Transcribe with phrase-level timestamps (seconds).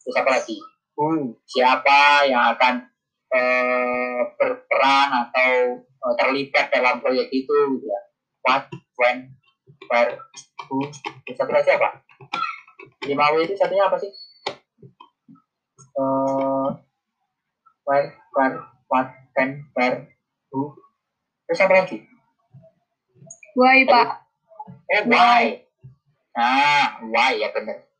[0.00, 0.56] terus apa lagi?
[0.96, 2.74] Who siapa yang akan
[3.32, 8.00] uh, berperan atau uh, terlibat dalam proyek itu gitu ya?
[8.42, 9.36] What when
[9.92, 10.16] where
[10.66, 10.88] who
[11.30, 12.00] satu lagi apa?
[13.04, 14.12] Lima W itu satunya apa sih?
[15.96, 16.68] Uh,
[17.84, 18.56] where where
[18.88, 20.08] what when where
[20.50, 20.74] who
[21.50, 21.98] terus apa lagi?
[23.58, 24.22] Why pak?
[24.86, 25.66] eh why?
[26.30, 27.90] nah why ya benar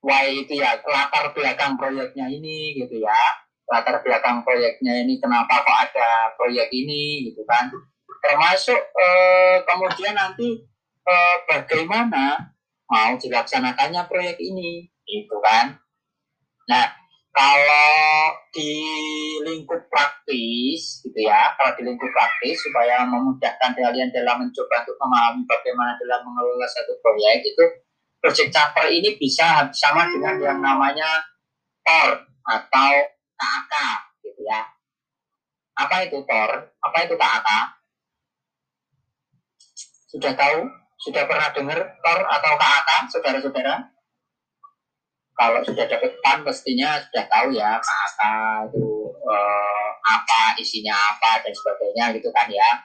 [0.00, 3.20] why itu ya latar belakang proyeknya ini gitu ya.
[3.68, 7.68] Latar belakang proyeknya ini kenapa kok ada proyek ini gitu kan.
[8.24, 10.64] Termasuk eh, kemudian nanti
[11.04, 12.56] eh, bagaimana
[12.88, 15.76] mau dilaksanakannya proyek ini gitu kan.
[16.72, 16.88] Nah
[17.38, 18.74] kalau di
[19.46, 25.46] lingkup praktis gitu ya kalau di lingkup praktis supaya memudahkan kalian dalam mencoba untuk memahami
[25.46, 27.64] bagaimana dalam mengelola satu proyek itu
[28.18, 31.22] project charter ini bisa sama dengan yang namanya
[31.86, 32.92] TOR atau
[33.38, 33.74] KAK
[34.26, 34.66] gitu ya.
[35.78, 36.50] Apa itu TOR?
[36.82, 37.48] Apa itu KAK
[40.10, 40.58] sudah tahu?
[40.98, 43.97] Sudah pernah dengar TOR atau KAK saudara-saudara
[45.38, 48.20] kalau sudah dapat PAN pastinya sudah tahu ya KAK
[48.74, 48.86] itu
[49.22, 52.82] eh, apa isinya apa dan sebagainya gitu kan ya.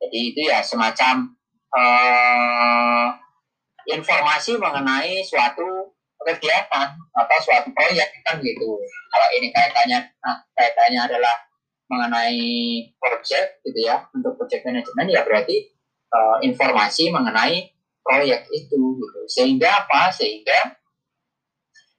[0.00, 1.36] Jadi itu ya semacam
[1.76, 3.06] eh,
[3.92, 5.92] informasi mengenai suatu
[6.26, 8.80] kegiatan atau suatu proyek kan gitu.
[8.82, 11.36] Kalau ini kaitannya nah, kaitannya adalah
[11.86, 15.70] mengenai project gitu ya untuk project management ya berarti
[16.10, 17.70] uh, informasi mengenai
[18.02, 19.20] proyek itu gitu.
[19.30, 20.10] Sehingga apa?
[20.10, 20.74] Sehingga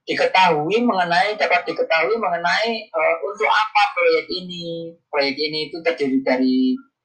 [0.08, 4.96] diketahui mengenai dapat diketahui mengenai uh, untuk apa proyek ini.
[5.12, 6.58] Proyek ini itu terdiri dari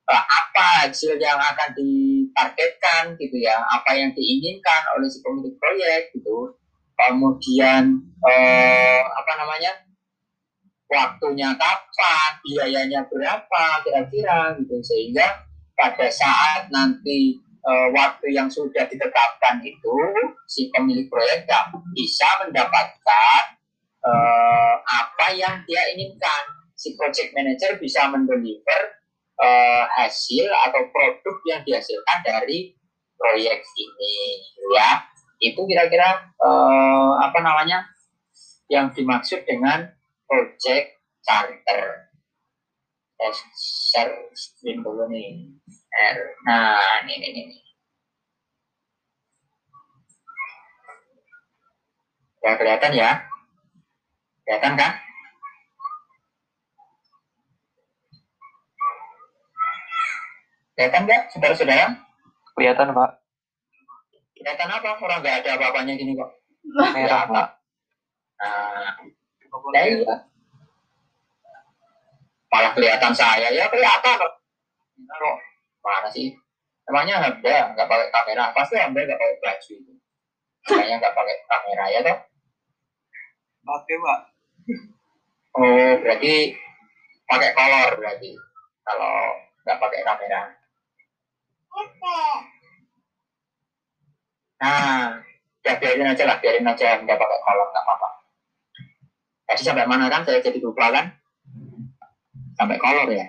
[0.07, 6.15] uh, apa hasil yang akan ditargetkan gitu ya apa yang diinginkan oleh si pemilik proyek
[6.15, 6.55] gitu.
[6.95, 9.73] Kemudian uh, apa namanya
[10.87, 14.79] waktunya kapan biayanya berapa kira-kira gitu.
[14.79, 15.43] Sehingga
[15.75, 19.97] pada saat nanti e, waktu yang sudah ditetapkan itu
[20.51, 21.47] si pemilik proyek
[21.95, 23.43] bisa mendapatkan
[24.03, 24.13] e,
[24.83, 26.45] apa yang dia inginkan.
[26.75, 28.83] Si project manager bisa mendeliver
[29.39, 29.49] e,
[30.03, 32.75] hasil atau produk yang dihasilkan dari
[33.15, 34.17] proyek ini
[34.75, 35.07] ya.
[35.43, 36.51] Itu kira-kira e,
[37.23, 37.87] apa namanya
[38.67, 39.87] yang dimaksud dengan
[40.27, 42.11] project charter.
[44.83, 45.55] Dulu nih
[46.49, 47.57] nah ini ini ini.
[52.43, 53.11] Ya kelihatan ya?
[54.43, 54.93] Kelihatan kan?
[60.75, 61.87] Kelihatan nggak saudara-saudara?
[62.59, 63.11] Kelihatan, Pak.
[64.35, 64.91] kelihatan apa?
[64.99, 66.31] Orang nggak ada apa-apanya gini kok.
[66.67, 67.47] Merah, Pak.
[68.43, 68.91] nah
[69.71, 70.15] nah iya.
[72.51, 73.55] Malah kelihatan saya.
[73.55, 74.33] Ya kelihatan kok
[75.83, 76.33] mana sih.
[76.87, 78.45] Emangnya Hamda nggak pakai kamera?
[78.55, 79.93] Pasti Hamda nggak pakai baju itu.
[80.63, 82.19] Makanya nggak pakai kamera ya toh?
[83.63, 84.21] Oke, Pak.
[85.53, 86.57] oh berarti
[87.29, 88.31] pakai kolor berarti
[88.83, 89.15] kalau
[89.63, 90.43] nggak pakai kamera.
[94.63, 95.19] Nah
[95.63, 98.09] ya biarin aja lah biarin aja nggak pakai kolor nggak apa-apa.
[99.47, 101.07] Tadi sampai mana kan saya jadi lupa kan?
[102.57, 103.27] Sampai kolor ya.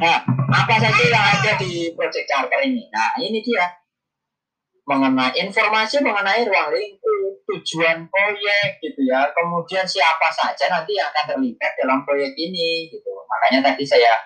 [0.00, 0.18] Nah,
[0.48, 2.88] apa saja yang ada di project charter ini?
[2.88, 3.68] Nah, ini dia
[4.88, 9.28] mengenai informasi mengenai ruang lingkup, tujuan proyek gitu ya.
[9.36, 13.12] Kemudian siapa saja nanti yang akan terlibat dalam proyek ini gitu.
[13.28, 14.16] Makanya tadi saya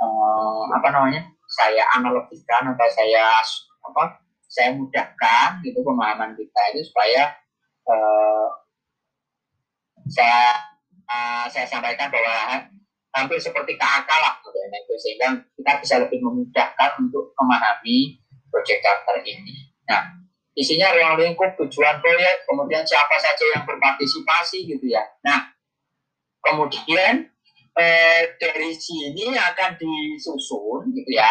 [0.00, 1.22] eh, apa namanya?
[1.50, 3.42] saya analogikan atau saya
[3.82, 7.34] apa saya mudahkan gitu pemahaman kita itu supaya
[7.90, 8.46] uh,
[10.10, 10.58] saya
[11.06, 12.70] uh, saya sampaikan bahwa
[13.10, 15.28] hampir seperti KAK lah modelnya itu sehingga
[15.58, 18.18] kita bisa lebih memudahkan untuk memahami
[18.50, 19.70] proyek charter ini.
[19.90, 20.20] Nah,
[20.54, 25.02] isinya ruang lingkup, tujuan proyek, kemudian siapa saja yang berpartisipasi gitu ya.
[25.26, 25.50] Nah,
[26.42, 27.26] kemudian
[27.78, 31.30] eh, dari sini akan disusun gitu ya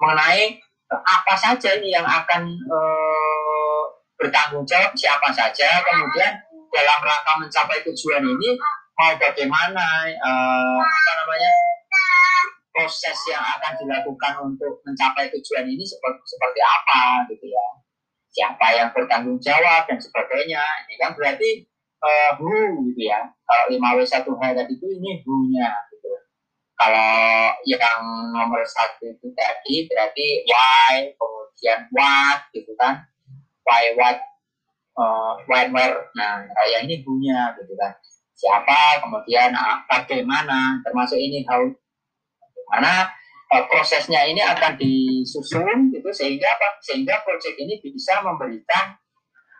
[0.00, 3.82] mengenai eh, apa saja ini yang akan eh,
[4.18, 6.34] bertanggung jawab siapa saja, kemudian
[6.70, 8.54] dalam rangka mencapai tujuan ini
[9.00, 11.52] mau bagaimana uh, apa namanya
[12.68, 17.68] proses yang akan dilakukan untuk mencapai tujuan ini seperti, seperti apa gitu ya?
[18.30, 20.60] Siapa yang bertanggung jawab dan sebagainya.
[20.86, 21.64] Ini kan berarti
[22.04, 23.24] uh, who gitu ya.
[23.48, 26.12] Kalau 5 w 1 h tadi itu ini who-nya gitu.
[26.76, 28.04] Kalau yang
[28.36, 33.08] nomor satu itu tadi berarti why kemudian what gitu kan.
[33.64, 34.20] Why what
[34.94, 37.96] uh, when where nah yang ini who-nya gitu kan
[38.40, 41.60] siapa, kemudian uh, bagaimana, termasuk ini how
[42.72, 43.12] mana
[43.52, 46.80] uh, prosesnya ini akan disusun gitu sehingga apa?
[46.80, 48.96] Sehingga proyek ini bisa memberikan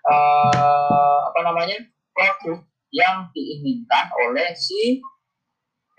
[0.08, 1.76] uh, apa namanya
[2.16, 5.04] produk yang diinginkan oleh si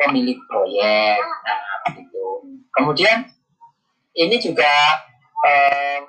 [0.02, 1.22] pemilik proyek.
[1.22, 2.26] Nah, gitu.
[2.74, 3.30] Kemudian
[4.18, 5.06] ini juga
[5.46, 6.00] uh,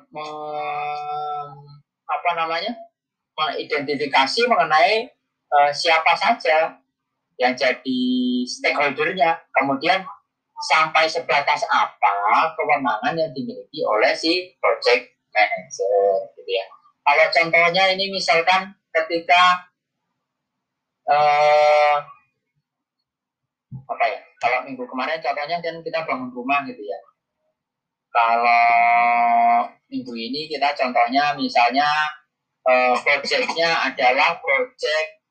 [2.09, 2.73] apa namanya
[3.37, 5.11] mengidentifikasi mengenai
[5.53, 6.81] uh, siapa saja
[7.41, 8.01] yang jadi
[8.49, 10.05] stakeholdernya, kemudian
[10.63, 16.67] sampai sebatas apa kewenangan yang dimiliki oleh si project manager, gitu ya.
[17.03, 19.67] Kalau contohnya ini misalkan ketika
[21.11, 21.99] uh,
[23.73, 24.21] apa ya?
[24.39, 26.99] Kalau minggu kemarin contohnya kan kita bangun rumah gitu ya.
[28.13, 31.89] Kalau minggu ini kita contohnya misalnya
[32.69, 35.22] uh, projectnya adalah project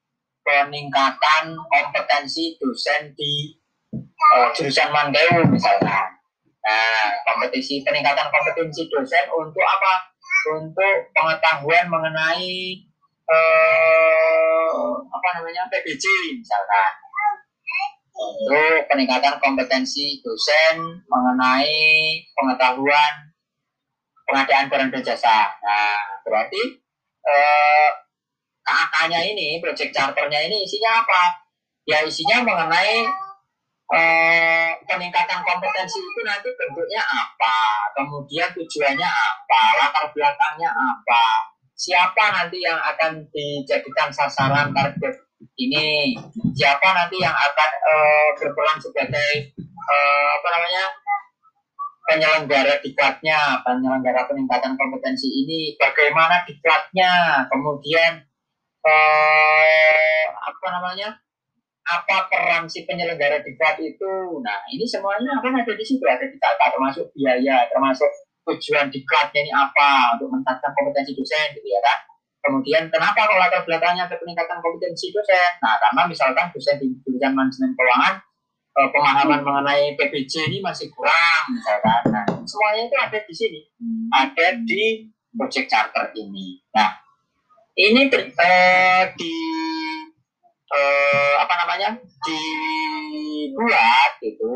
[0.42, 3.56] peningkatan kompetensi dosen di
[3.94, 6.10] uh, jurusan Mandeu misalnya.
[6.62, 9.94] Nah, kompetisi peningkatan kompetensi dosen untuk apa?
[10.58, 12.82] Untuk pengetahuan mengenai
[13.26, 16.06] uh, apa namanya PBJ
[16.38, 16.92] misalkan.
[18.14, 23.34] Untuk peningkatan kompetensi dosen mengenai pengetahuan
[24.30, 25.50] pengadaan barang dan jasa.
[25.60, 26.62] Nah, berarti
[27.26, 27.90] uh,
[28.62, 31.22] KAK-nya ini, project charternya ini isinya apa?
[31.90, 33.10] Ya isinya mengenai
[33.92, 41.24] eh, peningkatan kompetensi itu nanti bentuknya apa, kemudian tujuannya apa, latar belakangnya apa,
[41.75, 45.16] siapa nanti yang akan dijadikan sasaran target
[45.60, 46.16] ini,
[46.56, 49.31] siapa nanti yang akan eh, berperan sebagai
[49.68, 50.84] eh, apa namanya
[52.07, 58.24] penyelenggara diklatnya, penyelenggara peningkatan kompetensi ini, bagaimana diklatnya, kemudian
[58.86, 61.10] eh, apa namanya?
[61.81, 64.13] Apa peran si penyelenggara diklat itu?
[64.39, 66.01] Nah ini semuanya akan ada di situ.
[66.06, 68.07] Ada di data termasuk biaya termasuk
[68.45, 72.00] tujuan diklatnya ini apa untuk meningkatkan kompetensi dosen gitu ya kan?
[72.42, 75.51] Kemudian kenapa kalau latar belakangnya ke peningkatan kompetensi dosen?
[75.62, 78.16] Nah karena misalkan dosen di jurusan manajemen keuangan
[78.78, 82.01] eh, pemahaman mengenai PPJ ini masih kurang misalkan.
[82.10, 83.62] Nah semuanya itu ada di sini.
[84.10, 85.06] Ada di
[85.38, 86.61] project charter ini.
[86.73, 87.10] Nah
[87.75, 89.31] ini ter, uh, di
[90.71, 91.95] uh, apa namanya
[92.28, 94.56] dibuat itu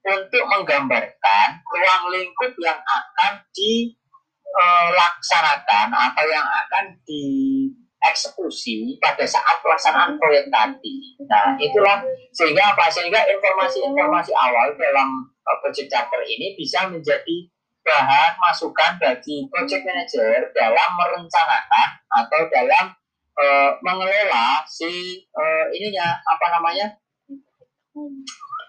[0.00, 10.16] untuk menggambarkan ruang lingkup yang akan dilaksanakan eh, atau yang akan dieksekusi pada saat pelaksanaan
[10.16, 11.20] proyek tadi.
[11.28, 12.00] Nah, itulah
[12.32, 12.88] sehingga apa?
[12.88, 17.44] Sehingga informasi-informasi awal dalam uh, project charter ini bisa menjadi
[17.90, 22.94] bahan masukan bagi project manager dalam merencanakan atau dalam
[23.34, 26.86] uh, mengelola si uh, ininya apa namanya?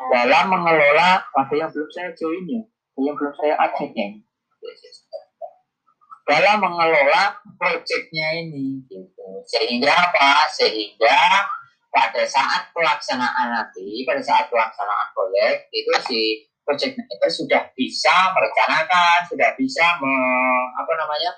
[0.10, 2.62] Dalam mengelola ada yang belum saya join ya
[2.98, 4.08] yang belum saya aceh ya.
[6.26, 9.26] Dalam mengelola proyeknya ini gitu.
[9.46, 10.48] sehingga apa?
[10.50, 11.46] Sehingga
[11.92, 16.22] pada saat pelaksanaan nanti pada saat pelaksanaan proyek itu si
[16.66, 20.14] project manager sudah bisa merencanakan, sudah bisa me,
[20.78, 21.32] apa namanya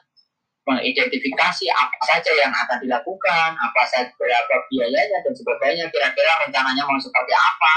[0.64, 7.00] mengidentifikasi apa saja yang akan dilakukan, apa saja berapa biayanya dan sebagainya, kira-kira rencananya mau
[7.00, 7.74] seperti apa.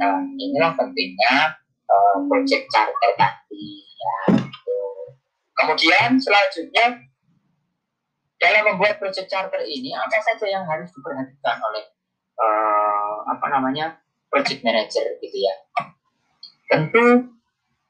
[0.00, 1.52] Nah, inilah pentingnya
[1.84, 3.66] uh, project charter tadi.
[3.98, 4.80] Ya, gitu.
[5.52, 6.86] Kemudian selanjutnya
[8.38, 11.84] dalam membuat project charter ini apa saja yang harus diperhatikan oleh
[12.38, 13.98] uh, apa namanya
[14.30, 15.54] project manager gitu ya
[16.68, 17.06] tentu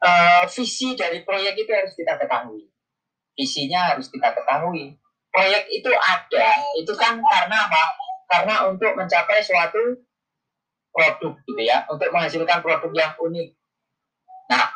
[0.02, 2.70] eh, visi dari proyek itu harus kita ketahui.
[3.34, 4.94] Visinya harus kita ketahui.
[5.28, 7.84] Proyek itu ada, itu kan karena apa?
[8.26, 9.98] Karena untuk mencapai suatu
[10.90, 13.48] produk gitu ya, untuk menghasilkan produk yang unik.
[14.48, 14.66] Nah,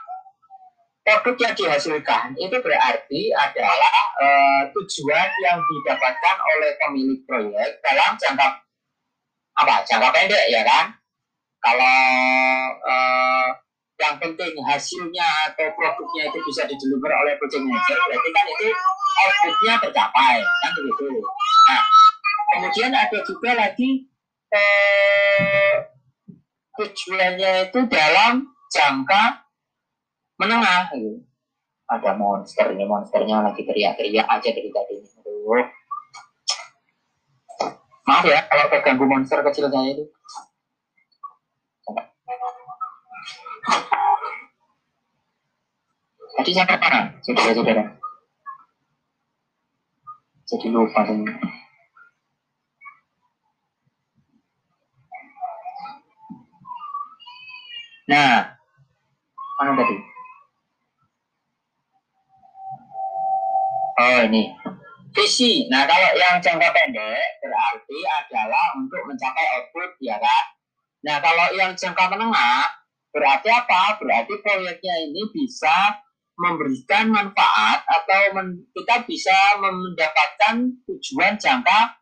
[1.03, 8.47] produk yang dihasilkan itu berarti adalah eh, tujuan yang didapatkan oleh pemilik proyek dalam jangka
[9.59, 9.75] apa?
[9.89, 10.95] Jangka pendek ya kan?
[11.63, 11.99] Kalau
[12.87, 13.49] eh,
[14.01, 18.69] yang penting hasilnya atau produknya itu bisa dideliver oleh project manager, berarti kan itu
[19.13, 21.05] outputnya tercapai, kan begitu.
[21.69, 21.83] Nah,
[22.57, 23.91] kemudian ada juga lagi
[24.53, 25.75] eh,
[26.77, 29.25] tujuannya itu dalam jangka
[30.41, 30.91] menengah.
[30.97, 31.23] Gitu.
[31.93, 34.97] Ada monster ini monsternya lagi teriak-teriak aja dari tadi.
[38.03, 40.05] Maaf ya kalau terganggu monster kecil saya itu.
[46.33, 47.85] Tadi sampai mana, saudara-saudara?
[50.49, 51.33] Jadi lupa semua.
[58.09, 58.45] Nah,
[59.61, 59.97] mana tadi?
[64.03, 64.51] Oh ini,
[65.15, 65.69] visi.
[65.71, 70.45] Nah kalau yang jangka pendek berarti adalah untuk mencapai output, ya kan?
[71.07, 72.67] Nah kalau yang jangka menengah
[73.15, 74.01] berarti apa?
[74.01, 76.03] Berarti proyeknya ini bisa
[76.37, 81.99] memberikan manfaat atau men- kita bisa mendapatkan tujuan jangka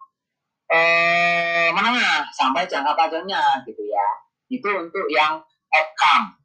[0.70, 4.06] eh, menengah sampai jangka panjangnya gitu ya.
[4.46, 6.38] Itu untuk yang outcome.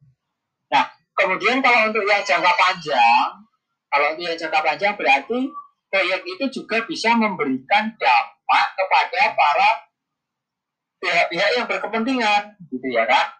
[0.70, 3.30] Nah, kemudian kalau untuk yang jangka panjang,
[3.86, 5.40] kalau untuk yang jangka panjang berarti
[5.86, 9.70] proyek itu juga bisa memberikan dampak kepada para
[10.98, 13.30] pihak-pihak yang berkepentingan, gitu ya kan?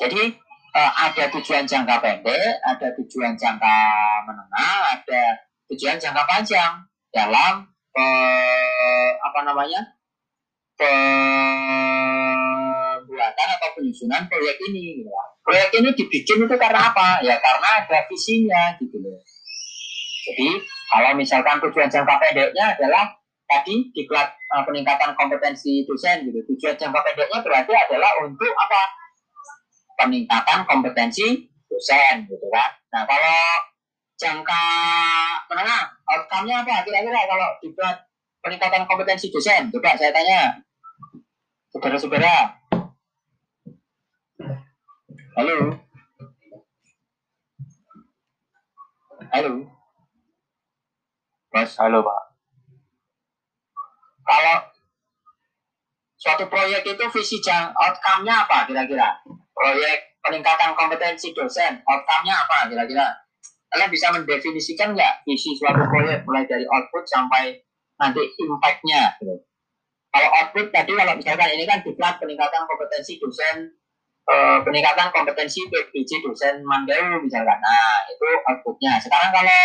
[0.00, 0.38] Jadi
[0.74, 3.76] eh, ada tujuan jangka pendek, ada tujuan jangka
[4.26, 5.22] menengah, ada
[5.70, 6.72] tujuan jangka panjang
[7.10, 9.82] dalam eh, apa namanya
[10.78, 10.98] pembuatan
[13.58, 15.02] atau penyusunan proyek ini.
[15.02, 15.10] Gitu.
[15.42, 17.18] Proyek ini dibikin itu karena apa?
[17.26, 19.18] Ya karena ada visinya gitu loh.
[20.30, 23.10] Jadi kalau misalkan tujuan jangka pendeknya adalah
[23.50, 26.38] tadi diklat eh, peningkatan kompetensi dosen gitu.
[26.54, 29.09] Tujuan jangka pendeknya berarti adalah untuk apa?
[30.00, 32.72] Peningkatan kompetensi dosen gitu kan.
[32.88, 33.40] Nah kalau
[34.16, 34.64] jangka
[35.52, 37.96] menengah outcome-nya apa kira-kira kalau dibuat
[38.40, 39.68] peningkatan kompetensi dosen?
[39.68, 40.56] Coba saya tanya
[41.68, 42.56] saudara-saudara.
[45.36, 45.56] Halo.
[49.30, 49.52] Halo.
[51.50, 52.22] Mas, Halo Pak.
[54.30, 54.62] kalau
[56.14, 59.18] suatu proyek itu visi jang outcome-nya apa kira-kira?
[59.60, 63.12] Proyek peningkatan kompetensi dosen, outcome-nya apa kira-kira?
[63.68, 67.60] Kalian bisa mendefinisikan nggak visi suatu proyek mulai dari output sampai
[68.00, 69.20] nanti impact-nya?
[70.10, 73.68] Kalau output tadi kalau misalkan ini kan diklat peningkatan kompetensi dosen,
[74.26, 77.60] eh, peningkatan kompetensi PBJ dosen Mandau misalkan.
[77.60, 78.96] Nah itu outputnya.
[78.96, 79.60] Sekarang kalau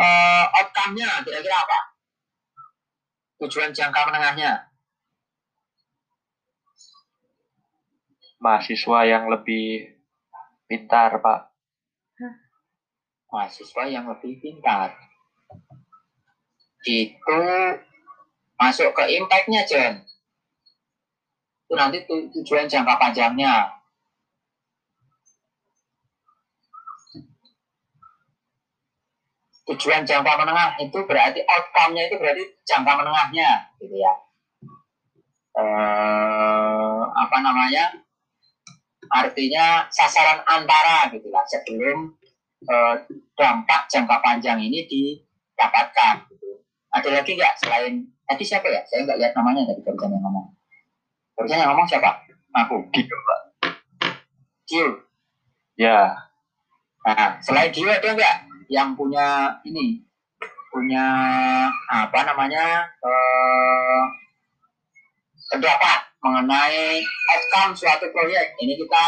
[0.00, 1.78] eh, outcome-nya kira-kira apa?
[3.44, 4.75] Tujuan jangka menengahnya?
[8.36, 9.96] Mahasiswa yang lebih
[10.68, 11.56] pintar Pak.
[13.26, 14.94] mahasiswa yang lebih pintar.
[16.86, 17.40] Itu
[18.56, 20.00] masuk ke impact-nya, Jen.
[21.66, 23.76] Itu nanti tu- tujuan jangka panjangnya.
[29.66, 34.14] Tujuan jangka menengah itu berarti outcome-nya itu berarti jangka menengahnya, gitu ya.
[35.58, 38.05] Eh, apa namanya?
[39.10, 42.12] Artinya sasaran antara gitu lah sebelum
[42.66, 42.94] eh,
[43.36, 46.62] dampak jangka panjang ini didapatkan gitu.
[46.94, 48.82] Ada lagi nggak selain tadi siapa ya?
[48.88, 50.46] Saya nggak lihat namanya tadi barusan yang ngomong.
[51.36, 52.10] Barusan yang ngomong siapa?
[52.56, 52.76] Aku.
[52.94, 53.40] Dio Pak.
[54.66, 54.88] Dio.
[55.76, 56.26] Ya,
[57.06, 58.36] Nah, selain Dio ada nggak
[58.66, 60.02] yang punya ini
[60.74, 61.06] punya
[61.86, 64.02] apa namanya eh,
[65.54, 66.98] pendapat mengenai
[67.30, 68.58] outcome suatu proyek.
[68.58, 69.04] Ini kita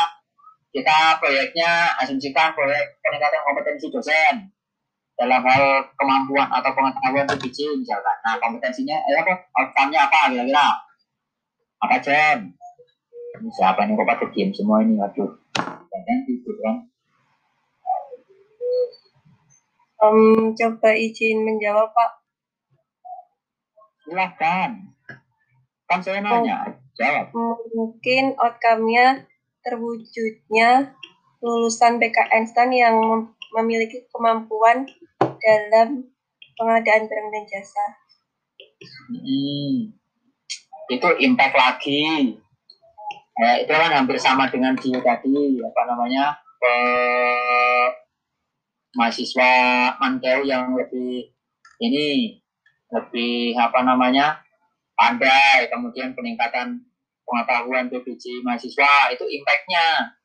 [0.71, 4.55] kita proyeknya asumsikan proyek peningkatan kompetensi dosen
[5.19, 8.17] dalam hal kemampuan atau pengetahuan PBJ misalkan.
[8.23, 9.35] Nah kompetensinya, eh apa?
[9.59, 10.69] Outcome-nya apa kira-kira?
[11.83, 12.39] Apa Jen?
[13.39, 14.99] Ini siapa nih kok diem semua ini?
[14.99, 16.77] Aduh, jangan gitu kan?
[19.99, 22.11] Em, coba izin menjawab Pak.
[24.07, 24.71] Silahkan.
[25.91, 27.31] Kan saya nanya, jawab.
[27.73, 29.25] Mungkin outcome-nya
[29.63, 30.99] terwujudnya
[31.39, 32.97] lulusan BKN STAN yang
[33.55, 36.11] memiliki kemampuan dalam
[36.59, 37.87] pengadaan barang dan jasa.
[39.15, 39.95] Hmm.
[40.91, 42.35] Itu impact lagi.
[43.39, 47.87] Ya, itu kan hampir sama dengan di tadi apa namanya eh,
[48.99, 49.53] mahasiswa
[50.03, 51.31] Mankeu yang lebih
[51.79, 52.35] ini
[52.91, 54.43] lebih apa namanya
[54.99, 56.88] pandai kemudian peningkatan
[57.29, 60.17] pengetahuan PBJ mahasiswa itu impactnya.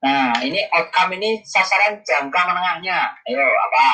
[0.00, 3.12] Nah ini outcome ini sasaran jangka menengahnya.
[3.28, 3.86] Ayo apa?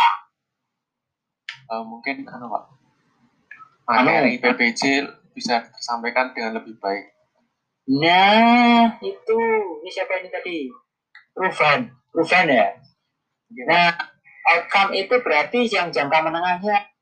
[1.74, 2.64] Eh, mungkin kan Pak.
[3.84, 5.04] Materi PPJ
[5.34, 7.10] bisa tersampaikan dengan lebih baik.
[7.84, 9.40] nah itu.
[9.84, 10.72] Ini siapa ini tadi?
[11.36, 12.68] Ruven Ruven ya?
[13.68, 13.92] Nah,
[14.54, 16.94] outcome itu berarti yang jangka menengahnya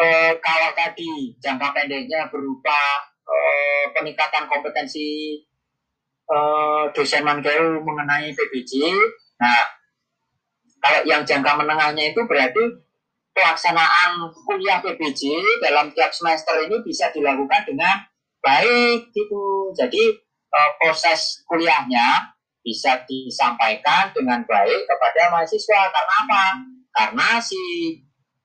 [0.00, 5.38] eh, kalau tadi jangka pendeknya berupa eh, peningkatan kompetensi
[6.26, 8.90] eh, dosen Mankeu mengenai PBJ.
[9.40, 9.62] Nah,
[10.80, 12.62] kalau yang jangka menengahnya itu berarti
[13.30, 18.02] pelaksanaan kuliah PBJ dalam tiap semester ini bisa dilakukan dengan
[18.42, 19.70] baik gitu.
[19.76, 20.02] Jadi
[20.50, 25.80] eh, proses kuliahnya bisa disampaikan dengan baik kepada mahasiswa.
[25.88, 26.44] Karena apa?
[26.90, 27.56] Karena si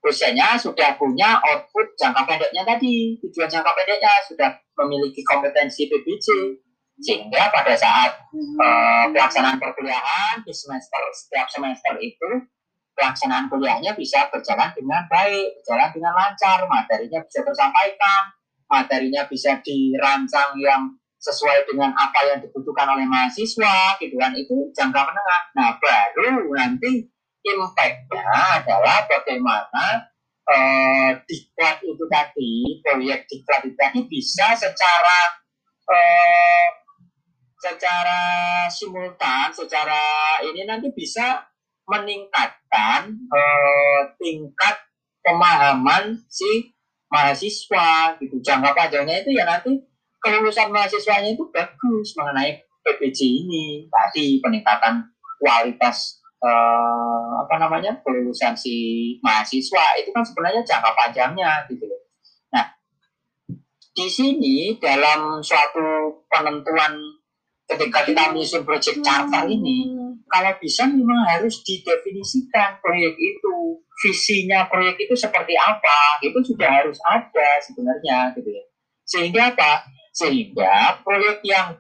[0.05, 6.62] dosennya sudah punya output jangka pendeknya tadi, tujuan jangka pendeknya sudah memiliki kompetensi PBJ.
[6.95, 12.47] Sehingga pada saat eh, pelaksanaan perkuliahan di semester setiap semester itu
[12.95, 18.21] pelaksanaan kuliahnya bisa berjalan dengan baik, berjalan dengan lancar, materinya bisa tersampaikan,
[18.71, 24.31] materinya bisa dirancang yang sesuai dengan apa yang dibutuhkan oleh mahasiswa gitu kan.
[24.31, 25.41] Itu jangka menengah.
[25.57, 27.12] Nah baru nanti
[27.46, 30.10] impactnya adalah bagaimana
[30.50, 35.20] eh, diklat itu tadi proyek diklat itu tadi bisa secara
[35.94, 36.68] eh,
[37.62, 38.22] secara
[38.70, 40.02] simultan secara
[40.42, 41.46] ini nanti bisa
[41.86, 44.75] meningkatkan eh, tingkat
[45.22, 46.74] pemahaman si
[47.10, 48.42] mahasiswa gitu.
[48.42, 49.77] Jangka panjangnya itu ya nanti
[50.22, 55.05] kelulusan mahasiswanya itu bagus mengenai PPJ ini tadi peningkatan
[55.42, 58.75] kualitas eh, apa namanya kelulusan si
[59.24, 62.01] mahasiswa itu kan sebenarnya jangka panjangnya gitu loh.
[62.51, 62.65] Nah
[63.95, 66.95] di sini dalam suatu penentuan
[67.65, 69.89] ketika kita menyusun project charter ini
[70.29, 76.98] kalau bisa memang harus didefinisikan proyek itu visinya proyek itu seperti apa itu sudah harus
[77.09, 78.63] ada sebenarnya gitu ya
[79.05, 81.75] sehingga apa sehingga proyek yang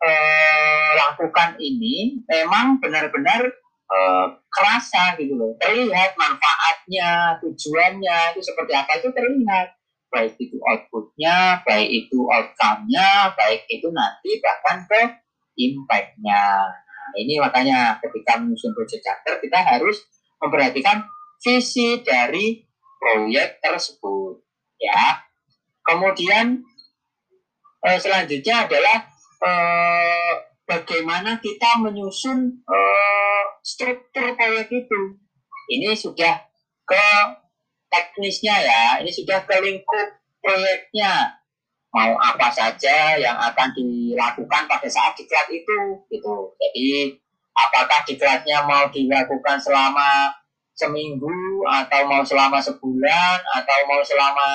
[0.00, 3.44] dilakukan ini memang benar-benar
[3.90, 5.52] eh, kerasa gitu loh.
[5.60, 9.76] Terlihat manfaatnya tujuannya itu seperti apa itu terlihat.
[10.10, 15.02] Baik itu outputnya baik itu outcome-nya baik itu nanti bahkan ke
[15.54, 16.66] impact-nya.
[16.66, 20.02] Nah, ini makanya ketika menyusun project charter kita harus
[20.42, 21.06] memperhatikan
[21.38, 22.58] visi dari
[22.98, 24.42] proyek tersebut
[24.82, 25.22] ya.
[25.86, 26.58] Kemudian
[27.86, 29.06] eh, selanjutnya adalah
[29.40, 30.32] eh,
[30.68, 35.00] bagaimana kita menyusun eh, struktur proyek itu.
[35.70, 36.34] Ini sudah
[36.86, 37.06] ke
[37.90, 40.08] teknisnya ya, ini sudah ke lingkup
[40.42, 41.40] proyeknya.
[41.90, 46.54] Mau apa saja yang akan dilakukan pada saat diklat itu, gitu.
[46.54, 47.18] Jadi
[47.50, 50.30] apakah diklatnya mau dilakukan selama
[50.80, 54.48] seminggu atau mau selama sebulan atau mau selama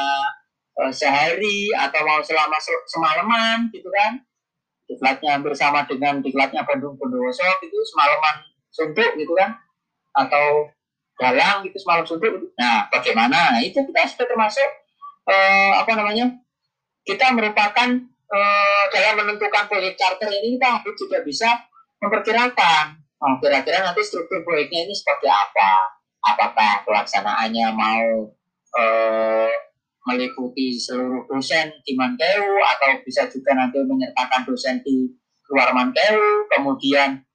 [0.80, 4.18] eh, sehari atau mau selama se- semalaman gitu kan
[4.86, 9.58] diklatnya hampir sama dengan diklatnya Bandung Bondowoso gitu semalaman suntuk gitu kan?
[10.16, 10.72] Atau
[11.16, 12.48] dalang gitu semalam suntuk gitu.
[12.60, 13.56] nah bagaimana?
[13.56, 14.70] Nah, itu kita sudah termasuk
[15.30, 16.32] eh, apa namanya?
[17.06, 17.90] Kita merupakan
[18.30, 21.50] eh, dalam menentukan proyek charter ini kita harus juga bisa
[22.04, 25.96] memperkirakan oh, kira-kira nanti struktur proyeknya ini seperti apa?
[26.26, 28.06] Apakah pelaksanaannya mau
[28.76, 29.52] eh,
[30.06, 35.10] meliputi seluruh dosen di Mankeu atau bisa juga nanti menyertakan dosen di
[35.50, 37.26] luar Mankeu kemudian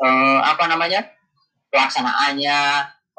[0.00, 1.04] eh, apa namanya
[1.68, 2.58] pelaksanaannya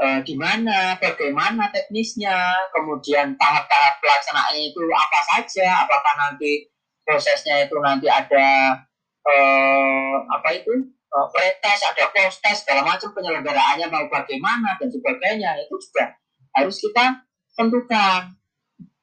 [0.02, 2.34] eh, di mana bagaimana teknisnya
[2.74, 6.66] kemudian tahap-tahap pelaksanaannya itu apa saja apakah nanti
[7.06, 8.74] prosesnya itu nanti ada
[9.22, 15.62] eh, apa itu eh, pretest ada post test segala macam penyelenggaraannya mau bagaimana dan sebagainya
[15.62, 16.18] itu juga
[16.58, 17.22] harus kita
[17.56, 18.36] tentukan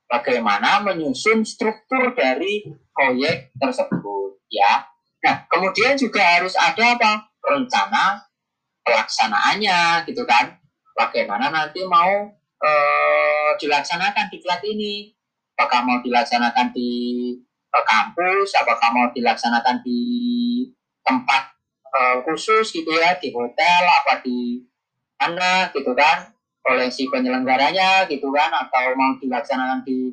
[0.09, 4.89] bagaimana menyusun struktur dari proyek tersebut ya.
[5.25, 7.13] Nah, kemudian juga harus ada apa?
[7.39, 8.29] rencana
[8.85, 10.53] pelaksanaannya gitu kan.
[10.93, 12.29] Bagaimana nanti mau
[12.61, 15.15] eh, dilaksanakan diklat ini?
[15.57, 16.91] Apakah mau dilaksanakan di
[17.49, 20.01] eh, kampus, apakah mau dilaksanakan di
[21.09, 21.57] tempat
[21.93, 24.61] uh, khusus gitu ya di hotel apa di
[25.19, 26.29] mana gitu kan
[26.69, 30.13] oleh si penyelenggaranya gitu kan atau mau dilaksanakan di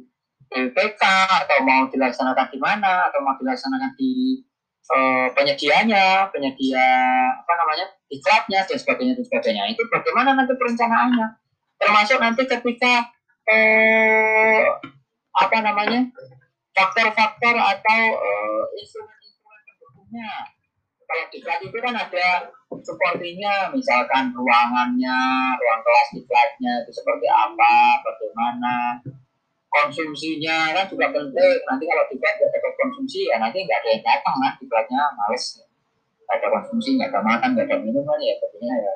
[0.55, 1.03] LPK
[1.43, 4.39] atau mau dilaksanakan di mana atau mau dilaksanakan di
[4.93, 6.87] uh, penyedianya penyedia
[7.35, 9.63] apa namanya di dan sebagainya dan sebagainya.
[9.73, 11.27] Itu bagaimana nanti perencanaannya?
[11.75, 13.11] Termasuk nanti ketika
[13.51, 14.63] eh,
[15.35, 16.07] apa namanya
[16.71, 20.54] faktor-faktor atau uh, instrumen-instrumen pendukungnya
[21.05, 22.27] kalau di kelas itu kan ada
[22.81, 25.19] supportingnya misalkan ruangannya
[25.57, 28.99] ruang kelas di kelasnya itu seperti apa bagaimana
[29.75, 31.59] konsumsinya kan juga penting.
[31.67, 34.65] Nanti kalau di kelas nggak ada konsumsi ya nanti nggak ada yang datang lah di
[34.65, 35.45] kelasnya males.
[36.25, 38.95] Ada konsumsi nggak ada makan nggak ada minuman ya tentunya ya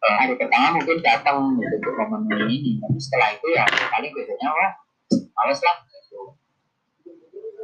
[0.00, 2.72] eh, hari pertama mungkin datang gitu untuk memenuhi ini.
[2.82, 4.72] Tapi setelah itu ya paling biasanya wah
[5.10, 6.36] males lah gitu.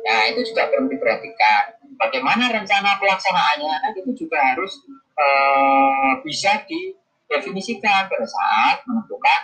[0.06, 4.72] nah itu juga perlu diperhatikan bagaimana rencana pelaksanaannya nah, itu juga harus
[5.16, 9.40] uh, bisa didefinisikan pada saat menentukan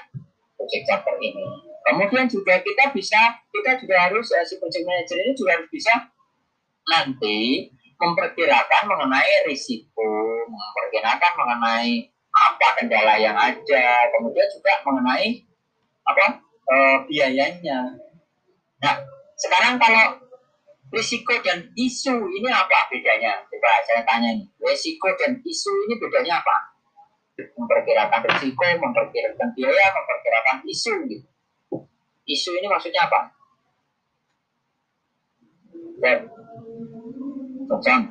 [0.56, 1.44] project charter ini.
[1.82, 5.92] Kemudian juga kita bisa, kita juga harus, uh, si project manager ini juga harus bisa
[6.86, 10.10] nanti memperkirakan mengenai risiko,
[10.50, 13.86] memperkirakan mengenai apa kendala yang ada,
[14.16, 15.44] kemudian juga mengenai
[16.02, 17.94] apa uh, biayanya.
[18.82, 18.94] Nah,
[19.38, 20.18] sekarang kalau
[20.92, 23.40] risiko dan isu ini apa bedanya?
[23.48, 26.56] Coba saya tanya nih, risiko dan isu ini bedanya apa?
[27.40, 31.26] Memperkirakan risiko, memperkirakan biaya, memperkirakan isu gitu.
[32.28, 33.20] Isu ini maksudnya apa?
[35.98, 36.28] Dan,
[37.72, 38.02] Cocok.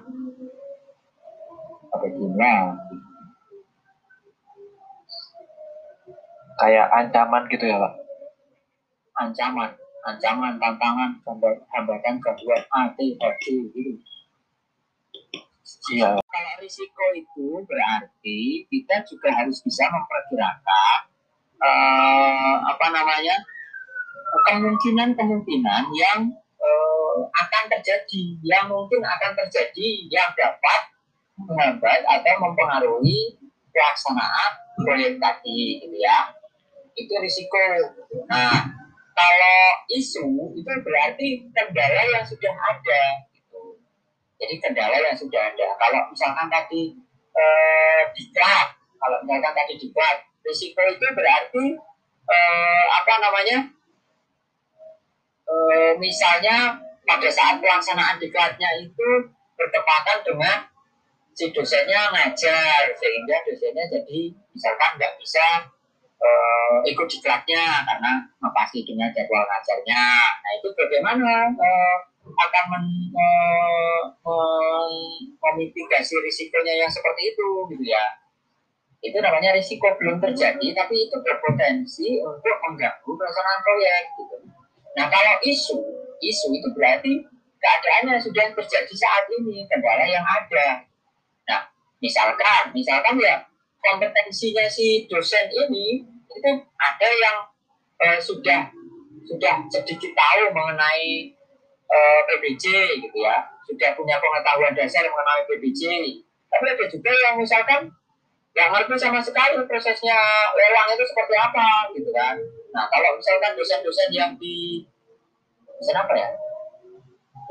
[1.91, 2.61] Apa jumlah?
[6.57, 7.93] Kayak ancaman gitu ya Pak?
[9.21, 11.11] Ancaman ancaman, tantangan,
[11.69, 13.93] hambatan, gangguan, mati, hati, gitu.
[15.91, 16.19] Iya.
[16.19, 20.97] Kalau risiko itu berarti kita juga harus bisa memperkirakan
[21.57, 23.35] uh, apa namanya
[24.51, 26.19] kemungkinan-kemungkinan yang
[26.61, 30.81] uh, akan terjadi, yang mungkin akan terjadi, yang dapat
[31.39, 33.41] menghambat atau mempengaruhi
[33.73, 34.51] pelaksanaan
[34.85, 36.29] proyek tadi, gitu ya.
[36.93, 37.57] Itu risiko.
[38.29, 38.69] Nah,
[39.11, 39.59] kalau
[39.91, 43.03] isu itu berarti kendala yang sudah ada
[43.35, 43.79] gitu.
[44.39, 45.67] Jadi kendala yang sudah ada.
[45.77, 46.95] Kalau misalkan tadi
[47.35, 51.65] eh, diklat, kalau misalkan tadi diklat, risiko itu berarti
[52.31, 53.57] eh, apa namanya?
[55.51, 59.09] Eh, misalnya pada saat pelaksanaan diklatnya itu
[59.59, 60.57] bertepatan dengan
[61.35, 65.67] si dosennya ngajar sehingga dosennya jadi misalkan nggak bisa
[66.21, 68.11] uh, ikut diklatnya karena
[68.53, 70.05] pasti dengan jadwal ngajarnya.
[70.41, 72.85] Nah itu bagaimana uh, akan men,
[73.17, 74.91] uh, men,
[75.41, 78.05] memitigasi risikonya yang seperti itu gitu ya.
[79.01, 84.37] Itu namanya risiko belum terjadi tapi itu berpotensi untuk mengganggu pelaksanaan proyek gitu.
[84.93, 85.77] Nah kalau isu,
[86.21, 87.25] isu itu berarti
[87.61, 90.81] keadaannya sudah terjadi saat ini, kendala yang ada.
[91.45, 91.61] Nah,
[92.01, 93.37] misalkan, misalkan ya
[93.81, 97.37] kompetensinya si dosen ini itu ada yang
[98.01, 98.69] uh, sudah
[99.25, 101.31] sudah sedikit tahu mengenai
[101.91, 102.65] eh, PBJ
[102.99, 105.81] gitu ya, sudah punya pengetahuan dasar mengenai PBJ.
[106.51, 107.87] Tapi ada juga yang misalkan
[108.51, 110.17] yang ngerti sama sekali prosesnya
[110.51, 112.35] lelang itu seperti apa gitu kan.
[112.75, 114.83] Nah kalau misalkan dosen-dosen yang di
[115.79, 116.29] dosen apa ya?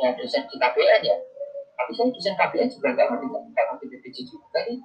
[0.05, 1.17] Ya dosen di KPN ya.
[1.81, 4.79] Tapi saya dosen KPN juga nggak ngerti nggak ngerti PBJ juga nih.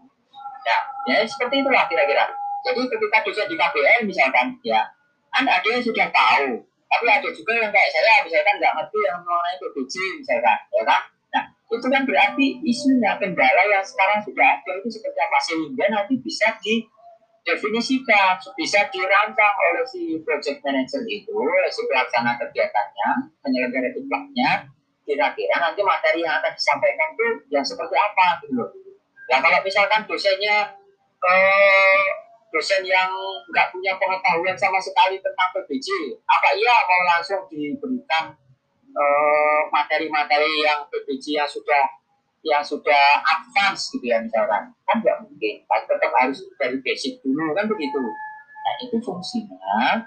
[0.65, 2.25] Ya, ya seperti itulah kira-kira.
[2.65, 4.81] Jadi ketika dosen di KPN misalkan ya,
[5.29, 9.21] kan ada yang sudah tahu, tapi ada juga yang kayak saya misalkan nggak ngerti yang
[9.21, 11.01] mengenai PBJ misalkan, ya kan?
[11.29, 16.17] Nah itu kan berarti isunya kendala yang sekarang sudah ada itu seperti apa sehingga nanti
[16.17, 23.09] bisa didefinisikan, bisa dirancang oleh si project manager itu, oleh si pelaksana kegiatannya,
[23.45, 24.73] penyelenggara diklatnya,
[25.05, 28.84] kira-kira nanti materi yang akan disampaikan itu yang seperti apa gitu.
[29.25, 30.69] Nah kalau misalkan dosennya
[31.25, 32.05] eh,
[32.55, 33.11] dosen yang
[33.51, 38.31] nggak punya pengetahuan sama sekali tentang PBJ, apa iya mau langsung diberikan
[38.95, 41.83] eh, materi-materi yang PBJ yang sudah
[42.45, 44.71] yang sudah advance gitu ya misalkan?
[44.85, 47.99] Kan nggak mungkin kan tetap harus dari basic dulu kan begitu?
[48.65, 50.01] Nah itu fungsinya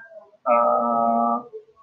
[0.47, 1.35] uh,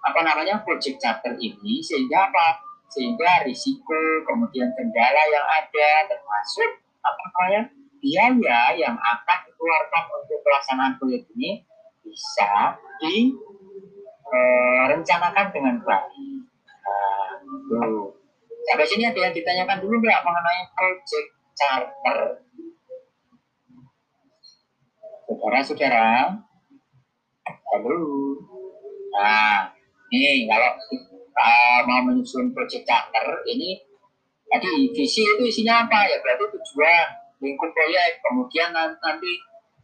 [0.06, 2.64] apa namanya project charter ini sehingga apa?
[2.88, 7.70] Sehingga risiko kemudian kendala yang ada termasuk apa namanya
[8.02, 11.62] biaya yang akan dikeluarkan untuk pelaksanaan proyek ini
[12.02, 16.14] bisa direncanakan eh, dengan baik.
[17.66, 18.14] Nah,
[18.66, 22.20] Sampai sini ada yang ditanyakan dulu nggak mengenai project charter?
[25.30, 26.42] Saudara-saudara,
[27.46, 28.02] halo.
[29.14, 29.70] Nah,
[30.10, 30.72] nih kalau
[31.38, 33.78] uh, mau menyusun project charter ini
[34.50, 36.06] tadi visi itu isinya apa?
[36.08, 37.08] Ya berarti tujuan
[37.44, 39.32] lingkup proyek kemudian nanti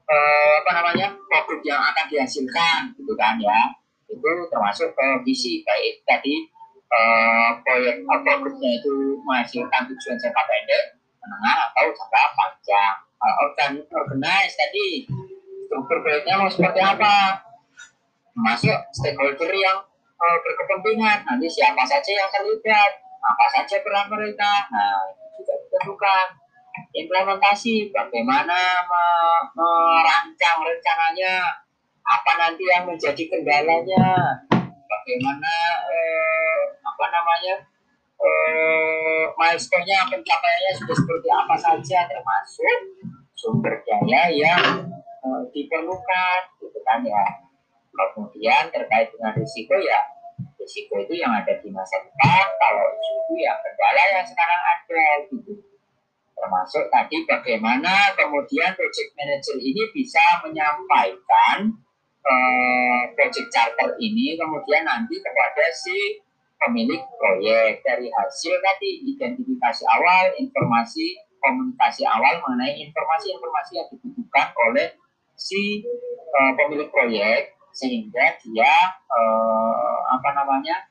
[0.08, 3.74] uh, apa namanya produk yang akan dihasilkan gitu kan ya.
[4.12, 6.48] Itu termasuk ke visi baik tadi
[6.92, 10.84] uh, proyek uh, produknya itu menghasilkan tujuan jangka pendek
[11.22, 12.96] menengah atau jangka panjang.
[13.22, 15.06] Uh, organ organize tadi
[15.70, 17.38] struktur proyeknya mau seperti apa?
[18.34, 19.78] Masuk stakeholder yang
[20.18, 21.24] uh, berkepentingan.
[21.28, 24.66] Nanti siapa saja yang terlibat apa saja peran mereka?
[24.74, 26.26] Nah juga ditentukan
[26.96, 28.86] implementasi bagaimana
[29.54, 31.34] merancang rencananya
[32.02, 34.06] apa nanti yang menjadi kendalanya
[34.90, 35.54] bagaimana
[35.88, 37.56] eh, apa namanya
[38.20, 42.80] eh, milestone-nya pencapaiannya sudah seperti apa saja termasuk
[43.38, 44.64] sumber daya yang
[45.02, 47.26] eh, diperlukan gitu kan ya.
[47.92, 50.00] Kemudian terkait dengan risiko ya
[50.62, 55.04] risiko itu yang ada di masa depan kalau isu itu ya kendala yang sekarang ada
[55.28, 55.54] gitu.
[56.38, 61.70] Termasuk tadi bagaimana kemudian project manager ini bisa menyampaikan
[62.26, 66.22] uh, project charter ini kemudian nanti kepada si
[66.58, 67.82] pemilik proyek.
[67.82, 74.94] Dari hasil tadi identifikasi awal informasi komunikasi awal mengenai informasi-informasi yang dibutuhkan oleh
[75.34, 75.82] si
[76.38, 78.74] uh, pemilik proyek sehingga dia
[79.10, 80.86] uh, apa namanya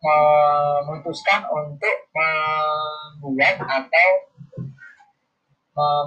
[0.00, 4.08] memutuskan untuk membuat atau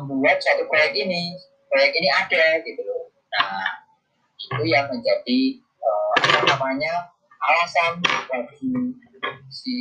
[0.06, 1.34] membuat suatu proyek ini.
[1.74, 3.10] Proyek ini ada gitu loh.
[3.34, 3.84] Nah
[4.38, 5.40] itu yang menjadi
[5.82, 6.94] uh, apa namanya
[7.42, 7.98] alasan
[8.30, 8.72] bagi
[9.50, 9.78] si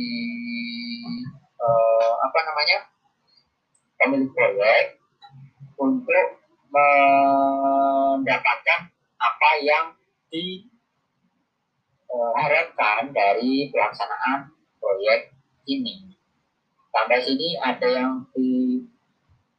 [1.61, 2.77] uh, apa namanya
[4.01, 4.85] pemilik proyek
[5.77, 6.42] untuk
[6.73, 8.89] mendapatkan
[9.21, 9.93] apa yang
[12.09, 14.49] diharapkan dari pelaksanaan
[14.81, 15.37] proyek
[15.69, 16.17] ini.
[16.89, 18.81] Sampai sini ada yang di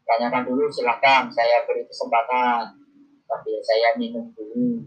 [0.05, 2.77] Tanyakan dulu silakan, saya beri kesempatan
[3.25, 4.85] sambil saya minum dulu.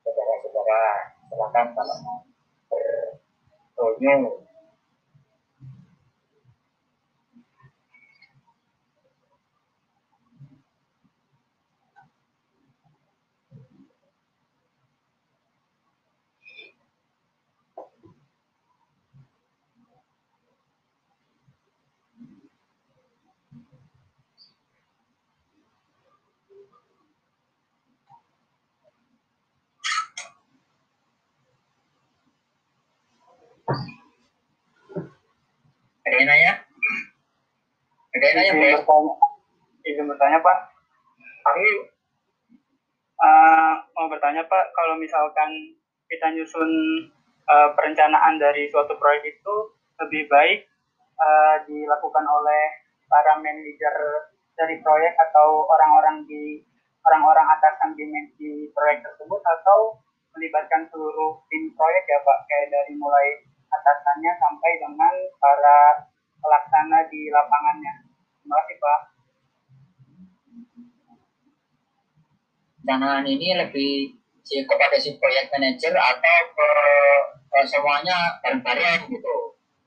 [0.00, 2.24] Saudara-saudara, silakan kalau mau
[3.76, 4.32] bertanya
[36.06, 36.52] Ada yang nanya?
[38.14, 38.52] Ada yang nanya,
[38.86, 38.94] Pak?
[39.82, 40.58] Izin bertanya, Pak.
[43.16, 45.50] Uh, mau bertanya, Pak, kalau misalkan
[46.06, 46.70] kita nyusun
[47.50, 49.54] uh, perencanaan dari suatu proyek itu
[49.98, 50.70] lebih baik
[51.18, 52.62] uh, dilakukan oleh
[53.10, 53.94] para manajer
[54.54, 56.62] dari proyek atau orang-orang di
[57.06, 58.06] orang-orang atasan di,
[58.38, 59.98] di proyek tersebut atau
[60.34, 63.26] melibatkan seluruh tim proyek ya Pak kayak dari mulai
[63.70, 65.78] atasannya sampai dengan para
[66.40, 67.94] pelaksana di lapangannya.
[68.42, 69.00] Terima kasih Pak.
[72.86, 74.14] Danaan ini lebih
[74.46, 76.70] kepada si proyek manager atau ke,
[77.50, 79.36] ke semuanya bareng-bareng gitu.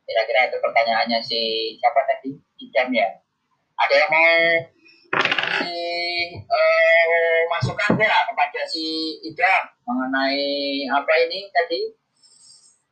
[0.04, 2.36] Kira-kira itu pertanyaannya si siapa tadi?
[2.60, 3.08] Idam ya.
[3.80, 4.36] Ada yang mau
[5.64, 5.74] si
[6.44, 11.99] uh, masukan ya kepada si Idam mengenai apa ini tadi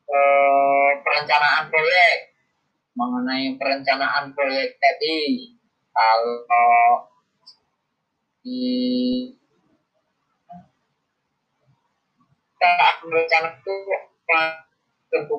[0.08, 2.18] eh, perencanaan proyek.
[2.98, 5.54] Mengenai perencanaan proyek tadi
[5.94, 7.06] kalau
[8.42, 8.66] di
[12.58, 13.74] saat berencana itu
[15.10, 15.36] tentu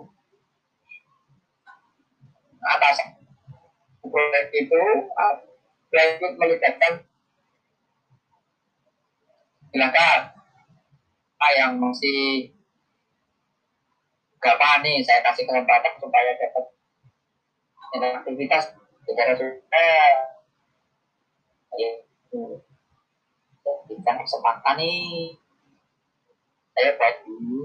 [2.64, 2.98] atas
[4.00, 4.82] proyek itu
[5.92, 6.94] proyek melibatkan
[9.76, 10.20] silakan.
[11.50, 12.22] Yang masih
[14.40, 16.66] gak paham nih saya kasih kesempatan supaya dapat
[18.24, 18.72] aktivitas
[19.04, 20.00] secara sudah
[21.76, 21.92] ya
[23.90, 25.36] berikan kesempatan nih.
[26.78, 27.62] Saya buat dulu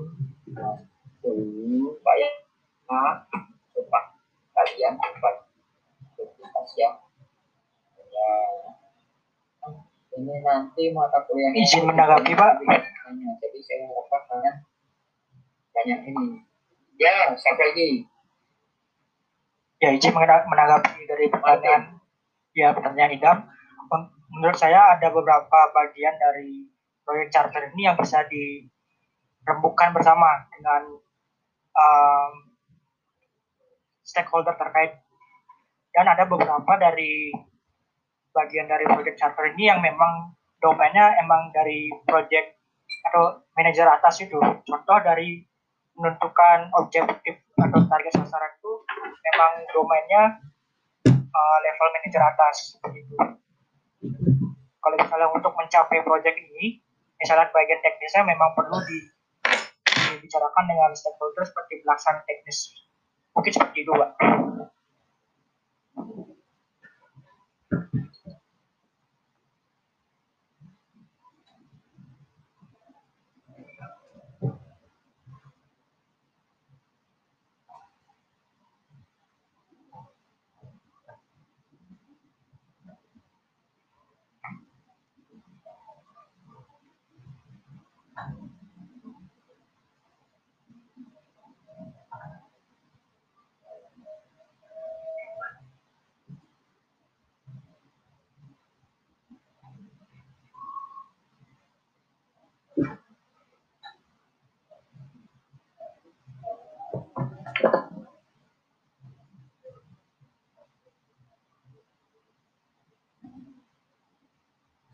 [1.23, 2.29] dulu supaya
[3.71, 4.03] supaya
[4.59, 5.35] kalian dapat
[6.17, 6.97] aktivitas yang
[8.11, 8.27] ya.
[10.15, 12.53] Ini nanti mata kuliah izin menanggapi pak.
[13.15, 14.57] Jadi saya harapkan kalian
[15.75, 16.54] banyak ini
[16.95, 18.07] Ya, siapa lagi?
[19.83, 21.95] Ya, izin menanggapi dari pertanyaan
[22.55, 23.39] Ya, pertanyaan Idam.
[24.31, 26.71] Menurut saya ada beberapa bagian dari
[27.03, 30.83] proyek charter ini yang bisa dirembukan bersama dengan
[31.75, 32.33] um,
[34.07, 35.03] stakeholder terkait.
[35.91, 37.35] Dan ada beberapa dari
[38.31, 42.55] bagian dari proyek charter ini yang memang domainnya emang dari proyek
[43.11, 44.39] atau manajer atas itu.
[44.39, 45.43] Contoh dari
[45.95, 48.73] menentukan objektif atau target sasaran itu
[49.23, 50.23] memang domainnya
[51.09, 52.79] uh, level manajer atas.
[52.91, 53.15] Gitu.
[54.83, 56.83] Kalau misalnya untuk mencapai proyek ini,
[57.17, 58.99] misalnya bagian teknisnya memang perlu di,
[60.13, 62.75] dibicarakan dengan stakeholder seperti pelaksana teknis.
[63.33, 64.11] Mungkin seperti itu, Pak.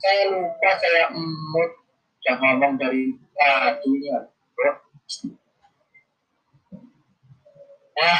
[0.00, 1.70] Saya lupa saya emut
[2.24, 4.16] yang ngomong dari lagunya
[4.56, 4.72] bro.
[8.00, 8.18] Nah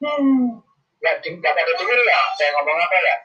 [0.00, 0.64] hmm.
[1.04, 2.20] Ya nggak pada denger ya?
[2.34, 3.16] Saya ngomong apa ya?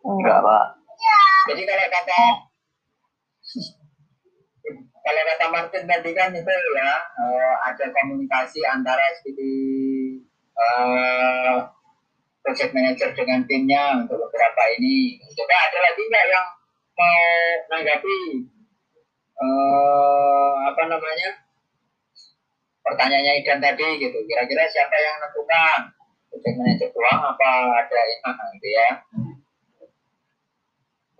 [0.00, 0.64] Enggak, Pak.
[1.48, 2.20] jadi kalau kata
[5.00, 9.52] kalau kata Martin tadi kan itu ya uh, ada komunikasi antara seperti
[10.56, 11.64] uh,
[12.40, 15.20] project manager dengan timnya untuk beberapa ini.
[15.36, 16.46] Coba ada lagi nggak yang
[16.96, 17.20] mau
[17.68, 18.18] menanggapi
[19.40, 21.30] uh, apa namanya
[22.84, 24.18] pertanyaannya Idan tadi gitu.
[24.24, 25.78] Kira-kira siapa yang menentukan
[26.32, 27.48] project manager doang apa
[27.84, 28.88] ada yang gitu ya?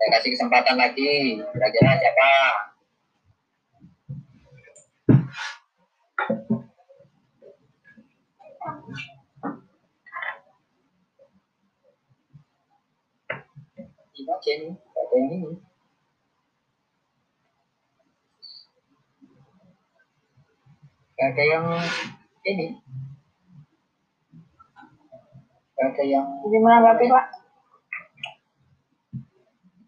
[0.01, 1.37] Saya kasih kesempatan lagi.
[1.37, 2.29] Kira-kira siapa?
[14.21, 15.49] Ini aja nih ada yang ini.
[21.17, 21.65] Gak ada yang
[22.45, 22.67] ini.
[25.77, 27.25] Gak ada yang Jadi menanggapi, Pak?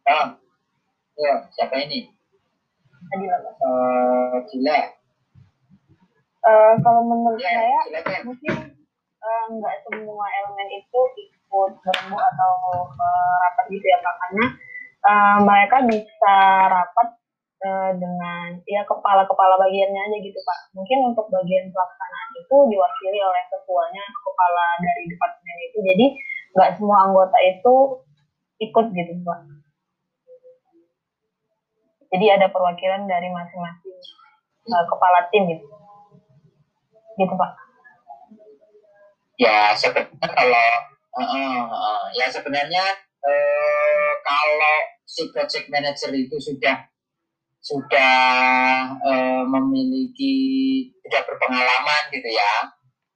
[0.04, 0.36] ah
[1.15, 2.10] ya siapa ini?
[3.08, 3.39] Tadi, Pak.
[3.62, 4.80] uh, gila.
[6.43, 8.54] Eh, kalau menurut ya saya, silakan mungkin
[9.00, 11.02] eh, nggak semua elemen itu
[11.53, 12.51] ikut berembuk atau
[12.89, 14.45] eh, rapat gitu ya Pak karena
[15.05, 16.35] eh, mereka bisa
[16.65, 17.07] rapat
[17.61, 23.43] eh, dengan ya kepala-kepala bagiannya aja gitu Pak mungkin untuk bagian pelaksanaan itu diwakili oleh
[23.53, 25.77] ketuanya kepala dari departemen itu.
[25.85, 26.05] Jadi
[26.57, 27.75] nggak semua anggota itu
[28.65, 29.39] ikut gitu Pak
[32.13, 33.97] jadi ada perwakilan dari masing-masing
[34.73, 35.65] eh, kepala tim gitu.
[37.13, 37.63] Gitu Pak
[39.37, 42.86] ya sebenarnya kalau uh, uh, ya sebenarnya
[43.21, 46.89] uh, kalau si project manager itu sudah
[47.63, 48.15] sudah
[48.99, 50.36] uh, memiliki
[51.06, 52.54] sudah berpengalaman gitu ya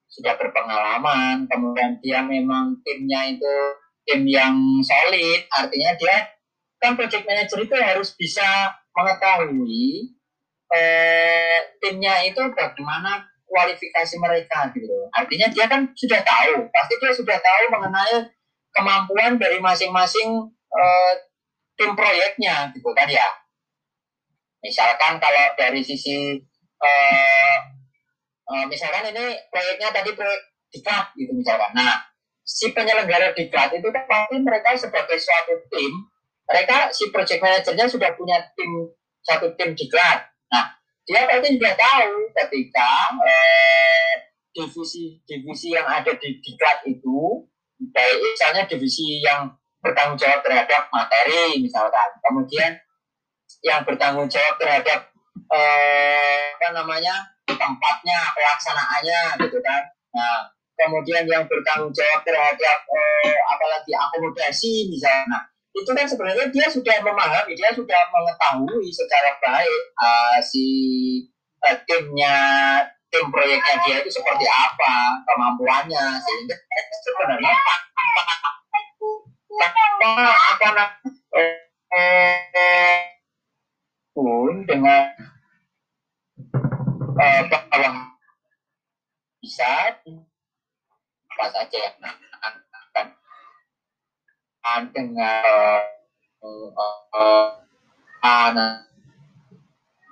[0.08, 3.56] sudah berpengalaman kemudian dia memang timnya itu
[4.08, 6.32] tim yang solid artinya dia
[6.80, 10.16] kan project manager itu harus bisa mengetahui
[10.74, 15.08] eh, timnya itu bagaimana kualifikasi mereka gitu.
[15.16, 18.28] Artinya dia kan sudah tahu, pasti dia sudah tahu mengenai
[18.76, 21.14] kemampuan dari masing-masing uh,
[21.80, 23.26] tim proyeknya gitu kan ya.
[24.60, 26.36] Misalkan kalau dari sisi
[26.84, 27.58] uh,
[28.52, 31.72] uh, misalkan ini proyeknya tadi proyek diklat gitu misalkan.
[31.72, 32.04] Nah,
[32.44, 35.92] si penyelenggara diklat itu kan pasti mereka sebagai suatu tim,
[36.48, 38.92] mereka si project manajernya sudah punya tim
[39.24, 40.28] satu tim diklat.
[41.08, 42.14] Dia pasti sudah tahu.
[42.36, 42.92] Ketika
[43.24, 44.14] eh,
[44.52, 47.48] divisi divisi yang ada di diklat itu
[47.80, 49.48] baik misalnya divisi yang
[49.80, 52.10] bertanggung jawab terhadap materi misalkan.
[52.20, 52.76] Kemudian
[53.64, 55.08] yang bertanggung jawab terhadap
[55.48, 57.16] eh, apa namanya
[57.48, 59.88] tempatnya pelaksanaannya gitu kan.
[60.12, 65.48] Nah kemudian yang bertanggung jawab terhadap eh, apalagi akomodasi misalnya
[65.78, 70.66] itu kan sebenarnya dia sudah memahami, dia sudah mengetahui secara baik uh, si
[71.62, 72.38] uh, timnya,
[73.08, 76.56] tim proyeknya dia itu seperti apa kemampuannya sehingga
[77.06, 77.74] sebenarnya apa
[80.54, 80.84] apa
[81.96, 83.00] eh, eh,
[84.12, 85.08] pun dengan
[87.16, 88.12] eh, bahwa
[89.40, 89.96] bisa
[91.32, 92.27] apa saja yang akan
[94.92, 95.82] dengan
[96.44, 96.70] uh,
[97.16, 97.52] uh,
[98.22, 98.78] uh,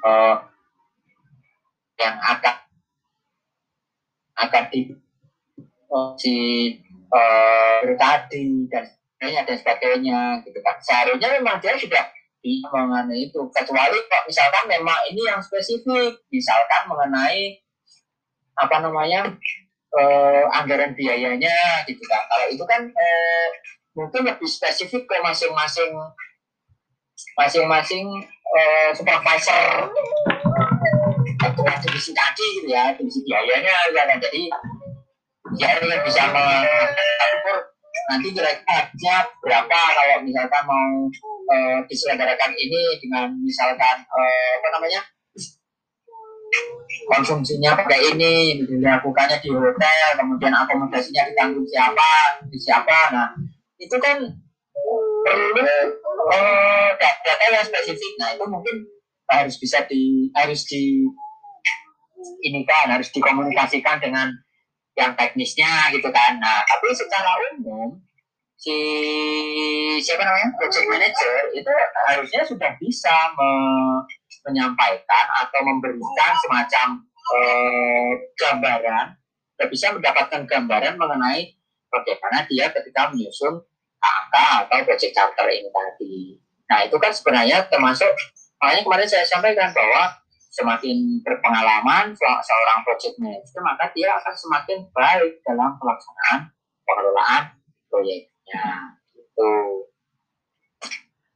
[0.06, 0.36] uh,
[2.00, 2.56] yang akan
[4.36, 4.92] akan di
[6.20, 6.36] si
[7.10, 10.76] uh, tadi dan sebagainya dan sebagainya gitu kan.
[10.84, 12.06] Seharusnya memang dia sudah
[12.46, 17.58] mengenai itu kecuali kok misalkan memang ini yang spesifik misalkan mengenai
[18.54, 19.34] apa namanya
[20.54, 22.22] anggaran biayanya gitu kan.
[22.30, 22.82] Kalau itu kan
[23.96, 25.92] mungkin lebih spesifik ke masing-masing
[27.40, 28.06] masing-masing
[28.52, 29.90] uh, supervisor.
[31.36, 34.20] Atau divisi tadi ya divisi biayanya ya kan.
[34.20, 34.52] Jadi
[35.56, 37.58] ya ini bisa mengatur
[38.06, 41.10] nanti kira-kira berapa kalau misalkan mau
[41.50, 45.02] uh, diselenggarakan ini dengan misalkan uh, apa namanya
[47.10, 53.00] konsumsinya pakai ini dilakukannya di hotel kemudian akomodasinya ditanggung siapa di siapa.
[53.10, 53.30] Nah
[53.86, 54.18] itu kan
[55.26, 55.64] perlu
[56.30, 58.14] uh, data yang spesifik.
[58.22, 58.76] Nah itu mungkin
[59.30, 61.06] harus bisa di harus di
[62.46, 64.30] ini kan harus dikomunikasikan dengan
[64.98, 66.42] yang teknisnya gitu kan.
[66.42, 68.02] Nah tapi secara umum
[68.58, 68.78] si
[70.02, 70.50] siapa namanya?
[70.58, 71.72] Project manager itu
[72.10, 73.50] harusnya sudah bisa me,
[74.50, 76.88] menyampaikan atau memberikan semacam
[77.34, 79.18] eh, gambaran
[79.76, 81.52] bisa mendapatkan gambaran mengenai
[81.92, 83.60] bagaimana dia ketika menyusun
[84.06, 86.16] angka atau project charter ini tadi.
[86.70, 88.10] Nah itu kan sebenarnya termasuk
[88.62, 90.16] makanya kemarin saya sampaikan bahwa
[90.56, 96.56] semakin berpengalaman seorang project manager maka dia akan semakin baik dalam pelaksanaan
[96.88, 97.44] pengelolaan
[97.92, 98.64] proyeknya.
[99.12, 99.52] Itu.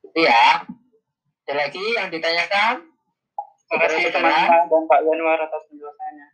[0.08, 0.64] Itu ya.
[1.50, 2.86] Ada lagi yang ditanyakan?
[3.70, 6.28] Terima kasih teman-teman dan Pak Januar atas penjelasannya.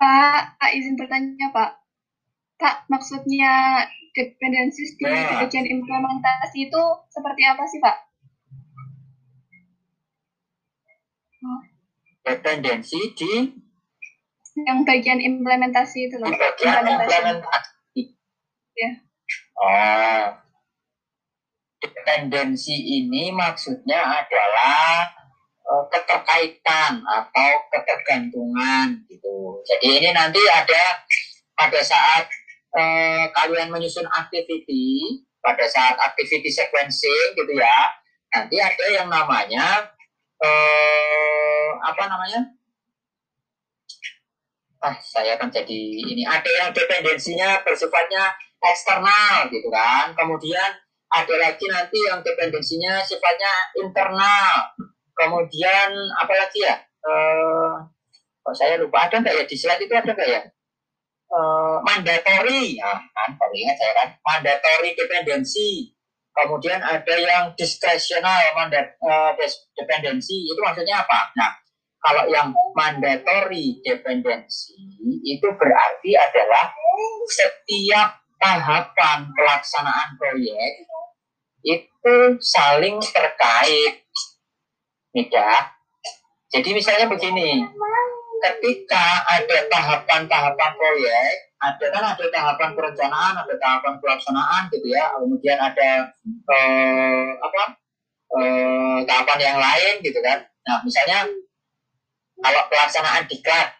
[0.00, 1.83] Pak, Pak izin bertanya Pak.
[2.54, 3.82] Pak, maksudnya
[4.14, 5.42] dependensi di Ya.
[5.42, 7.96] bagian implementasi itu seperti apa sih, Pak?
[12.24, 13.32] Dependensi di
[14.54, 16.30] Yang bagian implementasi itu loh.
[16.30, 18.02] di bagian implementasi.
[18.78, 18.90] Ya.
[19.58, 20.24] Oh.
[21.82, 25.10] Dependensi ini maksudnya adalah
[25.58, 29.58] eh, keterkaitan atau ketergantungan gitu.
[29.66, 31.02] Jadi ini nanti ada
[31.58, 32.24] pada saat
[32.74, 37.92] eh, kalian menyusun activity, pada saat activity sequencing gitu ya,
[38.32, 39.94] nanti ada yang namanya
[40.40, 42.40] eh, apa namanya?
[44.84, 50.12] Ah, saya akan jadi ini ada yang dependensinya bersifatnya eksternal gitu kan.
[50.12, 50.70] Kemudian
[51.08, 54.76] ada lagi nanti yang dependensinya sifatnya internal.
[55.14, 55.88] Kemudian
[56.20, 56.76] apa lagi ya?
[57.04, 57.72] Eh,
[58.44, 60.42] kok saya lupa ada nggak ya di slide itu ada nggak ya?
[61.34, 63.34] Eh, mandatory, ya, kan?
[63.34, 65.90] Baru ingat saya kan, mandatory dependensi.
[66.30, 69.32] Kemudian ada yang discretional mandat eh,
[69.74, 70.46] dependensi.
[70.46, 71.34] Itu maksudnya apa?
[71.34, 71.50] Nah,
[71.98, 74.78] kalau yang mandatory dependensi
[75.26, 76.70] itu berarti adalah
[77.26, 80.86] setiap tahapan pelaksanaan proyek
[81.66, 84.06] itu saling terkait.
[85.10, 85.62] Tidak.
[86.54, 87.66] Jadi misalnya begini,
[88.44, 95.56] ketika ada tahapan-tahapan proyek, ada kan ada tahapan perencanaan, ada tahapan pelaksanaan gitu ya, kemudian
[95.56, 97.62] ada eh, apa
[98.36, 100.44] eh, tahapan yang lain gitu kan.
[100.68, 101.24] Nah misalnya
[102.36, 103.72] kalau pelaksanaan diklat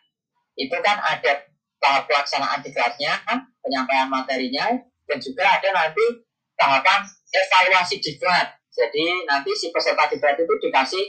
[0.57, 1.45] itu kan ada
[1.83, 3.21] tahap pelaksanaan diklatnya,
[3.61, 4.73] penyampaian materinya,
[5.05, 6.25] dan juga ada nanti
[6.57, 8.57] tahapan evaluasi diklat.
[8.73, 11.05] Jadi nanti si peserta diklat itu dikasih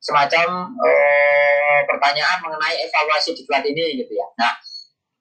[0.00, 4.26] semacam eh, pertanyaan mengenai evaluasi diklat ini gitu ya.
[4.38, 4.54] Nah,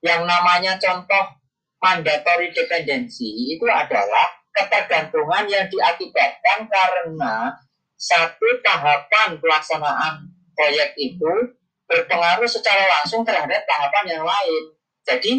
[0.05, 1.35] yang namanya contoh
[1.81, 7.51] mandatory dependency itu adalah ketergantungan yang diakibatkan karena
[7.95, 14.63] satu tahapan pelaksanaan proyek itu berpengaruh secara langsung terhadap tahapan yang lain.
[15.05, 15.31] Jadi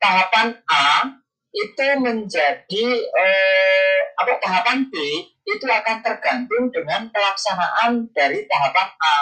[0.00, 1.06] tahapan A
[1.54, 4.94] itu menjadi eh, apa tahapan B
[5.44, 9.16] itu akan tergantung dengan pelaksanaan dari tahapan A.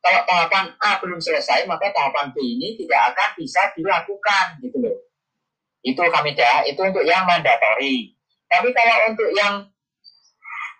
[0.00, 4.98] Kalau tahapan A belum selesai, maka tahapan B ini tidak akan bisa dilakukan gitu loh.
[5.82, 8.14] Itu kami dah, itu untuk yang mandatori.
[8.46, 9.66] Tapi kalau untuk yang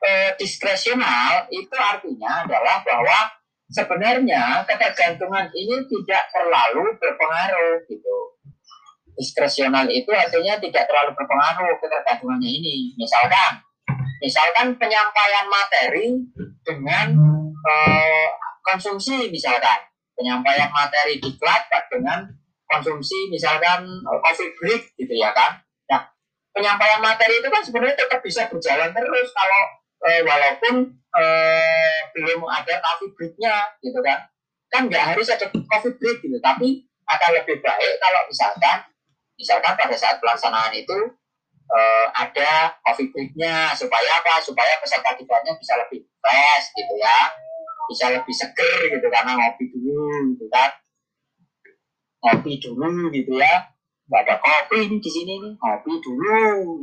[0.07, 3.35] eh, diskresional itu artinya adalah bahwa
[3.67, 8.36] sebenarnya ketergantungan ini tidak terlalu berpengaruh gitu.
[9.17, 12.93] Diskresional itu artinya tidak terlalu berpengaruh ketergantungannya ini.
[13.01, 13.65] Misalkan
[14.21, 16.21] misalkan penyampaian materi
[16.61, 17.17] dengan
[17.65, 18.29] eh,
[18.61, 19.89] konsumsi misalkan.
[20.17, 22.25] Penyampaian materi di kelas dengan
[22.69, 25.57] konsumsi misalkan eh, coffee break gitu ya kan?
[25.89, 26.05] Nah
[26.53, 29.63] penyampaian materi itu kan sebenarnya tetap bisa berjalan terus kalau
[30.13, 30.75] eh, walaupun
[31.17, 34.29] eh, belum ada coffee breaknya gitu kan.
[34.69, 38.83] Kan nggak harus ada coffee break gitu tapi akan lebih baik kalau misalkan
[39.37, 40.97] misalkan pada saat pelaksanaan itu
[41.67, 44.41] eh, ada coffee breaknya supaya apa?
[44.41, 47.19] Supaya peserta didiknya bisa lebih fresh gitu ya.
[47.87, 50.75] Bisa lebih seger gitu karena ngopi dulu gitu kan.
[52.25, 53.71] Ngopi dulu gitu ya.
[54.07, 56.83] Nggak ada kopi ini di sini nih ngopi dulu.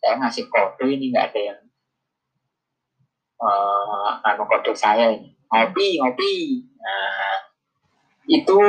[0.00, 1.60] Saya ngasih kode ini nggak ada yang
[3.42, 5.34] uh, anu kode saya ini.
[5.50, 6.34] Ngopi ngopi.
[6.78, 7.36] Nah
[8.30, 8.60] itu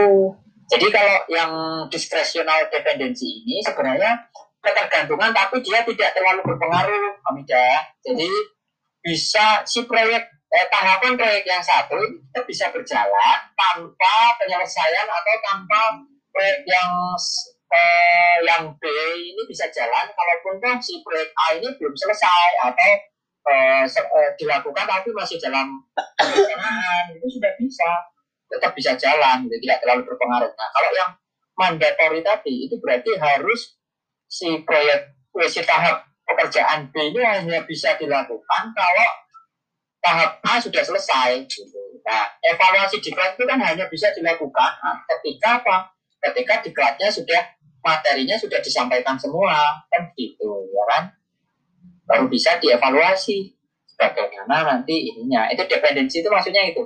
[0.71, 1.51] jadi kalau yang
[1.91, 4.31] discretional dependency ini sebenarnya
[4.63, 8.31] ketergantungan tapi dia tidak terlalu berpengaruh Amida jadi
[9.03, 15.81] bisa si proyek eh, tahapan proyek yang satu itu bisa berjalan tanpa penyelesaian atau tanpa
[16.31, 16.91] proyek yang
[17.73, 18.83] eh, yang B
[19.17, 22.91] ini bisa jalan kalaupun kan si proyek A ini belum selesai atau
[23.49, 25.81] eh, eh, dilakukan tapi masih dalam
[26.15, 27.89] perencanaan itu sudah bisa
[28.51, 30.51] tetap bisa jalan gitu, tidak terlalu berpengaruh.
[30.51, 31.11] Nah kalau yang
[31.55, 33.79] mandatori tadi itu berarti harus
[34.27, 35.15] si proyek
[35.47, 39.09] si tahap pekerjaan B ini hanya bisa dilakukan kalau
[40.01, 41.77] tahap A sudah selesai gitu.
[42.01, 45.93] Nah, evaluasi diklat itu kan hanya bisa dilakukan nah, ketika apa?
[46.17, 47.41] Ketika diklatnya sudah
[47.81, 51.03] materinya sudah disampaikan semua kan gitu ya kan?
[52.09, 53.53] Baru bisa dievaluasi
[53.93, 55.45] bagaimana nanti ininya.
[55.53, 56.81] Itu dependensi itu maksudnya itu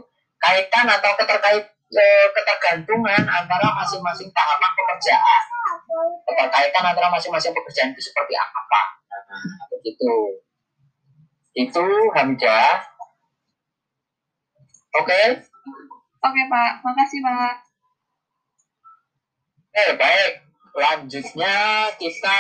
[0.46, 5.42] kaitan atau keterkait eh, ketergantungan antara masing-masing tahapan pekerjaan.
[6.30, 8.82] Keterkaitan antara masing-masing pekerjaan itu seperti apa?
[9.10, 10.14] Nah, begitu.
[11.58, 12.84] Itu Hamidah.
[14.96, 15.44] Oke,
[16.26, 17.54] Oke Pak, makasih Pak.
[19.76, 20.34] eh baik.
[20.76, 22.40] Lanjutnya kita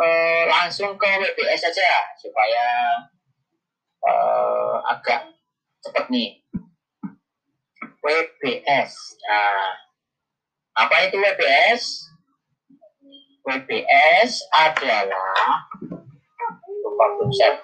[0.00, 2.66] eh, langsung ke WBS saja supaya
[4.02, 5.30] eh, agak
[5.84, 6.42] cepat nih.
[8.02, 8.92] WBS.
[9.22, 9.70] Nah,
[10.74, 11.82] apa itu WBS?
[13.46, 15.66] WBS adalah
[16.82, 17.58] lupa share.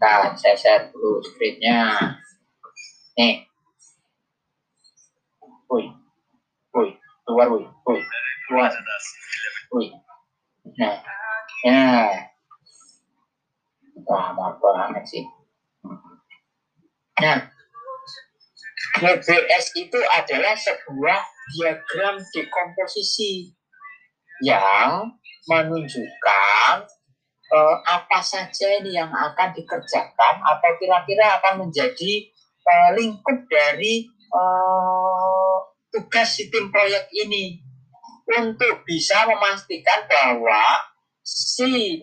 [0.00, 2.12] Nah, saya share dulu screen-nya.
[3.20, 3.44] Nih.
[5.68, 5.88] Wih.
[6.72, 6.92] Wih.
[7.26, 7.66] Keluar, wih.
[7.66, 8.02] Wih.
[8.48, 8.70] Keluar.
[9.76, 9.90] Wih.
[10.78, 10.96] Nah.
[11.66, 11.84] Ya.
[14.08, 15.24] Lama banget sih.
[17.20, 17.57] Nah.
[18.98, 21.20] WBS itu adalah sebuah
[21.54, 23.54] diagram dekomposisi
[24.42, 25.14] yang
[25.48, 26.74] menunjukkan
[27.48, 32.26] eh, apa saja ini yang akan dikerjakan atau kira-kira akan menjadi
[32.66, 35.56] eh, lingkup dari eh,
[35.94, 37.64] tugas si tim proyek ini.
[38.28, 40.84] Untuk bisa memastikan bahwa
[41.24, 41.96] si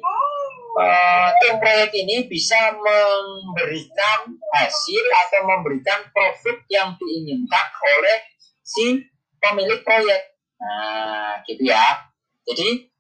[0.76, 8.18] eh, tim proyek ini bisa memberikan hasil atau memberikan profit yang diinginkan oleh
[8.60, 9.00] si
[9.40, 10.36] pemilik proyek.
[10.60, 12.12] Nah, gitu ya.
[12.46, 12.92] Jadi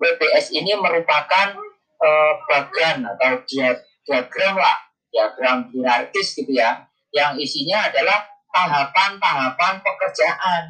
[0.00, 1.56] WBS ini merupakan
[2.04, 4.76] eh, bagan atau dia- diagram lah,
[5.08, 6.84] diagram hierarkis gitu ya,
[7.14, 10.62] yang isinya adalah tahapan-tahapan pekerjaan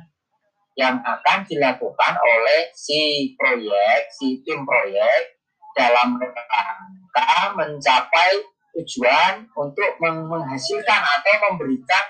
[0.75, 5.34] yang akan dilakukan oleh si proyek, si tim proyek
[5.75, 8.43] dalam rangka mencapai
[8.75, 12.05] tujuan untuk meng- menghasilkan atau memberikan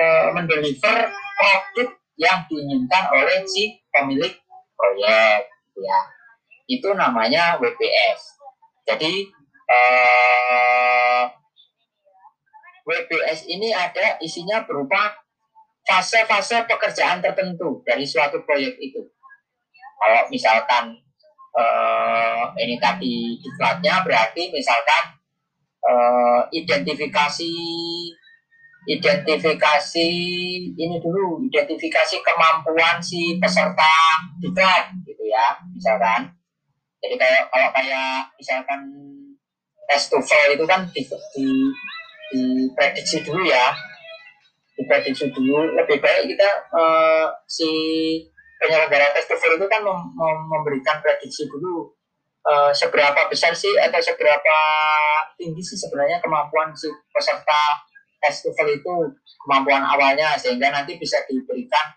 [0.00, 4.32] eh, mendeliver produk yang diinginkan oleh si pemilik
[4.76, 6.00] proyek ya.
[6.70, 8.40] Itu namanya WPS
[8.90, 9.12] jadi
[9.70, 11.24] eh,
[12.82, 15.14] WPS ini ada isinya berupa
[15.86, 19.06] fase-fase pekerjaan tertentu dari suatu proyek itu.
[20.00, 20.98] Kalau misalkan
[21.56, 25.18] eh, ini tadi diklatnya berarti misalkan
[25.82, 27.52] eh, identifikasi
[28.88, 30.10] identifikasi
[30.72, 36.32] ini dulu identifikasi kemampuan si peserta diklat gitu ya misalkan.
[37.00, 38.80] Jadi kayak kalau kayak misalkan
[39.88, 41.02] tes TOEFL itu kan di,
[41.34, 41.46] di
[42.30, 43.72] diprediksi dulu ya.
[44.76, 47.70] Diprediksi dulu lebih baik kita eh, si
[48.60, 51.88] penyelenggara tes TOEFL itu kan mem- mem- memberikan prediksi dulu
[52.44, 54.56] eh, seberapa besar sih atau seberapa
[55.40, 57.80] tinggi sih sebenarnya kemampuan si peserta
[58.20, 58.94] tes TOEFL itu
[59.48, 61.88] kemampuan awalnya sehingga nanti bisa diberikan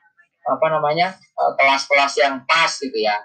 [0.44, 3.20] apa namanya eh, kelas-kelas yang pas gitu ya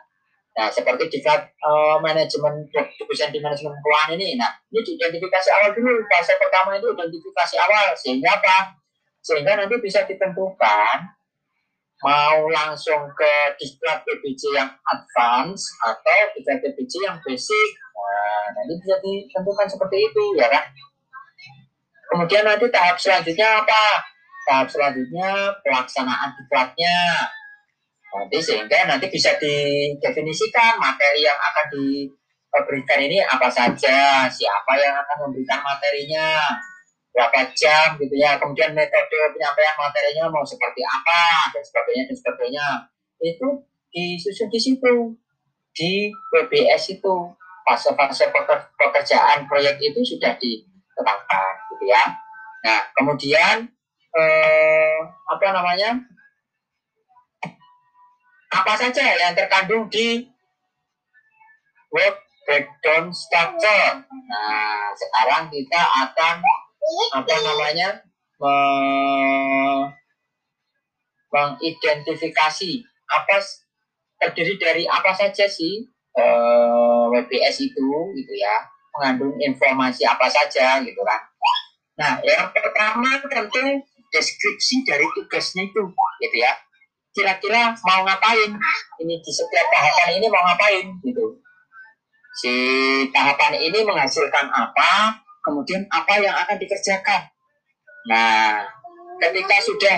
[0.58, 2.66] Nah, seperti di uh, manajemen
[2.98, 4.34] dosen di manajemen keuangan ini.
[4.34, 6.02] Nah, ini identifikasi awal dulu.
[6.10, 7.94] Fase pertama itu identifikasi awal.
[7.94, 8.74] Sehingga apa?
[9.22, 10.96] Sehingga nanti bisa ditentukan
[12.04, 17.70] mau langsung ke diklat PBJ yang advance atau diklat PBJ yang basic.
[17.98, 20.64] Nah, nanti bisa ditentukan seperti itu, ya kan?
[22.08, 23.84] Kemudian nanti tahap selanjutnya apa?
[24.48, 27.28] Tahap selanjutnya pelaksanaan diklatnya
[28.08, 35.28] Nanti sehingga nanti bisa didefinisikan materi yang akan diberikan ini apa saja, siapa yang akan
[35.28, 36.56] memberikan materinya,
[37.12, 42.66] berapa jam gitu ya, kemudian metode penyampaian materinya mau seperti apa dan sebagainya dan sebagainya.
[43.18, 43.48] Itu
[43.90, 44.94] disusun di situ
[45.74, 47.14] di WBS itu
[47.66, 48.32] fase-fase
[48.76, 52.04] pekerjaan proyek itu sudah ditetapkan gitu ya.
[52.64, 53.68] Nah kemudian
[54.16, 54.98] eh,
[55.28, 56.00] apa namanya
[58.48, 60.24] apa saja yang terkandung di
[61.92, 64.08] work breakdown structure.
[64.08, 66.40] Nah, sekarang kita akan
[67.14, 67.88] apa namanya?
[68.38, 68.54] Me
[71.28, 72.70] mengidentifikasi
[73.04, 73.36] apa
[74.16, 75.84] terdiri dari apa saja sih
[76.16, 78.56] uh, eh, WBS itu gitu ya.
[78.96, 81.20] Mengandung informasi apa saja gitu kan.
[81.98, 83.82] Nah, yang pertama tentu
[84.14, 85.82] deskripsi dari tugasnya itu
[86.22, 86.52] gitu ya.
[87.12, 88.54] Kira-kira mau ngapain?
[89.02, 91.42] Ini di setiap tahapan ini mau ngapain gitu.
[92.38, 92.54] Si
[93.10, 95.18] tahapan ini menghasilkan apa
[95.48, 97.24] kemudian apa yang akan dikerjakan?
[98.12, 98.68] Nah
[99.16, 99.96] ketika sudah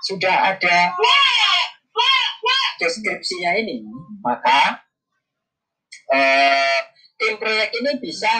[0.00, 0.76] sudah ada
[2.80, 3.84] deskripsinya ini
[4.24, 4.80] maka
[6.08, 6.80] eh,
[7.20, 8.32] tim proyek ini bisa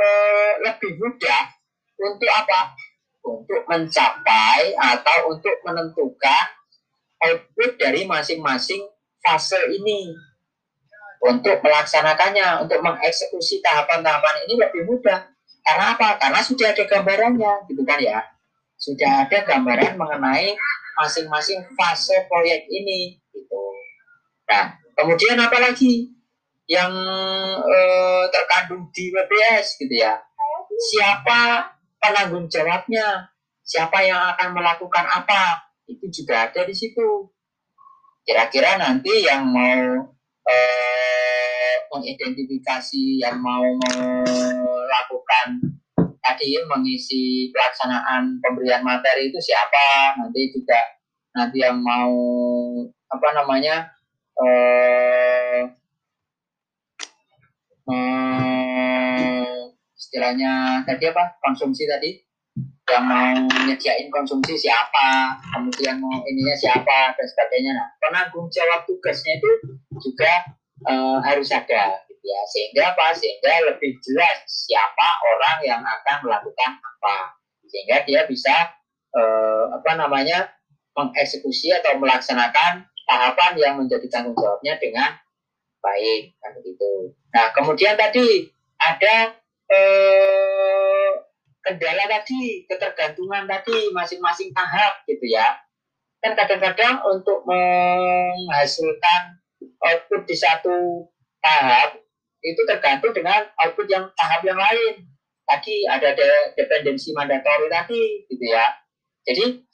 [0.00, 1.44] eh, lebih mudah
[2.00, 2.72] untuk apa?
[3.28, 6.44] Untuk mencapai atau untuk menentukan
[7.20, 8.80] output dari masing-masing
[9.20, 10.14] fase ini
[11.22, 15.28] untuk melaksanakannya, untuk mengeksekusi tahapan-tahapan ini lebih mudah.
[15.62, 16.16] Karena apa?
[16.16, 18.22] Karena sudah ada gambarannya, gitu kan ya.
[18.78, 20.54] Sudah ada gambaran mengenai
[20.98, 23.62] masing-masing fase proyek ini, gitu.
[24.48, 26.14] Nah, kemudian apa lagi
[26.70, 26.92] yang
[27.62, 30.16] eh, terkandung di WBS, gitu ya?
[30.94, 33.34] Siapa penanggung jawabnya?
[33.66, 35.68] Siapa yang akan melakukan apa?
[35.88, 37.32] itu juga ada di situ.
[38.28, 40.12] Kira-kira nanti yang mau
[40.48, 45.48] eh, mengidentifikasi, yang mau melakukan
[46.24, 50.16] tadi mengisi pelaksanaan pemberian materi itu siapa?
[50.20, 50.80] Nanti juga
[51.36, 52.12] nanti yang mau
[53.08, 53.88] apa namanya
[54.36, 55.62] eh,
[57.88, 59.58] eh,
[59.96, 62.27] istilahnya tadi apa konsumsi tadi
[62.88, 63.32] yang mau
[63.68, 67.72] nyediain konsumsi siapa, kemudian mau ininya siapa dan sebagainya.
[67.76, 69.50] Nah, penanggung jawab tugasnya itu
[70.00, 70.32] juga
[70.88, 72.40] e, harus ada, gitu ya.
[72.48, 73.12] Sehingga apa?
[73.12, 77.36] Sehingga lebih jelas siapa orang yang akan melakukan apa,
[77.68, 78.72] sehingga dia bisa
[79.12, 79.22] e,
[79.72, 80.48] apa namanya
[80.96, 85.16] mengeksekusi atau melaksanakan tahapan yang menjadi tanggung jawabnya dengan
[85.80, 86.52] baik, kan.
[87.32, 89.32] Nah, kemudian tadi ada
[89.68, 90.77] eh,
[91.62, 95.58] kendala tadi, ketergantungan tadi masing-masing tahap gitu ya.
[96.18, 99.38] Kan kadang-kadang untuk menghasilkan
[99.84, 101.06] output di satu
[101.38, 101.98] tahap
[102.42, 105.06] itu tergantung dengan output yang tahap yang lain.
[105.48, 108.68] Tadi ada de dependensi mandatori tadi gitu ya.
[109.24, 109.64] Jadi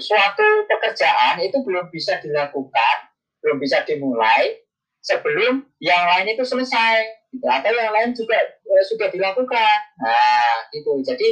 [0.00, 2.96] suatu pekerjaan itu belum bisa dilakukan,
[3.40, 4.63] belum bisa dimulai
[5.04, 7.44] sebelum yang lain itu selesai gitu.
[7.44, 9.78] atau yang lain juga e, sudah dilakukan.
[10.00, 11.28] Nah itu jadi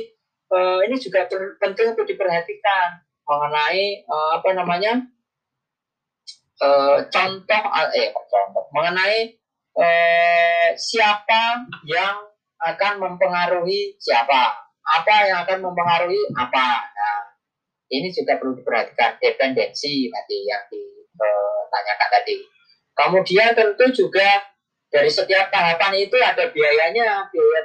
[0.53, 1.25] e, ini juga
[1.57, 5.01] penting untuk diperhatikan mengenai e, apa namanya
[6.61, 6.69] e,
[7.09, 7.63] contoh
[7.97, 8.65] eh contoh?
[8.77, 9.41] Mengenai
[9.73, 9.87] e,
[10.77, 12.29] siapa yang
[12.61, 14.69] akan mempengaruhi siapa?
[14.83, 16.69] Apa yang akan mempengaruhi apa?
[16.93, 17.21] Nah
[17.89, 19.17] ini juga perlu diperhatikan.
[19.17, 22.37] Dependensi tadi yang ditanyakan tadi
[22.97, 24.53] kemudian tentu juga
[24.93, 27.61] dari setiap tahapan itu ada biayanya, biaya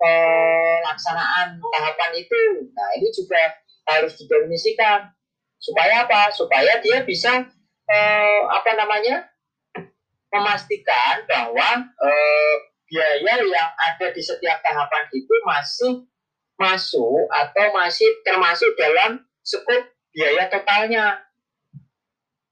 [0.00, 2.40] pelaksanaan tahapan itu.
[2.72, 3.60] Nah, ini juga
[3.92, 5.12] harus didefinisikan.
[5.60, 6.32] Supaya apa?
[6.32, 7.44] Supaya dia bisa
[7.88, 9.28] eh, apa namanya?
[10.26, 12.54] memastikan bahwa eh,
[12.86, 16.04] biaya yang ada di setiap tahapan itu masih
[16.60, 21.25] masuk atau masih termasuk dalam skop biaya totalnya.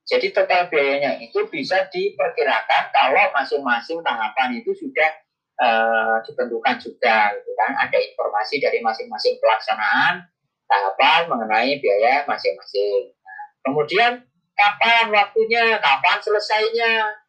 [0.04, 5.10] Jadi total biayanya itu bisa diperkirakan kalau masing-masing tahapan itu sudah
[5.64, 7.72] uh, ditentukan juga, gitu kan?
[7.88, 10.28] Ada informasi dari masing-masing pelaksanaan
[10.68, 13.16] tahapan mengenai biaya masing-masing.
[13.16, 14.12] Nah, kemudian
[14.52, 17.20] kapan waktunya, kapan selesainya.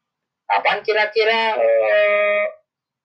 [0.45, 2.45] kapan kira-kira eh,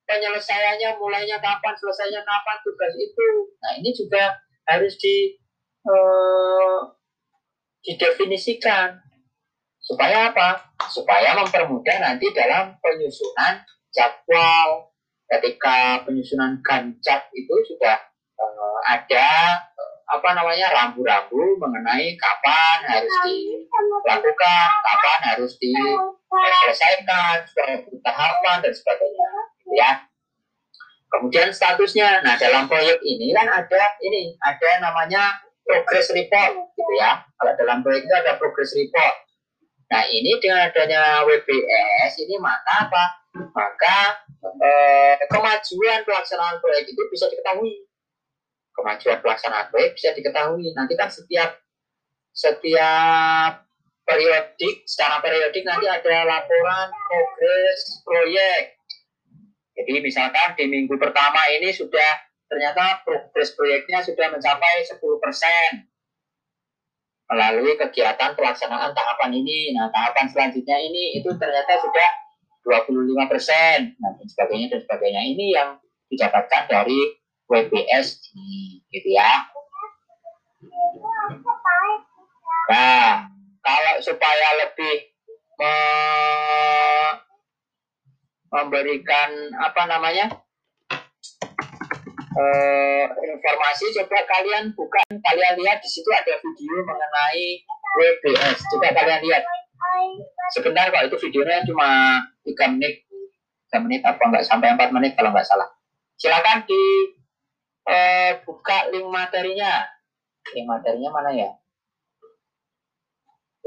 [0.05, 4.37] penyelesaiannya mulainya kapan selesainya kapan tugas itu nah ini juga
[4.69, 5.41] harus di
[5.89, 6.79] eh,
[7.81, 9.01] didefinisikan
[9.81, 10.61] supaya apa?
[10.87, 14.93] Supaya mempermudah nanti dalam penyusunan jadwal.
[15.31, 17.97] Ketika penyusunan gancap itu sudah
[18.35, 19.29] eh, ada
[19.63, 29.27] eh, apa namanya rambu-rambu mengenai kapan harus dilakukan kapan harus diselesaikan suatu tahapan dan sebagainya
[29.71, 29.91] ya.
[31.11, 37.23] Kemudian statusnya nah dalam proyek ini kan ada ini ada namanya progress report gitu ya.
[37.39, 39.30] Kalau dalam proyek itu ada progress report
[39.91, 43.03] nah ini dengan adanya WBS ini maka apa?
[43.51, 43.97] Maka
[44.39, 47.83] eh, kemajuan pelaksanaan proyek itu bisa diketahui.
[48.71, 50.71] Kemajuan pelaksanaan proyek bisa diketahui.
[50.71, 51.59] Nanti kan setiap
[52.31, 53.67] setiap
[54.07, 58.79] periodik secara periodik nanti ada laporan progres proyek.
[59.75, 64.99] Jadi misalkan di minggu pertama ini sudah ternyata progres proyeknya sudah mencapai 10%
[67.31, 69.71] melalui kegiatan pelaksanaan tahapan ini.
[69.71, 72.09] Nah, tahapan selanjutnya ini itu ternyata sudah
[72.67, 75.21] 25 persen, nah, dan sebagainya dan sebagainya.
[75.31, 75.69] Ini yang
[76.11, 76.99] didapatkan dari
[77.47, 78.35] WBS
[78.91, 79.47] gitu ya.
[82.67, 83.31] Nah,
[83.63, 85.11] kalau supaya lebih
[85.55, 85.75] me
[88.51, 89.31] memberikan
[89.63, 90.27] apa namanya
[92.31, 95.01] eh, informasi coba kalian buka.
[95.11, 97.47] Kalian lihat di situ ada video mengenai
[97.99, 99.43] WBS coba kalian lihat.
[100.55, 103.03] Sebentar kok itu videonya cuma 3 menit.
[103.71, 104.43] 3 menit apa enggak?
[104.47, 105.67] Sampai 4 menit kalau nggak salah.
[106.15, 106.83] Silakan di
[107.87, 109.83] eh, buka link materinya.
[110.55, 111.51] Link materinya mana ya?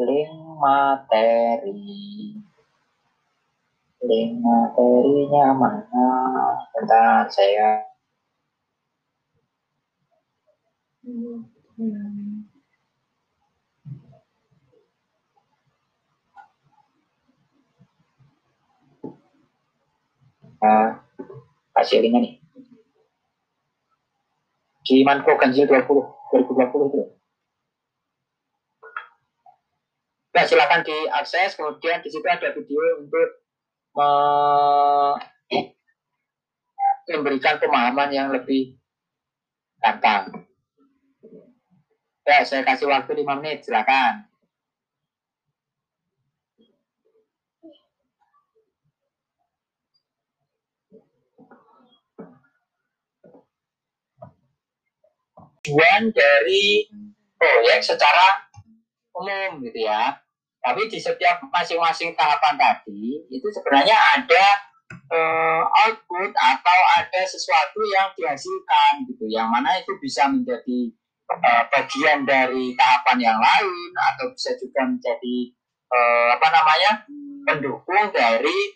[0.00, 2.40] Link materi.
[4.04, 6.08] Link materinya mana?
[6.72, 7.93] Bentar saya
[20.64, 20.88] uh,
[21.76, 22.34] kasih linknya nih
[24.84, 27.02] di Manko Ganjil 20 2020 itu
[30.34, 31.54] Nah, silakan diakses.
[31.54, 33.38] Kemudian di situ ada video untuk
[37.06, 38.74] memberikan pemahaman yang lebih
[39.78, 40.53] gampang.
[42.24, 44.24] Ya, saya kasih waktu 5 menit, silakan.
[55.64, 56.88] Tujuan dari
[57.36, 58.48] proyek secara
[59.12, 60.16] umum gitu ya.
[60.64, 64.44] Tapi di setiap masing-masing tahapan tadi itu sebenarnya ada
[65.12, 70.88] uh, output atau ada sesuatu yang dihasilkan gitu, yang mana itu bisa menjadi
[71.30, 75.36] uh, bagian dari tahapan yang lain atau bisa juga menjadi
[75.92, 76.90] uh, apa namanya
[77.44, 78.74] pendukung dari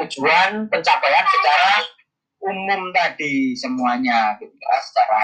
[0.00, 1.84] tujuan pencapaian secara
[2.40, 5.20] umum tadi semuanya gitu ya, secara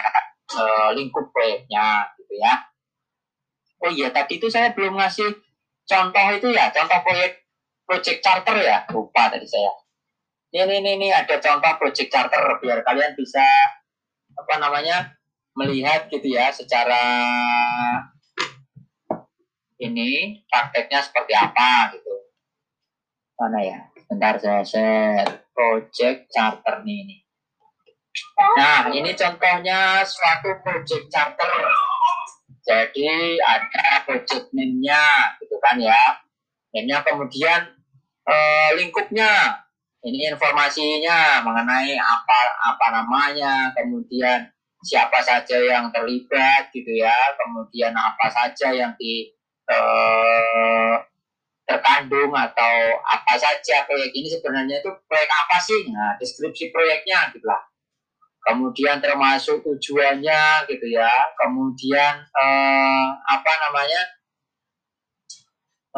[0.60, 2.54] uh, lingkup proyeknya gitu ya.
[3.80, 5.32] Oh iya tadi itu saya belum ngasih
[5.88, 7.44] contoh itu ya, contoh proyek
[7.88, 9.72] project charter ya, lupa tadi saya.
[10.56, 13.44] Ini, ini, ini ada contoh project charter biar kalian bisa
[14.36, 15.16] apa namanya
[15.56, 17.02] melihat gitu ya secara
[19.80, 22.12] ini prakteknya seperti apa gitu.
[23.36, 23.80] Mana ya?
[24.06, 27.16] Bentar saya share project charter nih ini.
[28.56, 31.50] Nah, ini contohnya suatu project charter
[32.66, 36.18] jadi ada project name-nya gitu kan ya.
[36.74, 37.62] Name-nya kemudian
[38.26, 39.62] eh, lingkupnya.
[40.06, 44.38] Ini informasinya mengenai apa apa namanya, kemudian
[44.86, 49.34] siapa saja yang terlibat gitu ya, kemudian apa saja yang di
[49.66, 50.94] eh,
[51.66, 55.90] terkandung atau apa saja proyek ini sebenarnya itu proyek apa sih?
[55.90, 57.66] Nah, deskripsi proyeknya gitu lah
[58.46, 64.02] kemudian termasuk tujuannya gitu ya, kemudian eh, apa namanya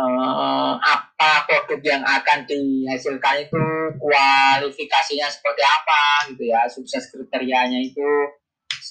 [0.01, 3.63] eh, apa produk yang akan dihasilkan itu
[4.01, 8.09] kualifikasinya seperti apa gitu ya, sukses kriterianya itu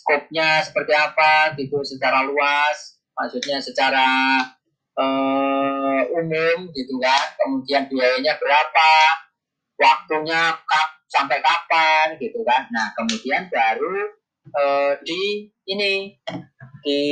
[0.08, 4.08] skopnya seperti apa gitu secara luas, maksudnya secara
[4.96, 8.92] eh, umum gitu kan, kemudian biayanya berapa,
[9.76, 10.56] waktunya
[11.08, 12.68] sampai kapan gitu kan.
[12.74, 14.12] Nah kemudian baru
[14.54, 16.16] uh, di ini
[16.84, 17.04] di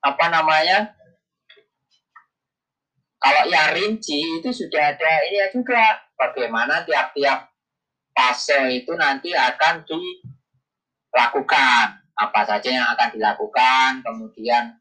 [0.00, 0.96] apa namanya
[3.20, 6.08] kalau yang rinci itu sudah ada ini ya juga.
[6.20, 7.48] Bagaimana tiap-tiap
[8.12, 9.88] fase itu nanti akan
[11.10, 14.80] dilakukan apa saja yang akan dilakukan kemudian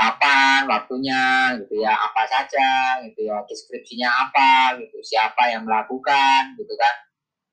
[0.00, 6.72] kapan waktunya gitu ya apa saja gitu ya deskripsinya apa gitu siapa yang melakukan gitu
[6.80, 6.96] kan.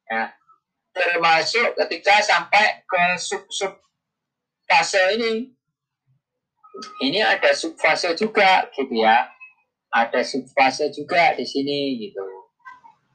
[0.07, 0.23] Ya.
[0.95, 3.75] Termasuk ketika sampai ke sub sub
[4.63, 5.51] fase ini.
[7.03, 9.27] Ini ada sub fase juga gitu ya.
[9.91, 12.36] Ada subfase juga di sini gitu.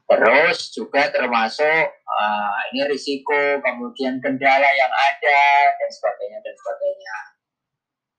[0.03, 5.41] Terus juga termasuk uh, ini risiko, kemudian kendala yang ada
[5.79, 7.15] dan sebagainya dan sebagainya.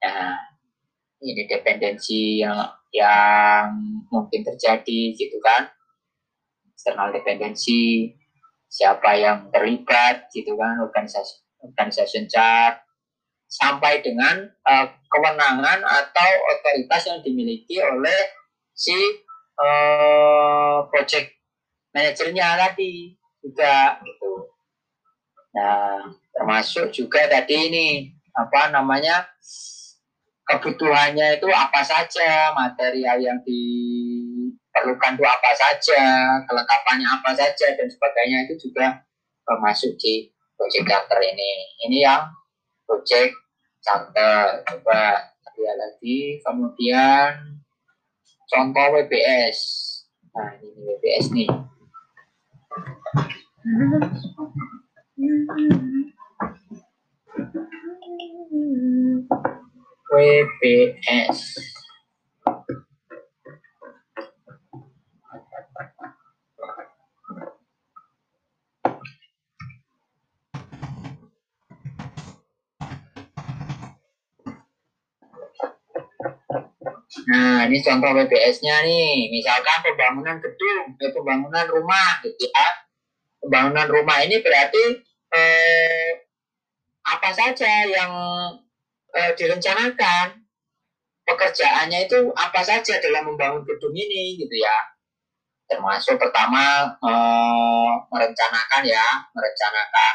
[0.05, 0.37] Nah,
[1.20, 2.64] ini dependensi yang
[2.95, 3.68] yang
[4.09, 5.68] mungkin terjadi gitu kan.
[6.72, 8.12] External dependensi,
[8.68, 12.80] siapa yang terlibat gitu kan, organisasi organisasi chart,
[13.49, 18.20] sampai dengan uh, kewenangan atau otoritas yang dimiliki oleh
[18.74, 18.97] si
[19.62, 21.43] uh, project
[21.95, 24.51] manajernya tadi juga gitu.
[25.55, 27.86] Nah, termasuk juga tadi ini
[28.34, 29.22] apa namanya
[30.51, 36.03] kebutuhannya itu apa saja, material yang diperlukan itu apa saja,
[36.45, 39.07] kelengkapannya apa saja dan sebagainya itu juga
[39.47, 40.28] termasuk di
[40.59, 41.53] project charter ini.
[41.86, 42.22] Ini yang
[42.84, 43.32] project
[43.80, 44.66] charter.
[44.66, 46.42] Coba lihat lagi.
[46.42, 47.30] Kemudian
[48.51, 49.59] contoh WBS.
[50.34, 51.49] Nah, ini WBS nih.
[53.65, 53.81] WBS.
[77.25, 79.33] Nah, ini contoh WBS-nya nih.
[79.33, 82.84] Misalkan pembangunan gedung, pembangunan rumah, gitu ya.
[83.45, 85.05] Pembangunan rumah ini berarti
[85.36, 86.11] eh,
[87.05, 88.12] apa saja yang
[89.12, 90.32] eh, direncanakan,
[91.28, 94.78] pekerjaannya itu apa saja dalam membangun gedung ini, gitu ya.
[95.68, 100.14] Termasuk pertama eh, merencanakan ya, merencanakan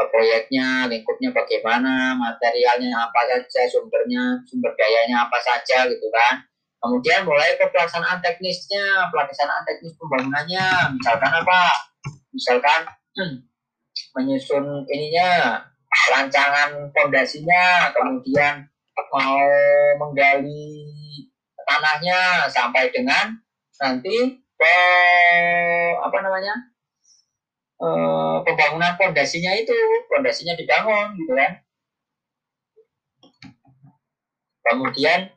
[0.00, 6.40] eh, proyeknya, lingkupnya bagaimana, materialnya apa saja, sumbernya, sumber dayanya apa saja gitu kan.
[6.80, 11.92] Kemudian mulai ke pelaksanaan teknisnya, pelaksanaan teknis pembangunannya, misalkan apa?
[12.34, 12.82] Misalkan
[13.14, 13.34] hmm,
[14.18, 15.62] menyusun ininya,
[16.10, 18.66] rancangan fondasinya, kemudian
[19.14, 19.38] mau
[20.02, 20.82] menggali
[21.62, 23.38] tanahnya sampai dengan
[23.78, 24.76] nanti ke
[25.98, 26.54] apa namanya
[27.78, 29.74] eh, pembangunan fondasinya itu
[30.10, 31.52] fondasinya dibangun gitu kan.
[34.64, 35.33] Kemudian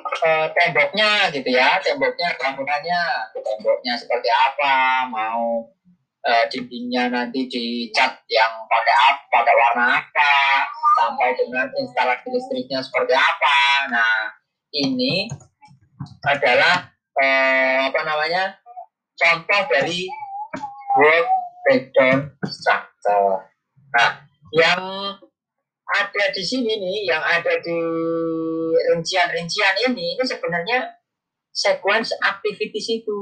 [0.00, 3.02] eh, temboknya gitu ya temboknya bangunannya
[3.36, 5.68] temboknya seperti apa mau
[6.26, 10.32] eh, dindingnya nanti dicat yang pakai apa pakai warna apa
[11.00, 14.34] sampai dengan instalasi listriknya seperti apa nah
[14.74, 15.28] ini
[16.28, 16.88] adalah
[17.20, 18.56] eh, apa namanya
[19.16, 20.08] contoh dari
[20.96, 21.28] work
[21.64, 23.46] breakdown structure.
[23.94, 24.10] Nah,
[24.50, 24.82] yang
[25.90, 27.78] ada di sini nih, yang ada di
[28.94, 31.00] rincian-rincian ini, ini sebenarnya
[31.50, 33.20] sequence activities itu.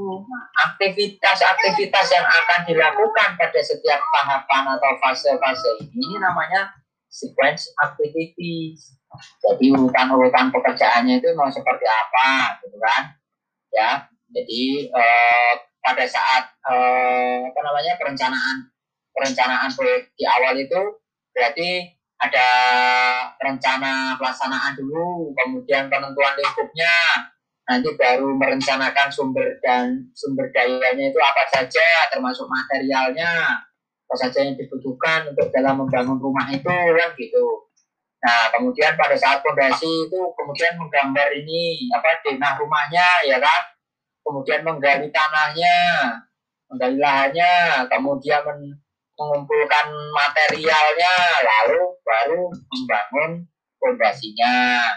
[0.69, 6.69] Aktivitas-aktivitas yang akan dilakukan pada setiap tahapan atau fase-fase ini, ini namanya
[7.09, 8.99] sequence activities.
[9.41, 13.03] Jadi urutan-urutan pekerjaannya itu mau seperti apa, gitu kan?
[13.73, 13.89] Ya,
[14.29, 18.69] jadi eh, pada saat eh, apa namanya perencanaan
[19.13, 20.81] perencanaan proyek di awal itu
[21.33, 22.47] berarti ada
[23.39, 26.95] rencana pelaksanaan dulu, kemudian penentuan lingkupnya,
[27.63, 33.63] nanti baru merencanakan sumber dan sumber dayanya itu apa saja, termasuk materialnya,
[34.09, 37.45] apa saja yang dibutuhkan untuk dalam membangun rumah itu kan gitu.
[38.19, 43.63] Nah, kemudian pada saat fondasi itu kemudian menggambar ini apa denah rumahnya ya kan,
[44.27, 45.77] kemudian menggali tanahnya,
[46.67, 48.88] menggali lahannya, kemudian men-
[49.19, 51.13] mengumpulkan materialnya,
[51.43, 53.31] lalu baru membangun
[53.75, 54.87] fondasinya.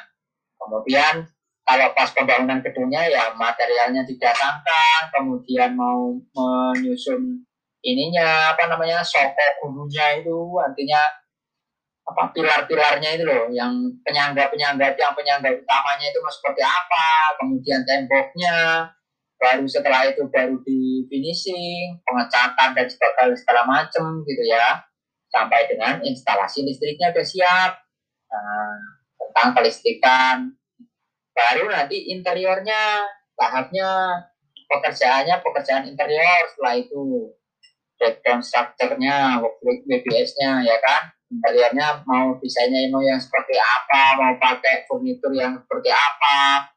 [0.63, 1.27] Kemudian
[1.67, 7.43] kalau pas pembangunan gedungnya ya materialnya didatangkan, kemudian mau menyusun
[7.83, 11.03] ininya apa namanya soko gunungnya itu artinya
[12.03, 18.87] apa pilar-pilarnya itu loh yang penyangga-penyangga yang penyangga utamanya itu seperti apa kemudian temboknya
[19.43, 24.87] baru setelah itu baru di finishing pengecatan dan sebagainya segala macam gitu ya.
[25.35, 27.73] Sampai dengan instalasi listriknya sudah siap.
[28.31, 28.79] Nah,
[29.19, 30.37] tentang kelistrikan.
[31.33, 33.89] Baru nanti interiornya tahapnya
[34.71, 37.35] pekerjaannya pekerjaan interior setelah itu.
[37.99, 41.11] Breakdown strukturnya WBS-nya ya kan?
[41.33, 46.69] Interiornya mau desainnya mau yang seperti apa mau pakai furnitur yang seperti apa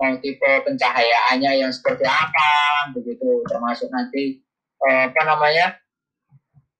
[0.00, 2.50] mau tipe pencahayaannya yang seperti apa
[2.94, 3.42] begitu.
[3.46, 4.42] Termasuk nanti
[4.84, 5.66] eh, apa namanya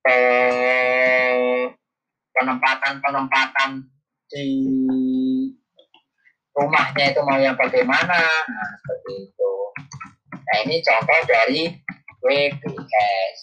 [0.07, 1.71] eh,
[2.35, 3.71] penempatan penempatan
[4.31, 4.49] di
[6.55, 8.21] rumahnya itu mau yang bagaimana.
[8.45, 9.53] Nah seperti itu.
[10.35, 11.63] Nah ini contoh dari
[12.25, 13.39] WBS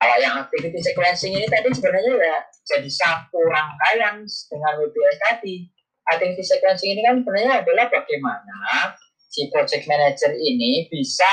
[0.00, 5.68] kalau yang activity sequencing ini tadi sebenarnya ya jadi satu rangkaian dengan WBS tadi
[6.10, 8.94] activity sequencing ini kan sebenarnya adalah bagaimana
[9.30, 11.30] si project manager ini bisa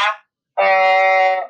[0.57, 1.41] eh,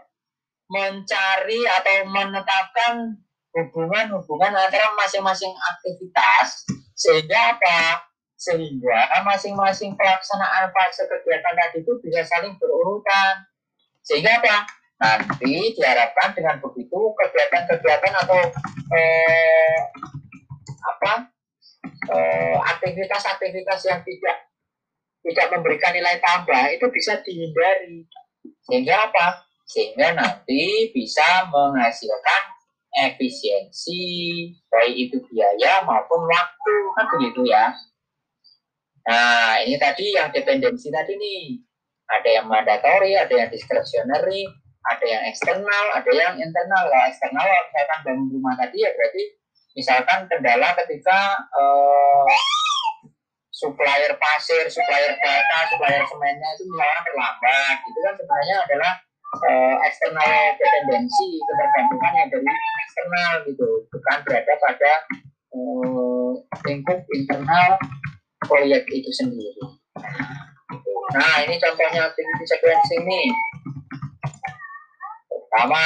[0.67, 3.15] mencari atau menetapkan
[3.55, 8.03] hubungan-hubungan antara masing-masing aktivitas sehingga apa?
[8.37, 13.47] Sehingga masing-masing pelaksanaan fase kegiatan tadi itu bisa saling berurutan.
[14.05, 14.67] Sehingga apa?
[14.97, 18.41] Nanti diharapkan dengan begitu kegiatan-kegiatan atau
[18.93, 19.79] eh,
[20.85, 21.36] apa
[22.77, 24.37] aktivitas-aktivitas yang tidak
[25.27, 28.07] tidak memberikan nilai tambah itu bisa dihindari.
[28.63, 29.43] Sehingga apa?
[29.67, 32.41] Sehingga nanti bisa menghasilkan
[32.95, 34.03] efisiensi
[34.71, 36.75] baik itu biaya maupun waktu.
[36.95, 37.75] Kan begitu ya?
[39.07, 41.59] Nah ini tadi yang dependensi tadi nih.
[42.07, 44.47] Ada yang mandatory ada yang discretionary
[44.87, 46.87] ada yang eksternal ada yang internal.
[46.87, 49.23] Lah eksternal misalkan bangun rumah tadi ya berarti
[49.77, 52.25] misalkan kendala ketika uh,
[53.53, 58.93] supplier pasir, supplier bata, supplier semennya itu misalkan terlambat, itu kan sebenarnya adalah
[59.45, 64.93] uh, eksternal dependensi, ketergantungan yang dari eksternal gitu, bukan berada pada
[65.53, 66.31] uh,
[66.65, 67.77] lingkup internal
[68.49, 69.61] proyek itu sendiri.
[71.13, 73.29] Nah, ini contohnya activity sequencing nih.
[75.29, 75.81] Pertama,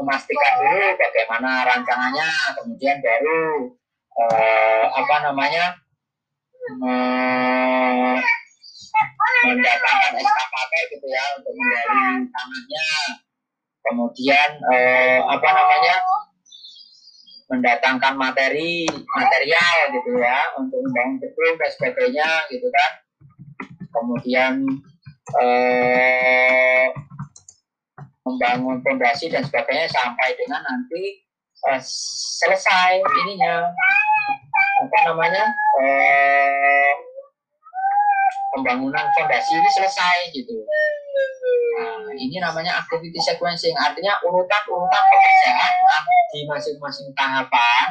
[0.00, 3.68] memastikan dulu bagaimana rancangannya, kemudian baru
[4.16, 5.76] eh, apa namanya
[6.80, 8.16] eh,
[9.44, 12.88] mendatangkan SKKP gitu ya untuk menggali tanahnya,
[13.84, 15.96] kemudian eh, apa namanya
[17.52, 22.92] mendatangkan materi material gitu ya untuk membangun gedung dan sebagainya gitu kan,
[23.92, 24.54] kemudian
[25.44, 26.88] eh,
[28.24, 31.24] membangun fondasi dan sebagainya sampai dengan nanti
[31.68, 31.80] uh,
[32.40, 33.64] selesai ininya.
[34.80, 35.44] Apa namanya?
[35.80, 36.92] Uh,
[38.50, 40.58] pembangunan fondasi ini selesai gitu.
[41.78, 45.74] Nah, ini namanya activity sequencing, artinya urutan-urutan pekerjaan
[46.34, 47.86] di masing-masing tahapan,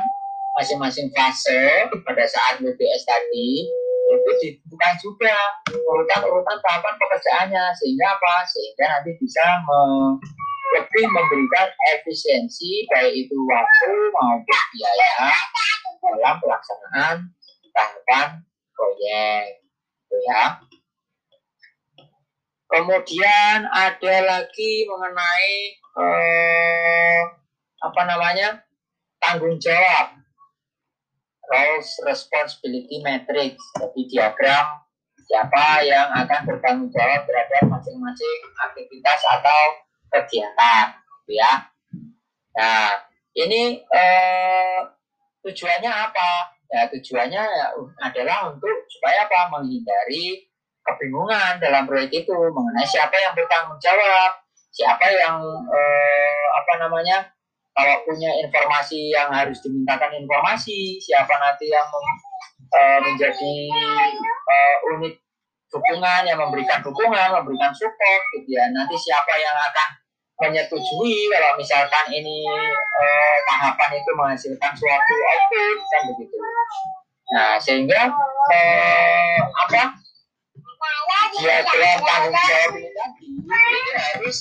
[0.59, 3.65] masing-masing fase pada saat WBS tadi
[4.09, 5.37] itu dibutuhkan juga.
[5.69, 7.65] Urutan-urutan tahapan pekerjaannya.
[7.77, 8.33] Sehingga apa?
[8.49, 9.79] Sehingga nanti bisa me,
[10.77, 15.33] lebih memberikan efisiensi baik itu waktu maupun biaya
[16.01, 17.17] dalam pelaksanaan
[17.73, 18.27] tahapan
[18.73, 19.61] proyek.
[20.09, 20.43] Gitu ya.
[22.69, 25.53] Kemudian ada lagi mengenai
[25.97, 27.21] eh,
[27.81, 28.61] apa namanya
[29.17, 30.19] tanggung jawab
[31.49, 34.67] roles responsibility matrix jadi diagram
[35.29, 39.61] siapa yang akan bertanggung jawab terhadap masing-masing aktivitas atau
[40.09, 40.85] kegiatan
[41.29, 41.69] gitu ya.
[42.57, 42.97] Nah
[43.37, 44.79] ini eh,
[45.45, 46.49] tujuannya apa?
[46.69, 47.67] Ya tujuannya ya,
[48.01, 49.53] adalah untuk supaya apa?
[49.53, 50.49] Menghindari
[50.81, 54.33] kebingungan dalam proyek itu mengenai siapa yang bertanggung jawab
[54.69, 57.25] siapa yang eh, apa namanya
[57.73, 61.87] kalau punya informasi yang harus dimintakan informasi siapa nanti yang
[62.73, 63.53] uh, menjadi
[64.49, 65.15] uh, unit
[65.69, 68.65] dukungan yang memberikan dukungan memberikan support gitu ya.
[68.73, 69.87] Nanti siapa yang akan
[70.39, 72.47] menyetujui kalau misalkan ini
[72.79, 76.37] uh, tahapan itu menghasilkan suatu output kan begitu.
[77.29, 78.01] Nah sehingga
[78.49, 79.93] uh, apa
[81.39, 84.37] dia dalam tanggung jawab ini tadi ini harus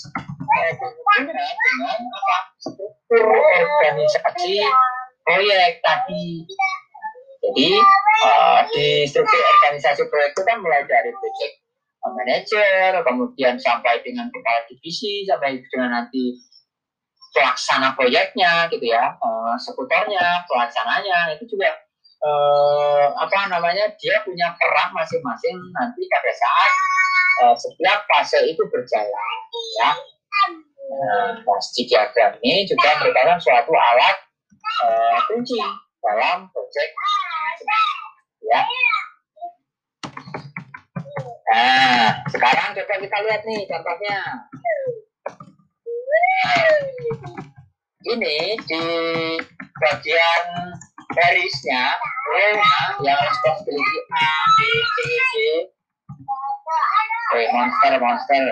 [1.18, 2.38] dengan apa
[3.38, 4.52] organisasi
[5.24, 6.46] proyek tadi.
[7.38, 7.68] Jadi
[8.26, 11.54] uh, di struktur organisasi proyek itu kan mulai dari project
[12.08, 16.40] manager, kemudian sampai dengan kepala divisi, sampai dengan nanti
[17.36, 21.76] pelaksana proyeknya gitu ya, uh, sekutornya, pelaksananya itu juga
[22.22, 26.72] uh, apa namanya dia punya peran masing-masing nanti pada saat
[27.44, 29.36] uh, setiap fase itu berjalan
[29.78, 29.92] ya
[30.88, 34.16] Nah, pasti diagram ini juga merupakan suatu alat
[34.88, 35.60] uh, kunci
[36.00, 36.90] dalam proyek
[38.40, 38.60] ya.
[41.48, 44.18] Nah, sekarang coba kita lihat nih contohnya.
[48.08, 48.84] Ini di
[49.76, 50.42] bagian
[51.12, 55.36] garisnya, oh, yang responsibility A, B, C, D.
[57.36, 58.44] Eh, monster, monster.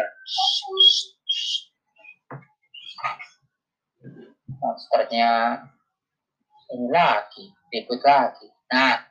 [4.57, 5.33] Monsternya
[6.73, 8.49] ini lagi, ikut lagi.
[8.73, 9.05] Nah,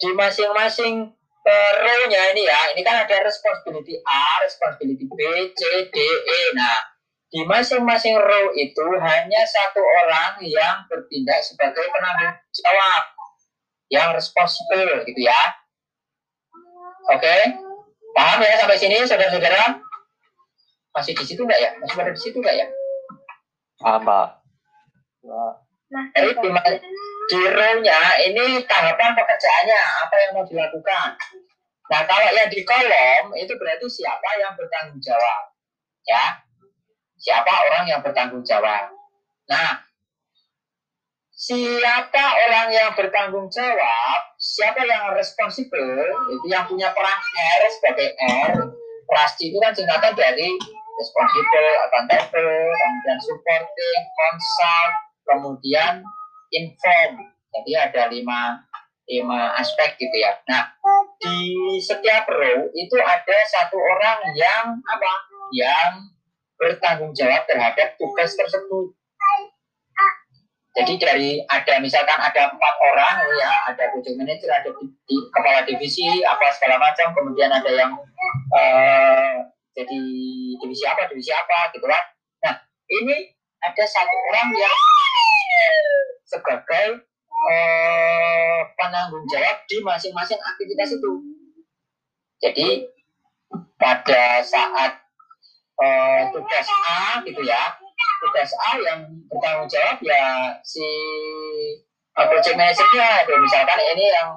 [0.00, 1.12] di masing-masing
[1.80, 5.20] row-nya ini ya, ini kan ada responsibility A, responsibility B,
[5.56, 6.40] C, D, E.
[6.52, 6.97] Nah,
[7.28, 13.04] di masing-masing row itu hanya satu orang yang bertindak sebagai penanggung jawab,
[13.92, 15.36] yang responsible gitu ya.
[17.08, 17.40] Oke, okay?
[18.16, 19.80] paham ya sampai sini saudara-saudara?
[20.96, 21.70] Masih di situ nggak ya?
[21.80, 22.66] Masih ada di situ nggak ya?
[23.78, 24.26] Paham, Pak.
[25.88, 26.50] Nah, Jadi di,
[27.32, 31.16] di row-nya ini tahapan pekerjaannya apa yang mau dilakukan.
[31.88, 35.42] Nah kalau yang di kolom itu berarti siapa yang bertanggung jawab,
[36.04, 36.47] ya?
[37.18, 38.94] Siapa orang yang bertanggung jawab?
[39.50, 39.82] Nah,
[41.34, 44.20] siapa orang yang bertanggung jawab?
[44.38, 45.98] Siapa yang responsibel?
[46.30, 48.54] Itu yang punya peran R sebagai R.
[49.08, 50.54] Rasti itu kan singkatan dari
[50.98, 54.92] responsible, accountable, kemudian supporting, consult,
[55.26, 55.94] kemudian
[56.54, 57.12] inform.
[57.50, 58.62] Jadi ada lima
[59.08, 60.36] lima aspek gitu ya.
[60.46, 60.68] Nah,
[61.18, 65.12] di setiap row itu ada satu orang yang apa?
[65.50, 66.17] Yang
[66.58, 68.92] bertanggung jawab terhadap tugas tersebut.
[70.78, 75.66] Jadi dari ada misalkan ada empat orang ya, ada project manager, ada di, di, kepala
[75.66, 77.98] divisi apa segala macam, kemudian ada yang
[78.54, 79.42] uh,
[79.74, 80.00] jadi
[80.62, 82.04] divisi apa, divisi apa gitu kan.
[82.46, 82.54] Nah,
[82.94, 83.26] ini
[83.58, 84.78] ada satu orang yang
[86.28, 86.86] sebagai
[87.48, 91.12] eh, penanggung jawab di masing-masing aktivitas itu.
[92.38, 92.86] Jadi
[93.80, 95.07] pada saat
[95.82, 97.78] eh, tugas A gitu ya,
[98.22, 99.00] tugas A yang
[99.30, 100.84] bertanggung jawab ya si
[102.18, 104.30] uh, project manajernya, misalkan ini yang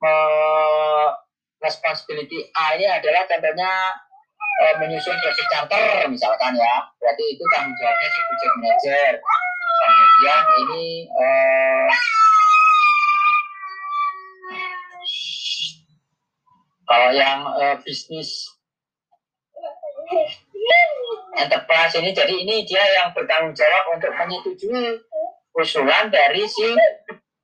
[0.00, 1.06] uh,
[1.60, 3.72] responsibility A ini adalah contohnya
[4.64, 9.12] uh, menyusun project charter misalkan ya, berarti itu tanggung jawabnya si project manager
[9.86, 11.88] kemudian ini uh,
[16.86, 18.55] kalau yang uh, bisnis
[21.36, 25.00] enterprise ini jadi ini dia yang bertanggung jawab untuk menyetujui
[25.56, 26.76] usulan dari si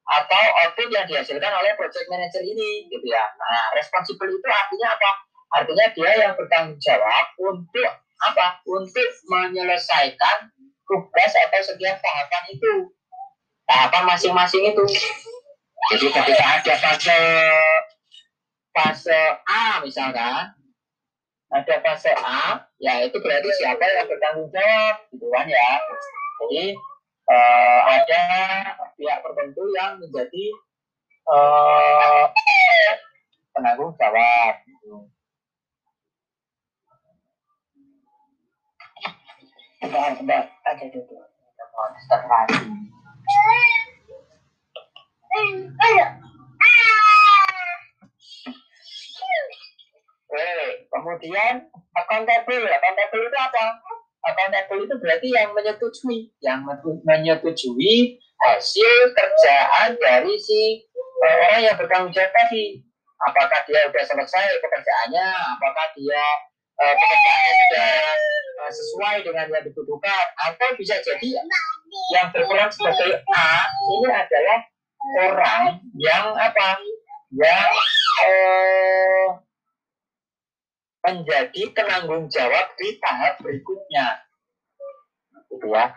[0.03, 3.23] atau output yang dihasilkan oleh project manager ini gitu ya.
[3.39, 5.11] Nah responsible itu artinya apa?
[5.53, 7.91] Artinya dia yang bertanggung jawab untuk
[8.21, 8.61] apa?
[8.69, 10.53] Untuk menyelesaikan
[10.85, 12.73] tugas atau setiap tahapan itu.
[13.65, 14.85] Tahapan masing-masing itu.
[15.93, 17.21] Jadi ketika ada fase
[18.73, 20.62] fase A misalkan
[21.53, 25.71] ada fase A ya itu berarti siapa yang bertanggung jawab gitu kan ya
[26.43, 26.65] jadi
[27.29, 28.23] uh, ada
[28.97, 30.45] pihak tertentu yang menjadi
[31.29, 32.25] uh,
[33.53, 35.07] penanggung jawab gitu.
[39.83, 40.43] Bentar, bentar.
[40.63, 41.19] Ada dulu.
[42.13, 42.61] Lagi.
[50.33, 52.65] Oke, kemudian accountable.
[52.65, 53.65] Accountable itu apa?
[54.25, 56.65] Accountable itu berarti yang menyetujui, yang
[57.05, 60.89] menyetujui hasil kerjaan dari si
[61.21, 62.81] orang yang bertanggung jawab tadi.
[63.29, 65.29] Apakah dia sudah selesai pekerjaannya?
[65.53, 66.25] Apakah dia
[66.81, 67.93] uh, pekerjaannya sudah
[68.57, 71.45] uh, sesuai dengan yang dibutuhkan atau bisa jadi
[72.17, 74.59] yang berperan sebagai A ini adalah
[75.29, 75.63] orang
[76.01, 76.81] yang apa
[77.37, 77.69] yang
[78.25, 79.52] uh,
[81.03, 84.23] menjadi penanggung jawab di tahap berikutnya.
[85.51, 85.91] Gitu ya.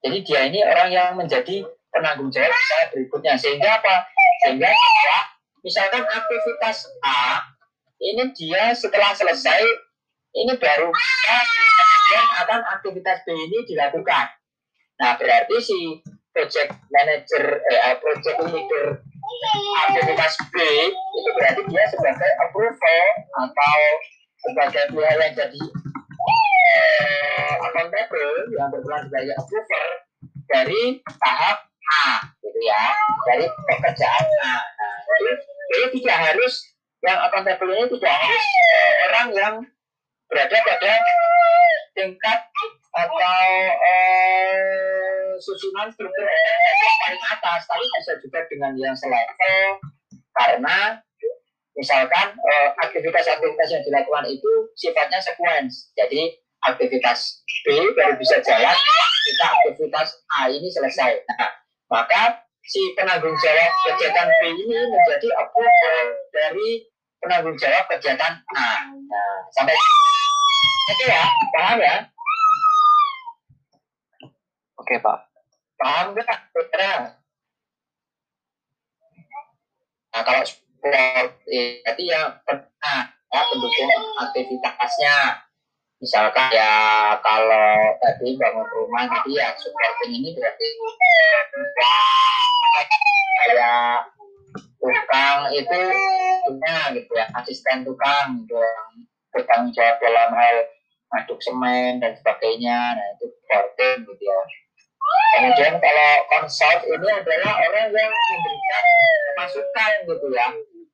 [0.00, 1.62] Jadi dia ini orang yang menjadi
[1.94, 3.34] penanggung jawab di tahap berikutnya.
[3.38, 4.10] Sehingga apa?
[4.42, 5.18] Sehingga ya,
[5.62, 7.46] misalkan aktivitas A
[8.00, 9.60] ini dia setelah selesai
[10.32, 14.26] ini baru kemudian akan aktivitas B ini dilakukan.
[14.98, 15.78] Nah berarti si
[16.32, 19.04] project manager, eh, project leader
[19.86, 20.56] aktivitas B
[20.90, 23.04] itu berarti dia sebagai approval
[23.36, 23.78] atau
[24.44, 25.62] sebagai pihak yang jadi
[26.80, 29.86] eh, accountable yang berperan sebagai approver
[30.50, 31.58] dari tahap
[31.90, 32.06] A
[32.40, 32.84] gitu ya
[33.26, 34.54] dari pekerjaan A.
[34.62, 35.30] Nah, jadi,
[35.70, 36.54] jadi tidak harus
[37.00, 38.46] yang accountable ini tidak harus
[39.08, 39.54] orang yang
[40.30, 40.92] berada pada
[41.96, 42.40] tingkat
[42.90, 43.42] atau
[43.80, 46.26] eh, susunan struktur
[47.06, 49.80] paling atas, tapi bisa juga dengan yang selevel
[50.36, 51.00] karena
[51.80, 55.88] misalkan eh, aktivitas-aktivitas yang dilakukan itu sifatnya sequence.
[55.96, 56.36] Jadi
[56.68, 58.76] aktivitas B baru bisa jalan,
[59.24, 61.24] kita aktivitas A ini selesai.
[61.24, 61.50] Nah,
[61.88, 66.84] maka si penanggung jawab kegiatan B ini menjadi approval dari
[67.24, 68.70] penanggung jawab kegiatan A.
[68.92, 69.72] Nah, sampai
[70.92, 71.24] oke ya,
[71.56, 71.96] paham ya?
[74.76, 75.18] Oke, Pak.
[75.80, 76.38] Paham nggak?
[80.10, 80.42] Nah, kalau
[80.80, 82.98] berarti ya pernah
[83.30, 83.90] ya pendukung
[84.28, 85.16] aktivitasnya.
[86.00, 86.72] Misalkan ya
[87.20, 90.66] kalau tadi bangun rumah tadi ya supporting ini berarti
[93.36, 94.08] kayak
[94.80, 95.80] tukang itu
[96.48, 98.88] punya gitu ya asisten tukang gitu yang
[99.28, 100.56] bertanggung jawab dalam hal
[101.20, 104.40] aduk semen dan sebagainya nah itu supporting gitu ya.
[105.30, 108.84] Kemudian kalau konsult ini adalah orang yang memberikan
[109.36, 110.48] masukan gitu ya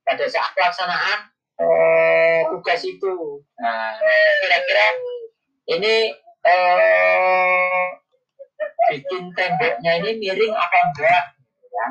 [0.07, 1.19] pada saat pelaksanaan
[1.59, 3.43] eh, tugas itu.
[3.59, 3.99] Nah
[4.39, 4.85] kira-kira
[5.75, 5.95] ini
[6.47, 7.85] eh,
[8.87, 11.23] bikin temboknya ini miring apa enggak?
[11.67, 11.87] Ya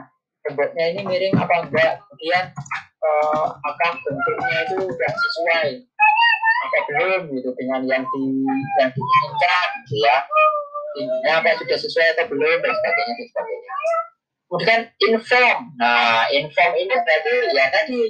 [0.48, 1.92] temboknya ini miring apa enggak?
[2.08, 2.44] Kemudian
[3.04, 5.68] eh, apakah bentuknya itu sudah sesuai
[6.56, 8.24] apa belum gitu dengan yang di
[8.80, 10.16] yang diinginkan gitu ya.
[10.96, 13.76] Tingginya apa sudah sesuai atau belum dan sebagainya dan sebagainya
[14.46, 18.02] kemudian inform nah inform ini berarti ya tadi.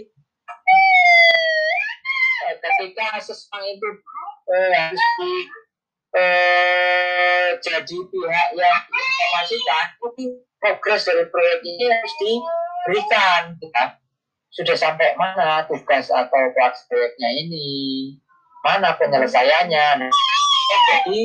[2.46, 3.88] Eh, ketika seseorang itu
[4.54, 4.90] eh,
[6.14, 10.24] eh, jadi pihak yang informasikan tapi
[10.62, 13.84] progres dari proyek ini harus diberikan ya.
[14.54, 16.42] sudah sampai mana tugas atau
[16.88, 17.68] proyeknya ini?
[18.64, 19.86] Mana penyelesaiannya?
[20.00, 20.10] Nah,
[20.72, 21.20] jadi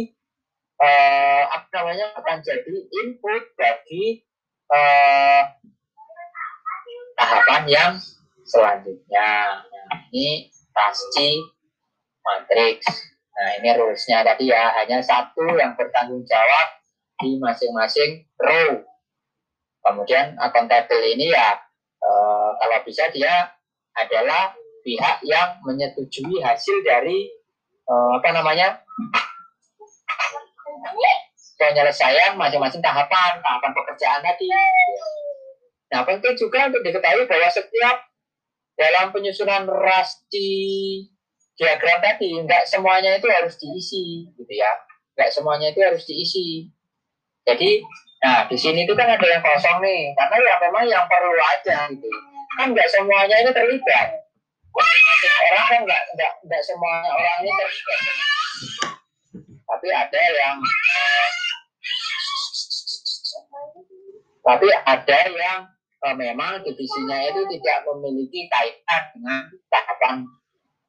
[0.82, 4.26] eh, apa namanya akan jadi input bagi
[4.72, 5.42] eh,
[7.20, 7.92] tahapan yang
[8.48, 9.62] selanjutnya.
[9.68, 11.40] Nah, ini pasci
[12.24, 12.84] matrix.
[13.32, 16.68] Nah, ini rulesnya tadi ya, hanya satu yang bertanggung jawab
[17.20, 18.82] di masing-masing row.
[19.82, 21.58] Kemudian akuntabel ini ya,
[22.00, 23.50] eh, kalau bisa dia
[23.98, 27.30] adalah pihak yang menyetujui hasil dari
[27.86, 28.82] eh, apa namanya
[31.62, 34.50] penyelesaian masing-masing tahapan tahapan pekerjaan tadi.
[35.94, 38.10] Nah, penting juga untuk diketahui bahwa setiap
[38.74, 40.50] dalam penyusunan rasti
[41.54, 44.72] diagram tadi, enggak semuanya itu harus diisi, gitu ya.
[45.14, 46.72] Enggak semuanya itu harus diisi.
[47.46, 47.86] Jadi,
[48.24, 51.86] nah di sini itu kan ada yang kosong nih, karena ya memang yang perlu aja,
[51.92, 52.10] gitu.
[52.58, 54.08] Kan enggak semuanya itu terlibat.
[55.52, 58.00] Orang kan enggak, enggak, enggak semuanya orang ini terlibat.
[59.68, 60.58] Tapi ada yang
[64.42, 65.62] tapi ada yang
[66.02, 70.16] eh, memang divisinya itu tidak memiliki kaitan dengan tahapan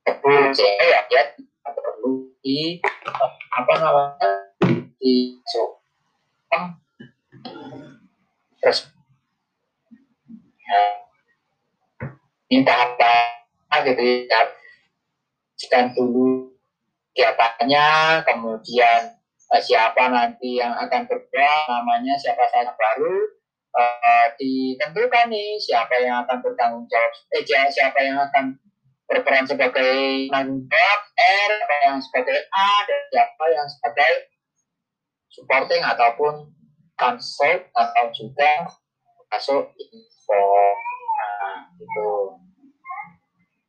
[0.03, 4.29] tersebut sehingga ya dia tidak perlu di eh, apa namanya
[4.97, 5.37] di
[8.63, 8.87] terus
[10.63, 10.81] ya,
[12.55, 14.41] ini tahapan gitu ya
[15.59, 16.55] sekian dulu
[17.13, 17.87] kegiatannya
[18.23, 19.01] kemudian
[19.51, 23.42] eh, siapa nanti yang akan bergerak namanya siapa saja baru
[23.73, 27.13] eh, ditentukan nih siapa yang akan bertanggung jawab?
[27.33, 28.61] Eh siapa yang akan
[29.09, 31.01] berperan sebagai jawab?
[31.17, 34.13] R siapa yang sebagai A dan siapa yang sebagai
[35.33, 36.53] supporting ataupun
[37.01, 38.69] consult atau juga
[39.33, 40.45] masuk info.
[41.17, 42.11] Nah gitu.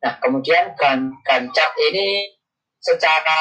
[0.03, 2.27] Nah kemudian gan gancap ini
[2.84, 3.39] secara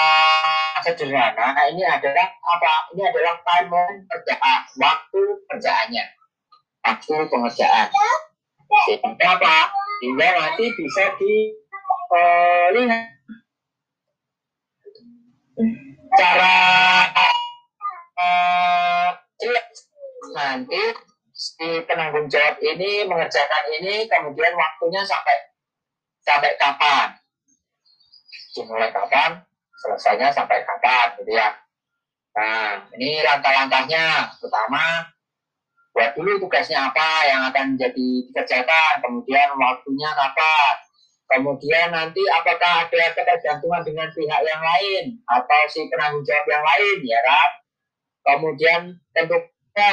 [0.87, 2.95] sederhana ini adalah apa?
[2.95, 6.22] Ini adalah timeline kerjaan waktu kerjaannya
[6.83, 7.89] waktu pengerjaan.
[8.87, 9.57] Sehingga apa?
[10.03, 13.07] Sehingga nanti bisa dilihat
[16.13, 16.57] cara
[18.21, 19.09] eh,
[19.41, 19.69] jelas
[20.33, 20.83] nanti
[21.33, 25.37] si penanggung jawab ini mengerjakan ini kemudian waktunya sampai
[26.23, 27.19] sampai kapan?
[28.53, 29.43] Dimulai kapan,
[29.81, 31.57] selesainya sampai kapan gitu ya.
[32.33, 34.29] Nah, ini langkah-langkahnya.
[34.41, 35.09] Pertama,
[35.93, 40.75] buat dulu tugasnya apa yang akan jadi dikerjakan, kemudian waktunya kapan,
[41.29, 46.99] kemudian nanti apakah ada ketergantungan dengan pihak yang lain atau si penanggung jawab yang lain,
[47.05, 47.51] ya kan?
[48.23, 48.81] Kemudian
[49.13, 49.93] tentunya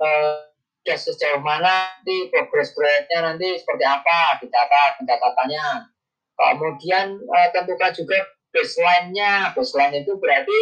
[0.00, 5.90] eh, sejauh mana nanti progres proyeknya nanti seperti apa, dicatat pencatatannya.
[6.36, 8.18] Kemudian eh, tentukan juga
[8.54, 9.52] baseline-nya.
[9.52, 10.58] Baseline itu berarti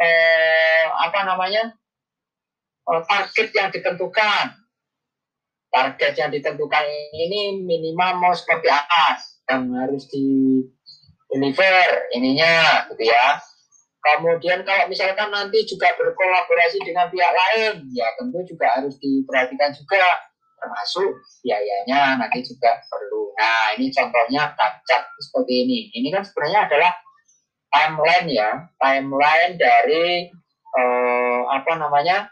[0.00, 1.74] eh, apa namanya
[2.86, 4.44] target yang ditentukan.
[5.66, 9.18] Target yang ditentukan ini minimal mau seperti apa.
[9.46, 10.58] yang harus di
[11.30, 13.38] deliver ininya gitu ya
[14.14, 20.02] kemudian kalau misalkan nanti juga berkolaborasi dengan pihak lain ya tentu juga harus diperhatikan juga
[20.56, 21.10] termasuk
[21.42, 26.92] biayanya nanti juga perlu nah ini contohnya kacat seperti ini ini kan sebenarnya adalah
[27.74, 30.30] timeline ya timeline dari
[30.78, 32.30] eh, apa namanya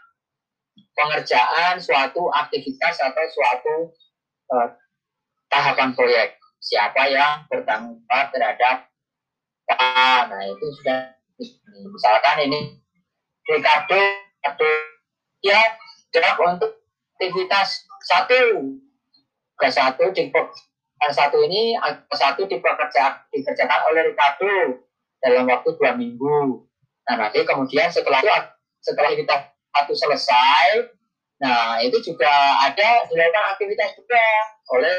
[0.95, 3.75] pengerjaan suatu aktivitas atau suatu
[4.55, 4.67] eh,
[5.51, 6.39] tahapan proyek.
[6.65, 8.89] Siapa yang bertanggung jawab terhadap
[9.65, 11.13] apa nah itu sudah
[11.89, 12.77] misalkan ini
[13.49, 13.97] Ricardo
[14.45, 14.69] atau
[15.41, 15.77] ya
[16.09, 16.71] jawab untuk
[17.17, 18.73] aktivitas satu.
[19.55, 20.27] Ke satu di
[21.15, 21.79] satu ini
[22.11, 24.83] satu dipekerja, dikerjakan oleh Ricardo
[25.23, 26.67] dalam waktu dua minggu.
[27.07, 28.35] Nah nanti kemudian setelah itu
[28.83, 30.87] setelah kita satu selesai,
[31.43, 32.31] nah itu juga
[32.63, 34.23] ada dilakukan aktivitas juga
[34.71, 34.95] oleh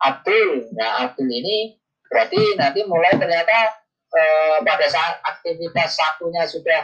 [0.00, 0.70] Abdul.
[0.78, 3.74] Nah Abdul ini berarti nanti mulai ternyata
[4.14, 6.82] eh, pada saat aktivitas satunya sudah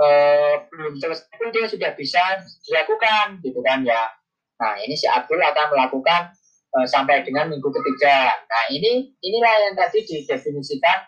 [0.00, 2.22] eh, belum selesai itu dia sudah bisa
[2.68, 4.12] dilakukan gitu kan ya.
[4.60, 6.30] Nah ini si Abdul akan melakukan
[6.78, 8.32] eh, sampai dengan minggu ketiga.
[8.32, 10.98] Nah ini inilah yang tadi didefinisikan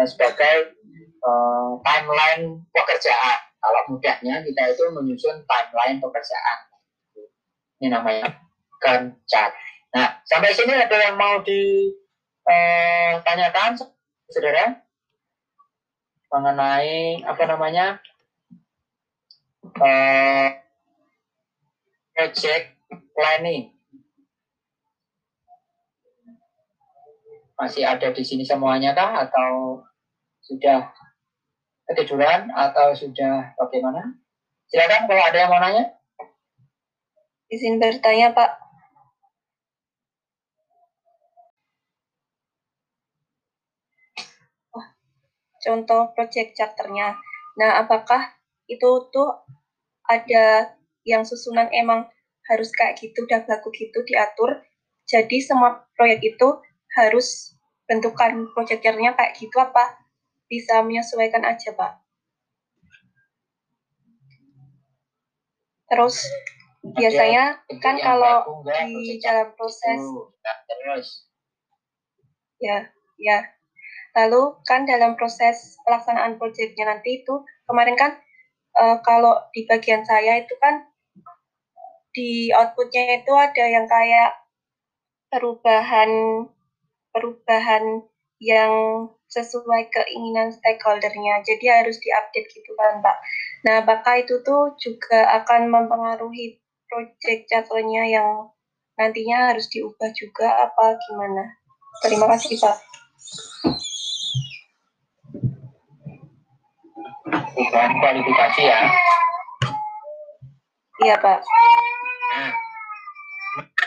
[0.00, 0.74] eh, sebagai
[1.22, 3.49] eh, timeline pekerjaan.
[3.60, 6.58] Kalau mudahnya kita itu menyusun timeline pekerjaan.
[7.80, 8.40] Ini namanya
[8.80, 9.52] kencat.
[9.92, 13.76] Nah sampai sini ada yang mau ditanyakan,
[14.32, 14.80] saudara?
[16.30, 17.98] mengenai apa namanya
[19.82, 20.48] uh,
[22.14, 22.78] project
[23.18, 23.74] planning
[27.58, 29.82] masih ada di sini semuanya kah atau
[30.40, 30.94] sudah
[31.90, 34.14] ketiduran atau sudah bagaimana
[34.70, 35.84] silakan kalau ada yang mau nanya
[37.50, 38.70] izin bertanya pak
[45.60, 47.20] contoh project charternya.
[47.60, 48.32] Nah, apakah
[48.66, 49.44] itu tuh
[50.08, 52.08] ada yang susunan emang
[52.48, 54.64] harus kayak gitu, udah baku gitu diatur.
[55.06, 56.48] Jadi semua proyek itu
[56.96, 57.54] harus
[57.86, 59.99] bentukan project charternya kayak gitu apa
[60.50, 61.92] bisa menyesuaikan aja, Pak?
[65.86, 66.26] Terus
[66.82, 70.00] biasanya kan kalau di dalam proses
[72.56, 72.88] ya
[73.20, 73.38] ya
[74.10, 78.18] Lalu kan dalam proses pelaksanaan proyeknya nanti itu kemarin kan
[78.74, 80.90] uh, kalau di bagian saya itu kan
[82.10, 84.34] di outputnya itu ada yang kayak
[85.30, 86.10] perubahan
[87.14, 88.02] perubahan
[88.42, 91.46] yang sesuai keinginan stakeholdernya.
[91.46, 93.16] Jadi harus diupdate gitu kan, Pak.
[93.66, 96.58] Nah, apakah itu tuh juga akan mempengaruhi
[96.90, 98.50] proyek jadwalnya yang
[98.98, 101.56] nantinya harus diubah juga apa gimana?
[102.02, 102.90] Terima kasih, Pak.
[107.70, 108.80] perubahan kualifikasi ya.
[111.00, 111.38] Iya Pak.
[112.30, 112.50] Nah,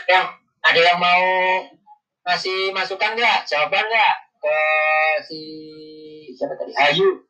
[0.08, 0.24] yang
[0.64, 1.24] ada yang mau
[2.24, 4.14] ngasih masukan nggak, jawaban nggak
[4.44, 4.60] ke
[5.24, 5.40] si
[6.36, 7.24] siapa tadi Ayu?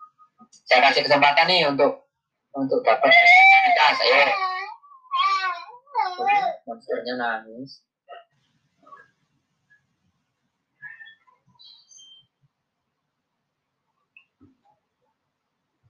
[0.67, 2.11] Saya kasih kesempatan nih untuk
[2.51, 4.35] untuk dapat kita saya.
[6.67, 7.87] Monsternya nangis.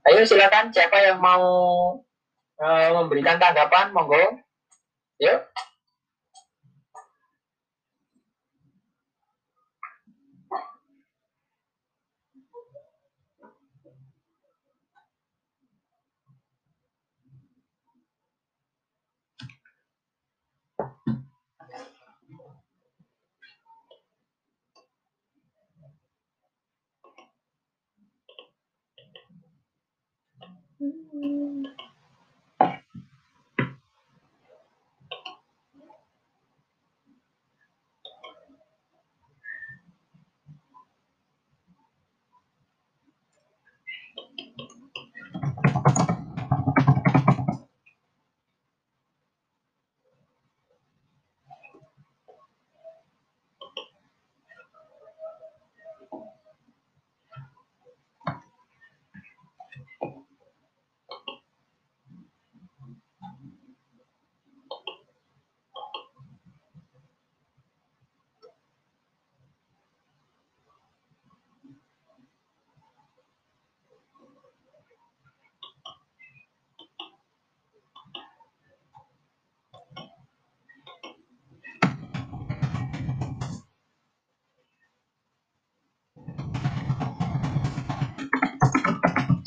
[0.05, 1.41] Ayo silakan siapa yang mau
[2.61, 4.37] uh, memberikan tanggapan, monggo.
[5.17, 5.41] Yuk.
[31.15, 31.74] 嗯。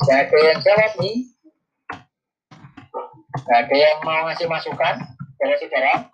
[0.09, 1.17] Gak ada yang jawab nih.
[3.45, 4.97] Gak ada yang mau ngasih masukan
[5.37, 6.09] dari saudara.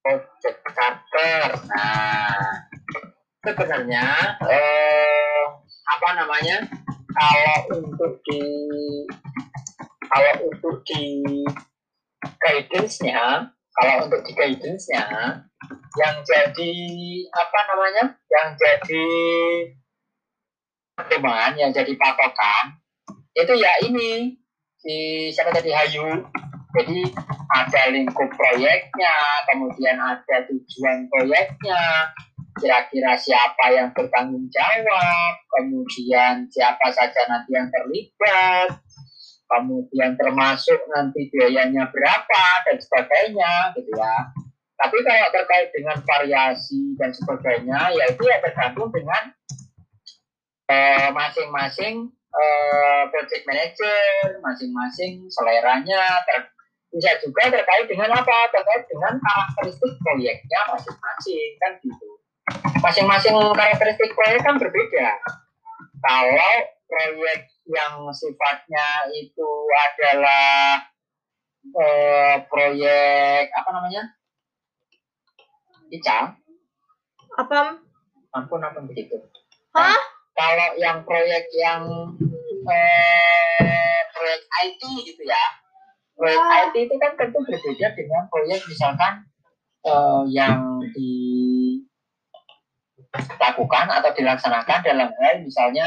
[0.00, 1.48] Project charter.
[1.68, 2.64] Nah,
[3.44, 4.06] sebenarnya
[4.48, 5.44] eh,
[6.00, 6.64] apa namanya?
[7.12, 8.40] Kalau untuk di
[10.08, 11.28] kalau untuk di
[12.40, 15.04] guidance-nya, kalau untuk di guidance-nya
[16.00, 16.74] yang jadi
[17.36, 18.16] apa namanya?
[18.32, 19.08] Yang jadi
[21.12, 22.80] pertimbangan, yang jadi patokan
[23.36, 24.36] itu ya ini
[24.80, 26.24] si siapa tadi Hayu.
[26.72, 27.04] Jadi
[27.52, 32.08] ada lingkup proyeknya kemudian ada tujuan proyeknya
[32.56, 38.72] kira-kira siapa yang bertanggung jawab kemudian siapa saja nanti yang terlibat
[39.52, 44.32] kemudian termasuk nanti biayanya berapa dan sebagainya gitu ya.
[44.80, 49.28] Tapi kalau terkait dengan variasi dan sebagainya ya itu ya tergantung dengan
[50.72, 56.48] eh, masing-masing uh, project manager masing-masing seleranya ter
[56.92, 58.52] bisa juga terkait dengan apa?
[58.52, 62.08] Terkait dengan karakteristik proyeknya masing-masing kan gitu.
[62.84, 65.08] Masing-masing karakteristik proyek kan berbeda.
[66.04, 66.52] Kalau
[66.84, 70.84] proyek yang sifatnya itu adalah
[71.72, 74.12] uh, proyek apa namanya?
[75.92, 76.36] Ica
[77.36, 77.80] Apa?
[78.32, 79.16] ampun ampun begitu.
[79.76, 79.96] Hah?
[80.42, 81.86] Kalau yang proyek yang
[82.66, 85.38] eh, proyek IT gitu ya.
[86.18, 86.66] Proyek Wah.
[86.66, 89.22] IT itu kan tentu berbeda dengan proyek misalkan
[89.86, 90.82] eh, yang
[93.14, 95.86] dilakukan atau dilaksanakan dalam hal misalnya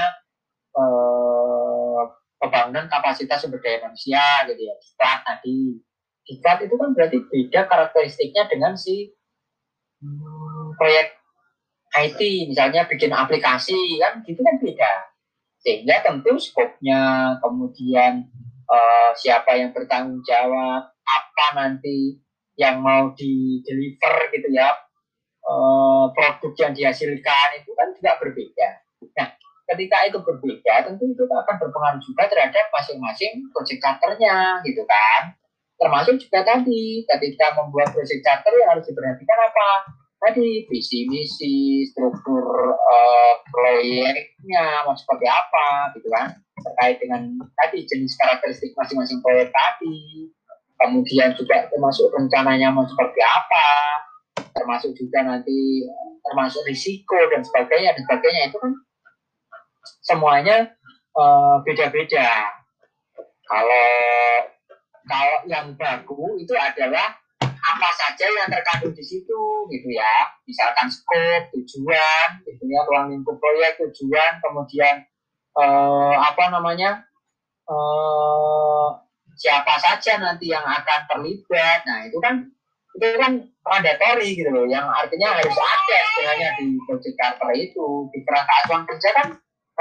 [0.71, 2.01] eh,
[2.39, 4.75] pembangunan kapasitas sumber daya manusia gitu ya.
[4.79, 5.83] Diklat tadi.
[6.25, 9.11] Diklat itu kan berarti beda karakteristiknya dengan si
[9.99, 11.24] hmm, proyek
[11.95, 12.19] IT
[12.51, 14.93] misalnya bikin aplikasi kan gitu kan beda.
[15.63, 18.27] Sehingga tentu skopnya kemudian
[18.67, 22.19] eh, siapa yang bertanggung jawab apa nanti
[22.55, 24.69] yang mau di deliver gitu ya
[25.45, 28.69] eh, produk yang dihasilkan itu kan juga berbeda.
[29.15, 29.29] Nah
[29.65, 35.33] ketika itu berbeda tentu itu akan berpengaruh juga terhadap masing-masing project charternya gitu kan.
[35.75, 39.69] Termasuk juga tadi ketika membuat project charter yang harus diperhatikan apa
[40.25, 46.33] tadi visi misi struktur uh, proyeknya mau seperti apa gitu kan.
[46.65, 50.33] Terkait dengan tadi jenis karakteristik masing-masing proyek tadi.
[50.81, 53.69] Kemudian juga termasuk rencananya mau seperti apa.
[54.57, 55.85] Termasuk juga nanti
[56.25, 58.41] termasuk risiko dan sebagainya dan sebagainya.
[58.49, 58.73] Itu kan
[60.01, 60.73] semuanya
[61.13, 62.49] uh, beda-beda.
[63.45, 63.89] Kalau
[65.05, 67.13] kalau yang baku itu adalah
[67.65, 69.41] apa saja yang terkandung di situ
[69.73, 70.15] gitu ya.
[70.45, 72.79] Misalkan scope tujuan gitu ya.
[72.85, 75.01] Ruang lingkup proyek tujuan kemudian
[75.57, 77.09] eh, apa namanya
[77.65, 78.87] eh,
[79.35, 81.81] siapa saja nanti yang akan terlibat.
[81.89, 82.45] Nah itu kan
[82.95, 87.87] itu kan mandatory gitu loh yang artinya harus ada sebenarnya di project charter itu.
[88.13, 89.27] Di kerangka acuan kerja kan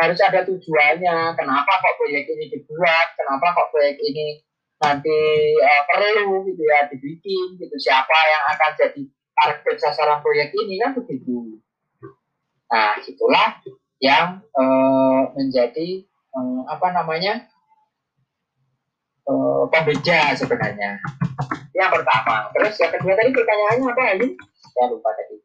[0.01, 1.17] harus ada tujuannya.
[1.39, 3.15] Kenapa kok proyek ini dibuat?
[3.15, 4.43] Kenapa kok proyek ini
[4.85, 5.19] nanti
[5.61, 7.75] uh, perlu gitu ya dibikin gitu.
[7.81, 9.03] Siapa yang akan jadi
[9.35, 11.59] target sasaran proyek ini kan begitu.
[12.71, 13.61] Nah itulah
[14.01, 17.45] yang uh, menjadi uh, apa namanya
[19.29, 21.01] uh, pembeda sebenarnya.
[21.75, 22.49] Yang pertama.
[22.57, 24.29] Terus yang kedua tadi pertanyaannya apa ini
[24.75, 25.44] saya lupa tadi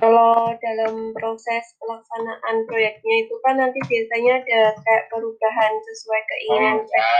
[0.00, 6.88] Kalau dalam proses pelaksanaan proyeknya itu kan nanti biasanya ada kayak perubahan sesuai keinginan Oh,
[6.88, 7.12] ya.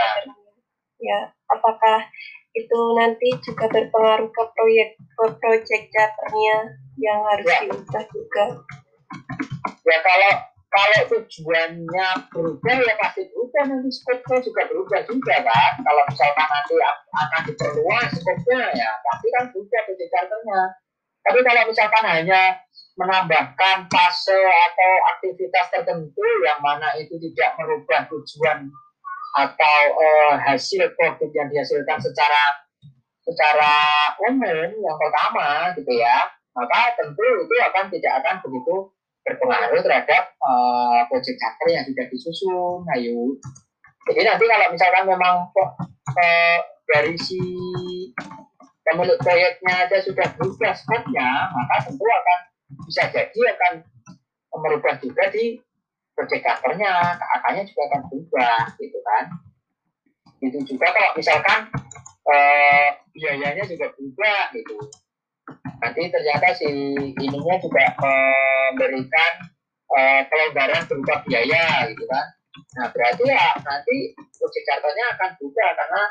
[0.97, 1.19] ya.
[1.53, 2.09] Apakah
[2.57, 6.57] itu nanti juga berpengaruh ke proyek ke project charternya
[6.97, 7.59] yang harus Ya.
[7.69, 8.45] diubah juga?
[9.81, 10.31] ya kalau
[10.71, 16.75] kalau tujuannya berubah ya pasti berubah nanti skopnya juga berubah juga kan kalau misalkan nanti
[17.11, 20.61] akan diperluas skopnya ya pasti kan berubah project charternya
[21.21, 22.41] tapi kalau misalkan hanya
[22.99, 28.67] menambahkan fase atau aktivitas tertentu yang mana itu tidak merubah tujuan
[29.31, 32.43] atau eh, hasil produk yang dihasilkan secara
[33.23, 33.73] secara
[34.27, 36.27] umum yang pertama gitu ya.
[36.51, 38.75] Maka tentu itu akan tidak akan begitu
[39.23, 42.83] berpengaruh terhadap eh, project charter yang sudah disusun.
[42.91, 43.39] Ayo
[44.09, 45.35] jadi nanti kalau misalkan memang
[46.17, 46.57] eh,
[46.89, 47.41] dari si
[48.81, 52.39] pemilik proyeknya aja sudah berubah skopnya maka tentu akan
[52.87, 53.73] bisa jadi akan
[54.59, 55.57] merubah juga di
[56.11, 59.23] project covernya, KAK-nya juga akan berubah gitu kan.
[60.41, 61.59] Itu juga kalau misalkan
[62.27, 64.75] eh, biayanya juga berubah gitu.
[65.81, 66.69] Nanti ternyata si
[67.17, 69.33] ininya juga memberikan
[69.91, 72.27] uh, pelonggaran berupa biaya gitu kan.
[72.79, 76.01] Nah berarti ya nanti project charternya akan juga karena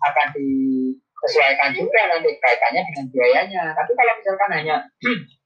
[0.00, 3.64] akan disesuaikan juga nanti kaitannya dengan biayanya.
[3.76, 4.76] Tapi kalau misalkan hanya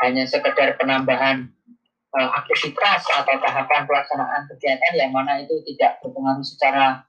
[0.00, 1.52] hanya sekedar penambahan
[2.16, 7.04] uh, aktivitas atau tahapan pelaksanaan kegiatan yang mana itu tidak berpengaruh secara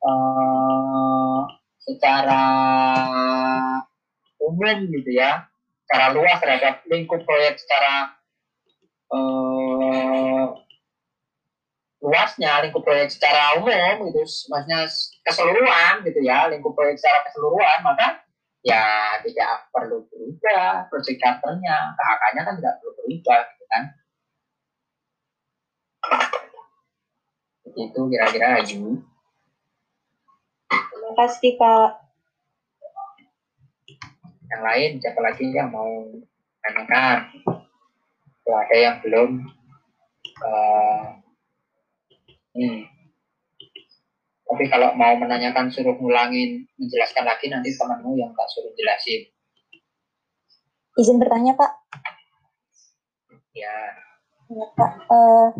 [0.00, 1.40] uh,
[1.86, 2.42] secara
[4.42, 5.46] umum gitu ya,
[5.86, 8.14] secara luas terhadap lingkup proyek secara
[9.10, 10.54] uh,
[12.02, 14.86] luasnya lingkup proyek secara umum gitu, maksudnya
[15.26, 18.25] keseluruhan gitu ya, lingkup proyek secara keseluruhan maka
[18.66, 23.82] ya tidak perlu berubah project charternya, KAK-nya kan tidak perlu berubah gitu kan.
[27.76, 28.98] Itu kira-kira Ayu.
[30.66, 31.90] Terima kasih Kak.
[34.50, 36.10] Yang lain siapa lagi yang mau
[36.66, 37.18] tanyakan?
[38.46, 39.30] Ada yang belum
[40.42, 41.06] uh,
[42.54, 42.95] hmm.
[44.46, 49.26] Tapi kalau mau menanyakan suruh ngulangin, menjelaskan lagi nanti temanmu yang tak suruh jelasin.
[50.96, 51.72] Izin bertanya Pak.
[53.52, 53.76] Ya.
[54.46, 54.92] Ya Pak.
[55.10, 55.50] Uh,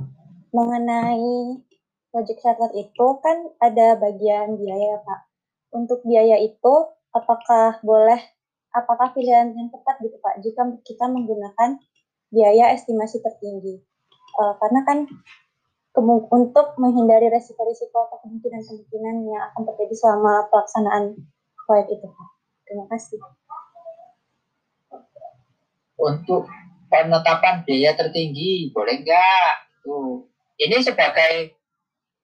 [0.55, 1.61] mengenai
[2.15, 5.21] project charter itu kan ada bagian biaya Pak.
[5.75, 6.75] Untuk biaya itu
[7.11, 8.23] apakah boleh,
[8.71, 11.83] apakah pilihan yang tepat gitu Pak jika kita menggunakan
[12.31, 13.83] biaya estimasi tertinggi?
[14.39, 14.99] Uh, karena kan
[16.05, 21.17] untuk menghindari resiko-resiko atau kemungkinan-kemungkinan yang akan terjadi selama pelaksanaan
[21.65, 22.09] proyek itu.
[22.69, 23.19] Terima kasih.
[25.97, 26.45] Untuk
[26.93, 29.53] penetapan biaya tertinggi, boleh nggak?
[29.81, 30.29] Tuh.
[30.61, 31.57] Ini sebagai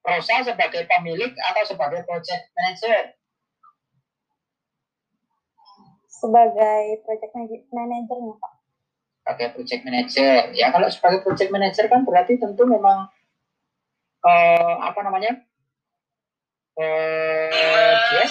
[0.03, 3.17] proses sebagai pemilik atau sebagai project manager?
[6.11, 7.33] Sebagai project
[7.73, 8.53] manager, Pak.
[9.23, 10.35] Sebagai project manager.
[10.53, 13.09] Ya, kalau sebagai project manager kan berarti tentu memang
[14.23, 15.43] uh, apa namanya?
[16.73, 18.25] Uh, dia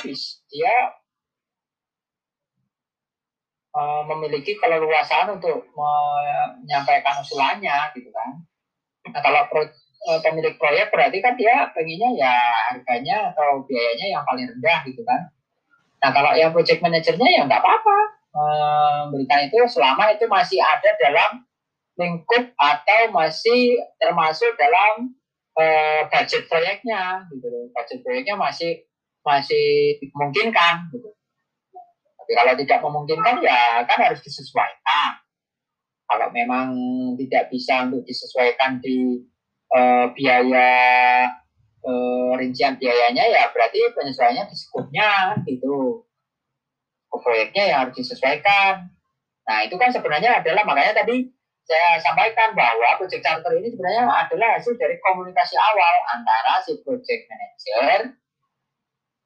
[0.50, 0.74] dia
[3.78, 8.42] uh, memiliki keleluasaan untuk menyampaikan usulannya gitu kan.
[9.14, 12.34] Nah kalau pro, uh, pemilik proyek berarti kan dia pengennya ya
[12.74, 15.30] harganya atau biayanya yang paling rendah gitu kan.
[16.02, 17.98] Nah kalau yang project manajernya ya nggak apa-apa.
[19.12, 21.44] Memberikan itu selama itu masih ada dalam
[22.00, 25.12] lingkup atau masih termasuk dalam
[26.10, 28.86] budget proyeknya gitu budget proyeknya masih
[29.22, 31.10] masih memungkinkan gitu.
[32.18, 35.22] Tapi kalau tidak memungkinkan ya kan harus disesuaikan.
[36.10, 36.76] Kalau memang
[37.16, 39.24] tidak bisa untuk disesuaikan di
[39.72, 40.74] uh, biaya
[41.86, 45.10] uh, rincian biayanya ya berarti penyesuaiannya di skupnya
[45.48, 46.04] gitu.
[47.12, 48.90] Proyeknya yang harus disesuaikan.
[49.46, 51.30] Nah itu kan sebenarnya adalah makanya tadi
[51.72, 57.32] saya sampaikan bahwa project charter ini sebenarnya adalah hasil dari komunikasi awal antara si project
[57.32, 58.12] manager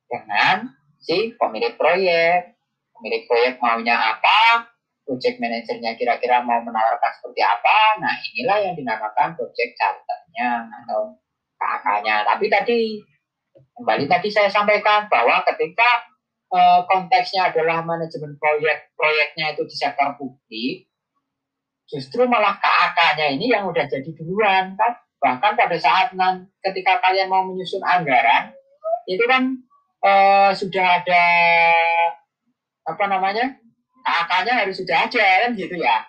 [0.06, 0.56] dengan
[1.02, 2.54] si pemilik proyek.
[2.96, 4.72] Pemilik proyek maunya apa,
[5.04, 8.00] project manajernya kira-kira mau menawarkan seperti apa.
[8.00, 11.18] Nah, inilah yang dinamakan project charternya atau
[11.60, 12.24] KAK-nya.
[12.24, 12.80] Tapi tadi
[13.76, 16.08] kembali tadi saya sampaikan bahwa ketika
[16.56, 20.88] eh, konteksnya adalah manajemen proyek, proyeknya itu di sektor publik,
[21.86, 24.94] justru malah KAK-nya ini yang udah jadi duluan kan?
[25.22, 28.54] Bahkan pada saat nan, ketika kalian mau menyusun anggaran
[29.06, 29.54] itu kan
[30.02, 31.24] eh, sudah ada
[32.86, 33.58] apa namanya
[34.06, 36.06] KAK-nya harus sudah ada kan gitu ya.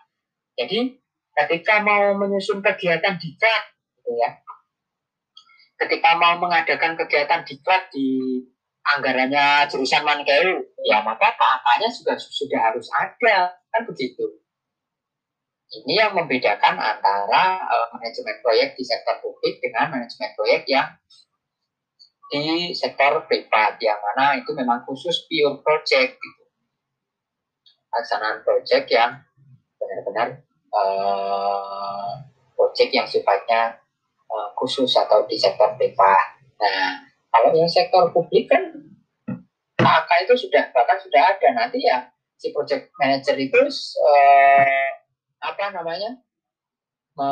[0.57, 0.97] Jadi
[1.37, 3.63] ketika mau menyusun kegiatan diklat
[4.01, 4.31] gitu ya.
[5.77, 8.41] Ketika mau mengadakan kegiatan diklat di
[8.97, 14.46] anggarannya jurusan Mankeu ya maka KAK-nya juga sudah harus ada kan begitu
[15.75, 20.95] ini yang membedakan antara uh, manajemen proyek di sektor publik dengan manajemen proyek yang
[22.31, 26.43] di sektor privat yang mana itu memang khusus pure project gitu.
[27.91, 29.23] Laksanaan project yang
[29.79, 30.29] benar-benar
[30.75, 32.23] uh,
[32.55, 33.79] project yang sifatnya
[34.31, 36.39] uh, khusus atau di sektor privat.
[36.59, 38.75] Nah, kalau yang sektor publik kan
[39.77, 43.61] AK itu sudah bahkan sudah ada nanti ya si project manager itu
[44.03, 44.89] uh,
[45.47, 46.19] apa namanya
[47.15, 47.31] me,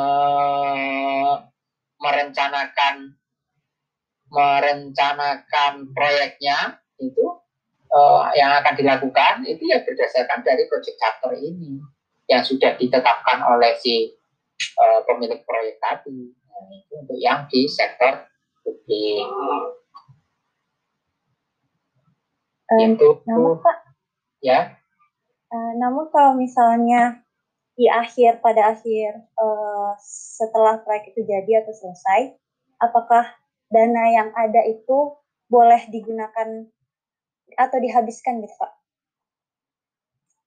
[1.99, 3.19] merencanakan
[4.31, 7.25] merencanakan proyeknya itu
[7.91, 11.83] uh, yang akan dilakukan itu ya berdasarkan dari project charter ini
[12.25, 14.15] yang sudah ditetapkan oleh si
[14.81, 16.33] uh, pemilik proyek tadi.
[16.33, 18.25] Nah, itu untuk yang di sektor
[18.65, 19.27] publik.
[22.65, 23.77] Um, itu namun Pak,
[24.41, 24.73] ya.
[25.53, 27.24] Uh, namun kalau misalnya
[27.75, 32.31] di akhir pada akhir uh, setelah proyek itu jadi atau selesai,
[32.79, 33.27] apakah
[33.67, 35.19] dana yang ada itu
[35.51, 36.71] boleh digunakan
[37.59, 38.71] atau dihabiskan gitu Pak?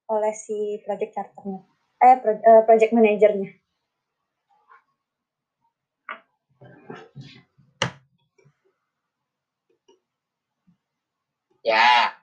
[0.09, 1.61] Oleh si project charternya,
[2.01, 3.53] eh uh, project manajernya.
[11.61, 12.17] Ya,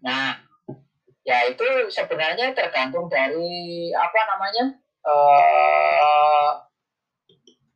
[0.00, 0.43] nah
[1.24, 4.64] ya itu sebenarnya tergantung dari apa namanya
[5.04, 6.50] uh,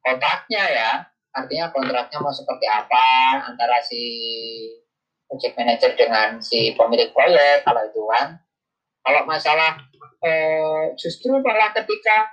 [0.04, 0.92] kontraknya ya.
[1.32, 3.04] Artinya kontraknya mau seperti apa
[3.52, 4.02] antara si
[5.28, 8.40] project manager dengan si pemilik proyek kalau itu kan.
[9.04, 9.80] Kalau masalah
[10.24, 12.32] uh, justru malah ketika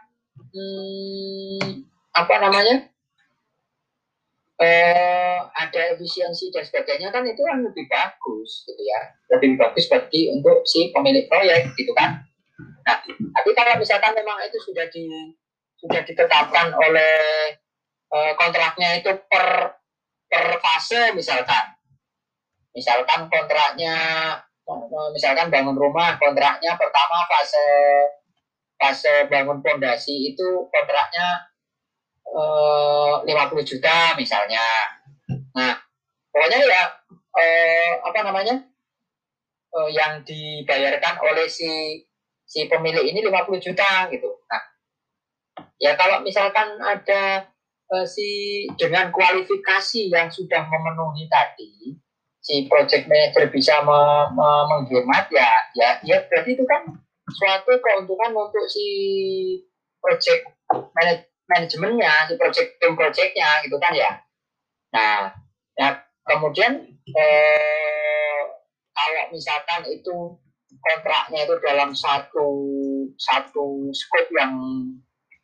[0.52, 1.86] hmm,
[2.16, 2.95] apa namanya
[4.60, 9.02] eh, ada efisiensi dan sebagainya kan itu kan lebih bagus gitu ya.
[9.36, 12.24] Lebih bagus bagi untuk si pemilik proyek gitu kan.
[12.86, 12.98] Nah
[13.36, 15.36] tapi kalau misalkan memang itu sudah di
[15.76, 17.52] sudah ditetapkan oleh
[18.12, 19.76] eh, kontraknya itu per
[20.32, 21.76] per fase misalkan.
[22.76, 23.96] Misalkan kontraknya
[25.14, 27.68] misalkan bangun rumah kontraknya pertama fase
[28.76, 31.55] fase bangun fondasi itu kontraknya
[32.36, 34.66] 50 eh, juta misalnya.
[35.56, 35.74] Nah,
[36.36, 36.84] pokoknya ya
[37.40, 38.56] eh, apa namanya
[39.72, 42.04] eh, yang dibayarkan oleh si
[42.44, 44.30] si pemilik ini 50 juta gitu.
[44.52, 44.64] Nah,
[45.80, 47.48] ya kalau misalkan ada
[47.96, 48.30] eh, si
[48.76, 51.96] dengan kualifikasi yang sudah memenuhi tadi,
[52.44, 54.00] si project manager bisa me,
[54.36, 56.84] me, menghemat ya, ya, ya berarti itu kan
[57.32, 58.86] suatu keuntungan untuk si
[60.04, 60.52] project
[60.94, 64.12] manager manajemennya, si project tim projectnya gitu kan ya.
[64.94, 65.30] Nah,
[65.78, 65.88] ya
[66.26, 68.42] kemudian eh,
[68.96, 70.40] kalau misalkan itu
[70.82, 72.50] kontraknya itu dalam satu
[73.16, 74.54] satu scope yang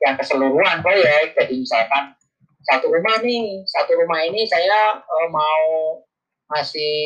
[0.01, 2.17] yang keseluruhan proyek, jadi misalkan
[2.65, 6.01] satu rumah nih, satu rumah ini saya eh, mau
[6.51, 6.99] masih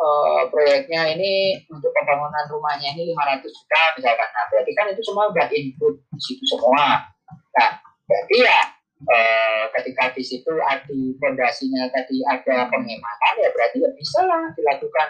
[0.00, 4.28] uh, proyeknya ini untuk pembangunan rumahnya ini 500 juta misalkan.
[4.32, 7.04] Nah, berarti kan itu semua udah input di situ semua.
[7.50, 7.70] Nah,
[8.06, 8.60] berarti ya
[9.08, 10.52] eh, ketika di situ
[10.90, 15.08] di fondasinya tadi ada penghematan ya berarti ya bisa lah dilakukan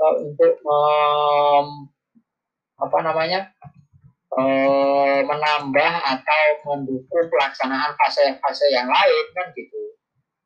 [0.00, 1.90] eh, untuk um,
[2.76, 3.50] apa namanya
[4.36, 9.96] eh, menambah atau mendukung pelaksanaan fase-fase yang lain kan gitu.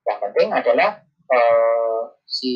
[0.06, 0.90] Yang penting adalah
[1.30, 2.52] eh, si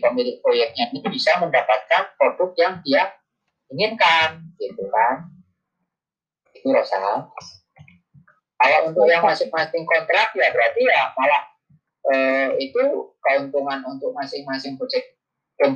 [0.00, 3.12] pemilik proyeknya ini bisa mendapatkan produk yang dia
[3.68, 5.28] inginkan gitu kan.
[6.56, 7.28] Itu Rosa.
[8.60, 11.42] Kalau untuk yang masing-masing kontrak ya berarti ya malah
[12.12, 12.82] eh, itu
[13.24, 15.16] keuntungan untuk masing-masing project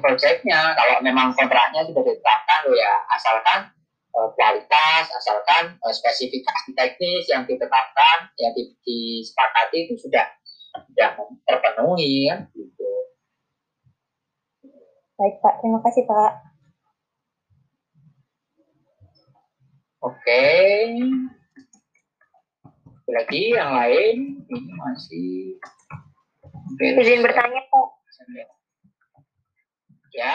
[0.05, 0.77] projectnya.
[0.77, 3.73] Kalau memang kontraknya sudah ditetapkan loh ya asalkan
[4.13, 10.29] eh, kualitas, asalkan eh, spesifikasi teknis yang ditetapkan, yang disepakati itu sudah
[10.77, 11.17] sudah
[11.49, 12.93] terpenuhi kan gitu.
[15.17, 16.33] Baik Pak, terima kasih Pak.
[20.05, 20.21] Oke.
[20.21, 21.41] Okay
[23.13, 24.17] lagi yang lain
[24.49, 25.61] ini masih
[26.81, 27.87] izin bertanya Pak.
[30.15, 30.35] Ya.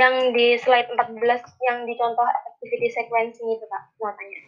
[0.00, 1.20] Yang di slide 14
[1.68, 3.82] yang dicontoh activity sequencing itu Pak.
[4.00, 4.40] Mau tanya.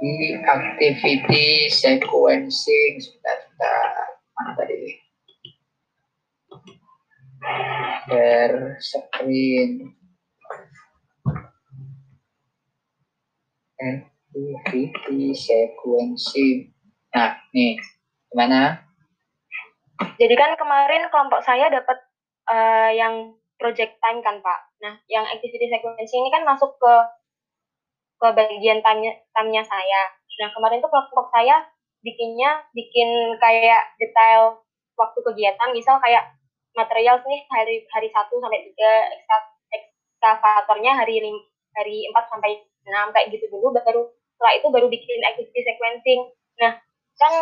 [0.00, 3.90] Di activity sequencing sebentar, sebentar.
[4.38, 4.78] mana tadi?
[8.06, 9.99] Share screen
[13.80, 16.70] activity sequencing.
[17.16, 17.80] Nah, nih,
[18.30, 18.84] gimana?
[20.20, 21.98] Jadi kan kemarin kelompok saya dapat
[22.48, 24.60] uh, yang project time kan Pak.
[24.80, 26.94] Nah, yang activity sequencing ini kan masuk ke
[28.20, 30.02] ke bagian time-nya time saya.
[30.40, 31.64] Nah, kemarin tuh kelompok saya
[32.00, 34.64] bikinnya bikin kayak detail
[34.96, 36.32] waktu kegiatan, misal kayak
[36.76, 41.20] material nih hari hari 1 sampai 3, ekskavatornya hari
[41.76, 42.52] hari 4 sampai
[42.90, 46.20] Nah, kayak gitu dulu baru setelah itu baru bikin activity sequencing.
[46.58, 46.72] Nah,
[47.20, 47.32] kan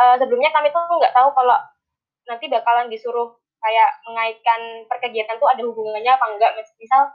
[0.00, 1.58] uh, sebelumnya kami tuh nggak tahu kalau
[2.26, 6.52] nanti bakalan disuruh kayak mengaitkan perkegiatan tuh ada hubungannya apa enggak.
[6.80, 7.12] Misal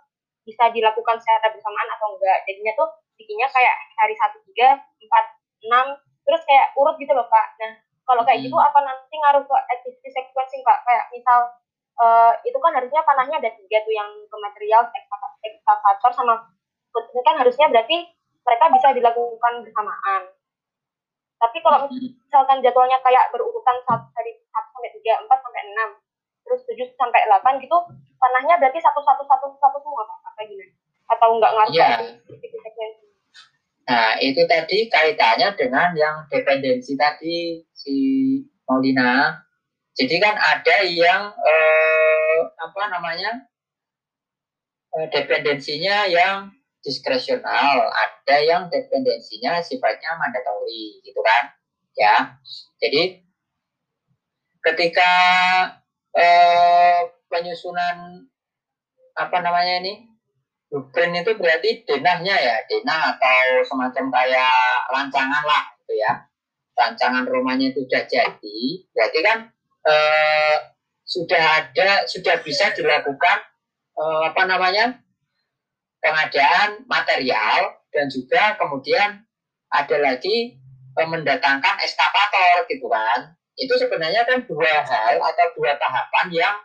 [0.47, 2.37] bisa dilakukan secara bersamaan atau enggak.
[2.47, 5.25] Jadinya tuh bikinnya kayak hari satu tiga empat
[5.67, 7.47] enam terus kayak urut gitu loh Pak.
[7.59, 7.71] Nah,
[8.05, 8.67] kalau kayak gitu hmm.
[8.69, 10.85] apa nanti ngaruh ke activity sequencing Pak?
[10.85, 11.39] Kayak misal
[11.97, 14.85] uh, itu kan harusnya panahnya ada tiga tuh yang ke material,
[15.41, 16.33] ekskavator sama
[16.89, 17.97] ini kan harusnya berarti
[18.41, 20.21] mereka bisa dilakukan bersamaan.
[21.39, 25.89] Tapi kalau misalkan jadwalnya kayak berurutan satu dari satu sampai tiga, empat sampai enam,
[26.43, 27.77] terus tujuh sampai delapan gitu,
[28.19, 30.03] tanahnya berarti satu satu satu satu semua?
[30.03, 30.79] Apa gimana?
[31.09, 31.53] atau nggak
[32.21, 32.97] activity sequence?
[33.89, 37.95] Nah, itu tadi kaitannya dengan yang dependensi tadi si
[38.69, 39.41] Maulina.
[39.97, 43.49] Jadi kan ada yang eh, apa namanya
[44.93, 46.53] eh, dependensinya yang
[46.89, 51.53] diskresional, ada yang dependensinya sifatnya mandatori, gitu kan?
[51.93, 52.41] Ya,
[52.81, 53.21] jadi
[54.65, 55.11] ketika
[56.17, 56.99] eh,
[57.29, 58.25] penyusunan
[59.13, 60.09] apa namanya ini
[60.69, 66.13] blueprint itu berarti denahnya ya denah atau semacam kayak rancangan lah gitu ya
[66.77, 68.59] rancangan rumahnya itu sudah jadi
[68.93, 69.37] berarti kan
[69.89, 70.57] eh,
[71.03, 73.37] sudah ada sudah bisa dilakukan
[73.97, 75.01] eh, apa namanya
[75.99, 79.23] pengadaan material dan juga kemudian
[79.69, 80.57] ada lagi
[80.95, 86.55] eh, mendatangkan eskavator gitu kan itu sebenarnya kan dua hal atau dua tahapan yang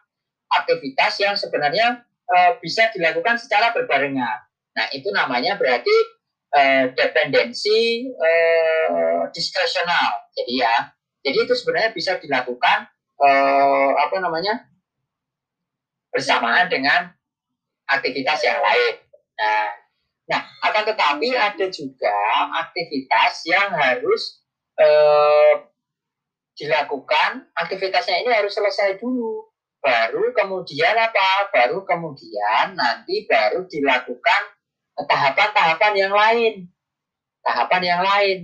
[0.63, 4.47] aktivitas yang sebenarnya eh, bisa dilakukan secara berbarengan.
[4.75, 5.97] Nah, itu namanya berarti
[6.55, 10.31] eh, dependensi eh, diskresional.
[10.39, 10.75] Jadi ya,
[11.27, 12.87] jadi itu sebenarnya bisa dilakukan
[13.19, 14.71] eh, apa namanya
[16.15, 17.11] bersamaan dengan
[17.91, 19.04] aktivitas yang lain.
[19.35, 19.67] Nah,
[20.31, 22.17] nah akan tetapi ada juga
[22.65, 24.43] aktivitas yang harus
[24.79, 25.53] eh,
[26.55, 27.51] dilakukan.
[27.55, 29.55] Aktivitasnya ini harus selesai dulu
[29.85, 31.53] baru kemudian apa?
[31.53, 34.43] Baru kemudian nanti baru dilakukan
[34.97, 36.55] tahapan-tahapan yang lain.
[37.45, 38.39] Tahapan yang lain.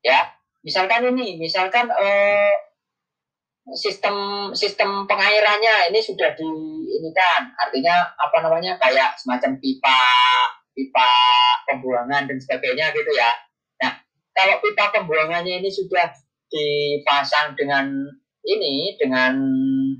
[0.00, 0.32] Ya,
[0.64, 2.54] misalkan ini, misalkan eh,
[3.74, 4.14] sistem
[4.54, 6.46] sistem pengairannya ini sudah di
[6.86, 10.02] ini kan, artinya apa namanya kayak semacam pipa
[10.76, 11.10] pipa
[11.66, 13.30] pembuangan dan sebagainya gitu ya.
[13.82, 13.98] Nah,
[14.30, 16.14] kalau pipa pembuangannya ini sudah
[16.46, 17.90] dipasang dengan
[18.46, 19.34] ini dengan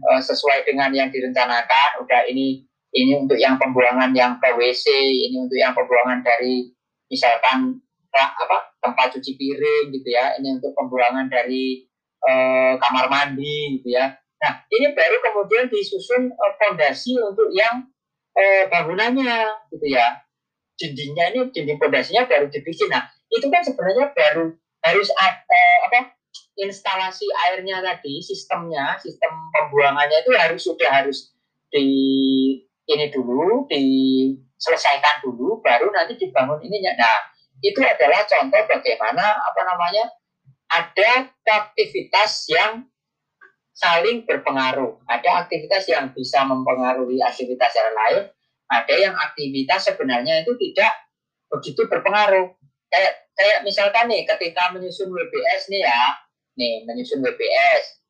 [0.07, 2.63] uh, sesuai dengan yang direncanakan udah ini
[2.95, 6.71] ini untuk yang pembuangan yang ke WC ini untuk yang pembuangan dari
[7.11, 7.83] misalkan
[8.17, 11.85] apa tempat cuci piring gitu ya ini untuk pembuangan dari
[12.25, 14.17] uh, kamar mandi gitu ya.
[14.41, 17.89] Nah ini baru kemudian disusun fondasi untuk yang
[18.37, 20.25] uh, bangunannya gitu ya.
[20.77, 22.93] Dindingnya ini dinding fondasinya baru dibikin.
[22.93, 24.55] Nah itu kan sebenarnya baru
[24.87, 26.17] harus ada apa
[26.57, 31.33] instalasi airnya tadi, sistemnya, sistem pembuangannya itu harus sudah harus
[31.69, 31.87] di
[32.87, 36.95] ini dulu, diselesaikan dulu, baru nanti dibangun ininya.
[36.97, 37.19] Nah,
[37.61, 40.05] itu adalah contoh bagaimana apa namanya
[40.71, 42.87] ada aktivitas yang
[43.77, 45.05] saling berpengaruh.
[45.05, 48.25] Ada aktivitas yang bisa mempengaruhi aktivitas yang lain,
[48.73, 50.93] ada yang aktivitas sebenarnya itu tidak
[51.53, 52.51] begitu berpengaruh.
[52.89, 56.03] Kayak kayak misalkan nih ketika menyusun WBS nih ya,
[56.57, 58.01] nih menyusun WBS.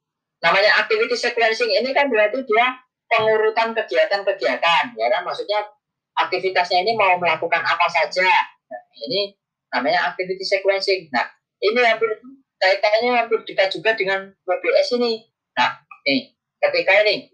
[0.41, 2.79] Namanya activity sequencing ini kan berarti dia
[3.11, 5.23] pengurutan kegiatan-kegiatan, ya kan?
[5.27, 5.67] Maksudnya
[6.17, 8.29] aktivitasnya ini mau melakukan apa saja.
[8.71, 9.35] Nah, ini
[9.75, 11.11] namanya activity sequencing.
[11.11, 11.27] Nah,
[11.59, 12.21] ini hampir
[12.61, 15.29] kaitannya hampir dekat juga dengan WBS ini.
[15.57, 17.31] Nah, nih, ketika ini,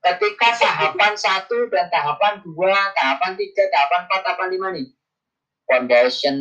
[0.00, 4.88] ketika tahapan satu dan tahapan dua, tahapan tiga, tahapan empat, tahapan lima nih,
[5.66, 6.36] foundation,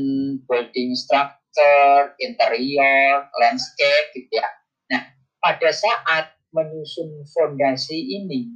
[0.45, 4.47] building structure, interior, landscape, gitu ya.
[4.91, 5.03] Nah,
[5.41, 8.47] pada saat menyusun fondasi ini,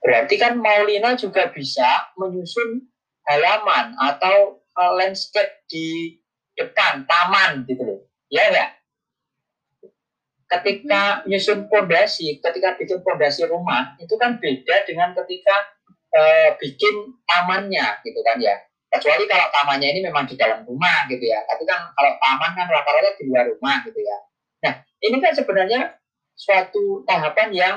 [0.00, 2.88] berarti kan Maulina juga bisa menyusun
[3.26, 6.16] halaman atau uh, landscape di
[6.56, 8.00] depan taman gitu loh.
[8.32, 8.70] Ya enggak?
[10.46, 15.56] Ketika menyusun fondasi, ketika bikin fondasi rumah, itu kan beda dengan ketika
[16.14, 18.54] uh, bikin tamannya gitu kan ya.
[18.86, 21.42] Kecuali kalau tamannya ini memang di dalam rumah gitu ya.
[21.50, 24.18] Tapi kan kalau taman kan rata-rata di luar rumah gitu ya.
[24.62, 25.98] Nah ini kan sebenarnya
[26.38, 27.76] suatu tahapan yang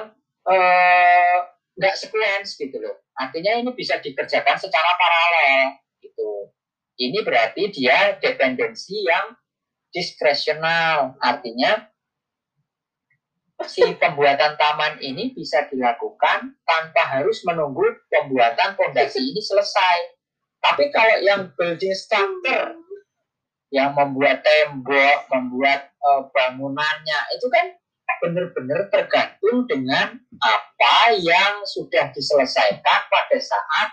[1.75, 3.01] nggak eh, sequence gitu loh.
[3.17, 6.53] Artinya ini bisa dikerjakan secara paralel gitu.
[6.99, 9.35] Ini berarti dia dependensi yang
[9.89, 11.89] diskresional artinya
[13.67, 20.15] si pembuatan taman ini bisa dilakukan tanpa harus menunggu pembuatan fondasi ini selesai.
[20.63, 22.79] Tapi kalau yang building structure,
[23.71, 27.75] yang membuat tembok, membuat uh, bangunannya, itu kan
[28.19, 33.89] benar-benar tergantung dengan apa yang sudah diselesaikan pada saat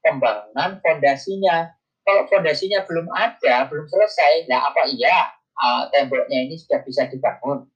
[0.00, 1.72] pembangunan fondasinya.
[2.06, 7.66] Kalau fondasinya belum ada, belum selesai, nah apa iya uh, temboknya ini sudah bisa dibangun?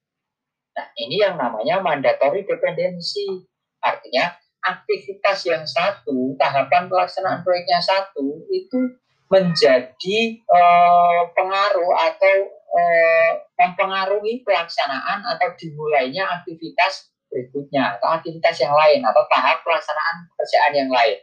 [0.77, 3.44] Nah, ini yang namanya mandatory dependency.
[3.81, 9.01] Artinya aktivitas yang satu, tahapan pelaksanaan proyeknya satu, itu
[9.31, 10.19] menjadi
[10.51, 19.23] uh, pengaruh atau uh, mempengaruhi pelaksanaan atau dimulainya aktivitas berikutnya atau aktivitas yang lain atau
[19.31, 21.19] tahap pelaksanaan pekerjaan yang lain.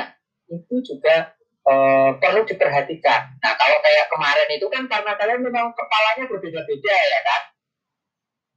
[0.00, 0.08] Nah,
[0.48, 3.38] itu juga eh, perlu diperhatikan.
[3.38, 7.42] Nah kalau kayak kemarin itu kan karena kalian memang kepalanya berbeda-beda ya kan,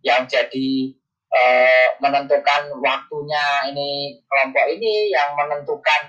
[0.02, 0.70] yang jadi
[1.36, 6.02] eh, menentukan waktunya ini kelompok ini, yang menentukan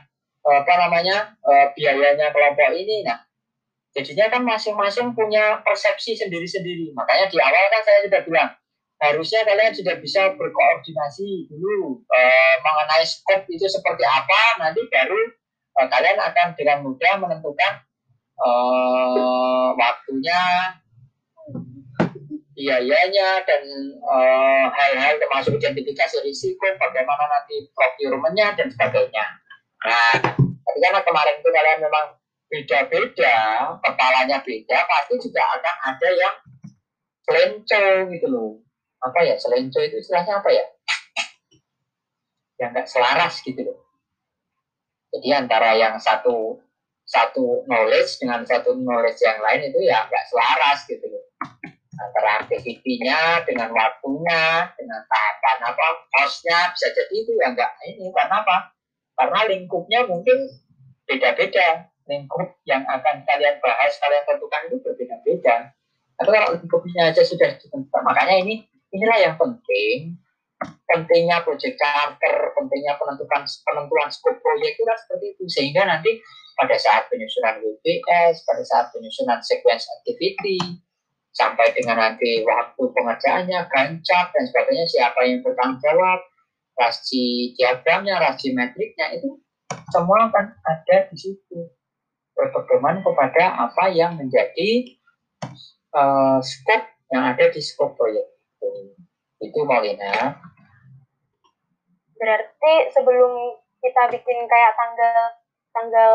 [0.46, 1.36] eh, apa namanya
[1.76, 3.04] biayanya kelompok ini.
[3.04, 3.20] Nah
[3.96, 6.92] jadinya kan masing-masing punya persepsi sendiri-sendiri.
[6.92, 8.50] Makanya di awal kan saya sudah bilang
[8.96, 12.00] harusnya kalian sudah bisa berkoordinasi dulu
[12.64, 15.20] mengenai skop itu seperti apa nanti baru
[15.76, 17.72] eh, kalian akan dengan mudah menentukan
[18.40, 20.40] eh, waktunya
[22.56, 23.62] biayanya dan
[23.92, 29.24] eh, hal-hal termasuk identifikasi risiko bagaimana nanti procurementnya dan sebagainya.
[29.84, 30.12] Nah
[30.76, 32.06] karena kemarin itu kalian memang
[32.46, 33.36] beda-beda
[33.82, 36.36] kepalanya beda pasti juga akan ada yang
[37.26, 38.52] selenco gitu loh.
[39.02, 39.34] Apa ya?
[39.36, 40.64] Selenco itu istilahnya apa ya?
[42.56, 43.85] Yang nggak selaras gitu loh
[45.14, 46.60] jadi antara yang satu
[47.06, 51.24] satu knowledge dengan satu knowledge yang lain itu ya nggak selaras gitu loh.
[51.96, 58.42] Antara aktivitinya dengan waktunya dengan tahapan apa costnya bisa jadi itu ya nggak ini karena
[58.42, 58.74] apa?
[59.16, 60.50] Karena lingkupnya mungkin
[61.06, 61.88] beda-beda.
[62.06, 65.74] Lingkup yang akan kalian bahas kalian tentukan itu berbeda-beda.
[66.18, 70.18] Tapi kalau lingkupnya aja sudah ditentukan makanya ini inilah yang penting
[70.86, 75.44] pentingnya project charter pentingnya penentuan penentuan skop proyek itu kan seperti itu.
[75.48, 76.18] Sehingga nanti
[76.56, 80.56] pada saat penyusunan WPS pada saat penyusunan sequence activity
[81.36, 86.24] sampai dengan nanti waktu pengerjaannya gancap dan sebagainya siapa yang bertanggung jawab
[86.80, 89.36] rasi diagramnya rasi metriknya itu
[89.92, 91.68] semua akan ada di situ.
[92.36, 94.96] Berpedoman kepada apa yang menjadi
[95.92, 98.26] uh, skop yang ada di skop proyek
[99.40, 99.60] itu.
[99.64, 100.40] Maulina.
[102.16, 103.32] Berarti sebelum
[103.80, 105.18] kita bikin kayak tanggal
[105.76, 106.12] tanggal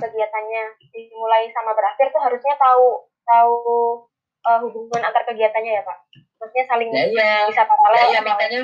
[0.00, 3.56] kegiatannya dimulai sama berakhir tuh harusnya tahu tahu
[4.48, 5.98] uh, hubungan antar kegiatannya ya Pak.
[6.40, 7.32] Maksudnya saling ya, ya.
[7.52, 8.08] bisa paralel.
[8.08, 8.60] Ya, ya makanya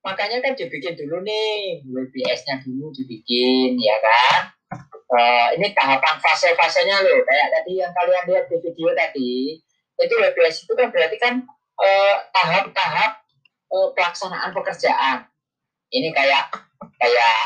[0.00, 4.56] makanya kan dibikin dulu nih WBS-nya dulu dibikin ya kan.
[5.06, 9.54] Uh, ini tahapan fase-fasenya loh kayak tadi yang kalian lihat di video tadi
[10.02, 11.46] itu WBS itu kan berarti kan
[12.34, 13.12] tahap-tahap
[13.70, 15.28] uh, uh, pelaksanaan pekerjaan.
[15.92, 16.50] Ini kayak
[16.98, 17.38] kayak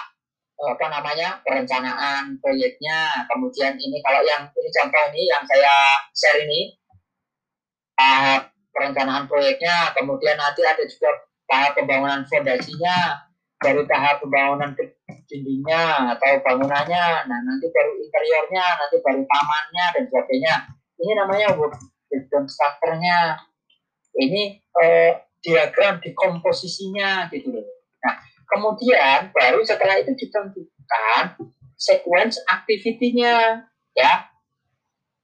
[0.57, 3.29] uh, apa namanya perencanaan proyeknya.
[3.29, 5.75] Kemudian ini kalau yang ini contoh ini yang saya
[6.17, 6.77] share ini
[7.97, 9.93] tahap perencanaan proyeknya.
[9.93, 11.11] Kemudian nanti ada juga
[11.51, 13.29] tahap pembangunan fondasinya,
[13.61, 14.73] dari tahap pembangunan
[15.29, 17.29] dindingnya atau bangunannya.
[17.29, 20.55] Nah nanti baru interiornya, nanti baru tamannya dan sebagainya.
[21.01, 21.77] Ini namanya work
[22.49, 23.37] structure-nya
[24.17, 25.13] ini eh,
[25.45, 27.67] diagram dekomposisinya gitu loh.
[28.51, 31.39] Kemudian baru setelah itu ditentukan
[31.79, 33.63] sequence activity-nya
[33.95, 34.13] ya.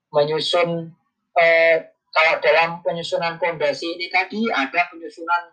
[0.07, 0.95] Menyusun
[1.35, 5.51] eh, kalau dalam penyusunan fondasi ini tadi ada penyusunan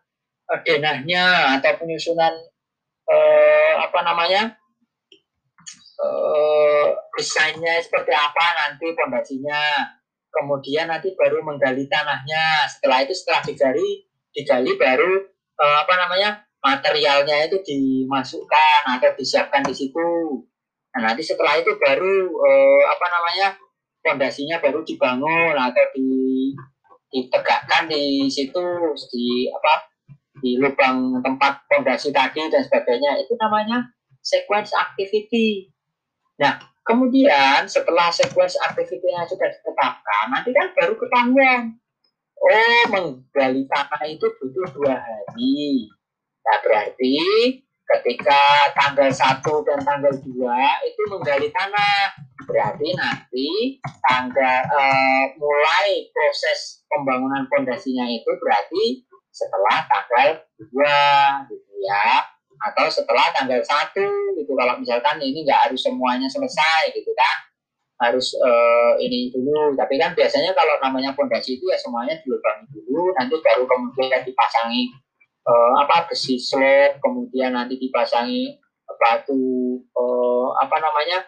[0.55, 2.33] eh, denahnya atau penyusunan
[3.11, 4.55] eh, apa namanya?
[5.95, 6.87] Eh,
[7.19, 9.83] desainnya seperti apa nanti fondasinya
[10.31, 12.71] kemudian nanti baru menggali tanahnya.
[12.71, 15.27] Setelah itu setelah digali, digali baru
[15.59, 20.09] eh, apa namanya materialnya itu dimasukkan atau disiapkan di situ.
[20.97, 23.49] Nah nanti setelah itu baru eh, apa namanya
[24.01, 26.09] fondasinya baru dibangun atau di
[27.13, 28.65] ditegakkan di situ
[29.13, 29.93] di apa
[30.41, 33.93] di lubang tempat fondasi tadi dan sebagainya itu namanya
[34.25, 35.71] sequence activity.
[36.41, 41.81] Nah, Kemudian setelah sequence aktivitasnya sudah ditetapkan, nanti kan baru ketahuan.
[42.37, 45.89] Oh, menggali tanah itu butuh dua hari.
[46.45, 47.17] Nah, berarti
[47.85, 52.17] ketika tanggal 1 dan tanggal 2 itu menggali tanah.
[52.45, 53.49] Berarti nanti
[54.05, 59.01] tanggal uh, mulai proses pembangunan fondasinya itu berarti
[59.33, 60.29] setelah tanggal
[60.61, 62.29] 2 gitu ya.
[62.65, 64.53] Atau setelah tanggal satu gitu.
[64.57, 67.37] Kalau misalkan ini nggak harus semuanya selesai gitu kan.
[68.01, 69.73] Harus uh, ini dulu.
[69.77, 74.93] Tapi kan biasanya kalau namanya fondasi itu ya semuanya dilubangi dulu nanti baru kemudian dipasangi
[75.45, 78.59] uh, apa besi slab kemudian nanti dipasangi
[79.01, 81.19] batu uh, apa namanya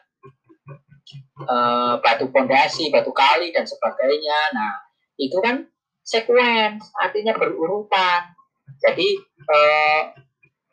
[1.44, 4.72] uh, batu fondasi batu kali dan sebagainya nah
[5.16, 5.64] itu kan
[6.04, 8.36] sequence artinya berurutan
[8.82, 9.08] jadi
[9.48, 10.02] uh,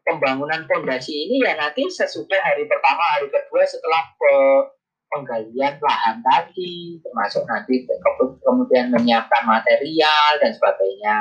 [0.03, 4.03] pembangunan fondasi ini ya nanti sesudah hari pertama, hari kedua setelah
[5.07, 7.87] penggalian lahan tadi, termasuk nanti
[8.43, 11.17] kemudian menyiapkan material dan sebagainya.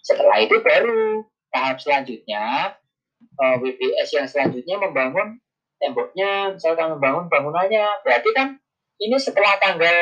[0.00, 2.74] Setelah itu baru tahap selanjutnya
[3.38, 5.38] WBS yang selanjutnya membangun
[5.78, 8.58] temboknya, misalkan membangun bangunannya, berarti kan
[8.98, 9.94] ini setelah tanggal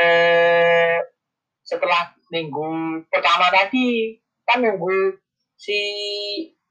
[1.66, 4.16] setelah minggu pertama tadi
[4.48, 5.20] kan nunggu
[5.58, 5.78] si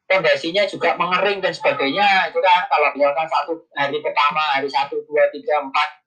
[0.10, 2.34] fondasinya juga mengering dan sebagainya.
[2.34, 6.02] Itu kan kalau misalkan satu hari pertama hari satu dua tiga empat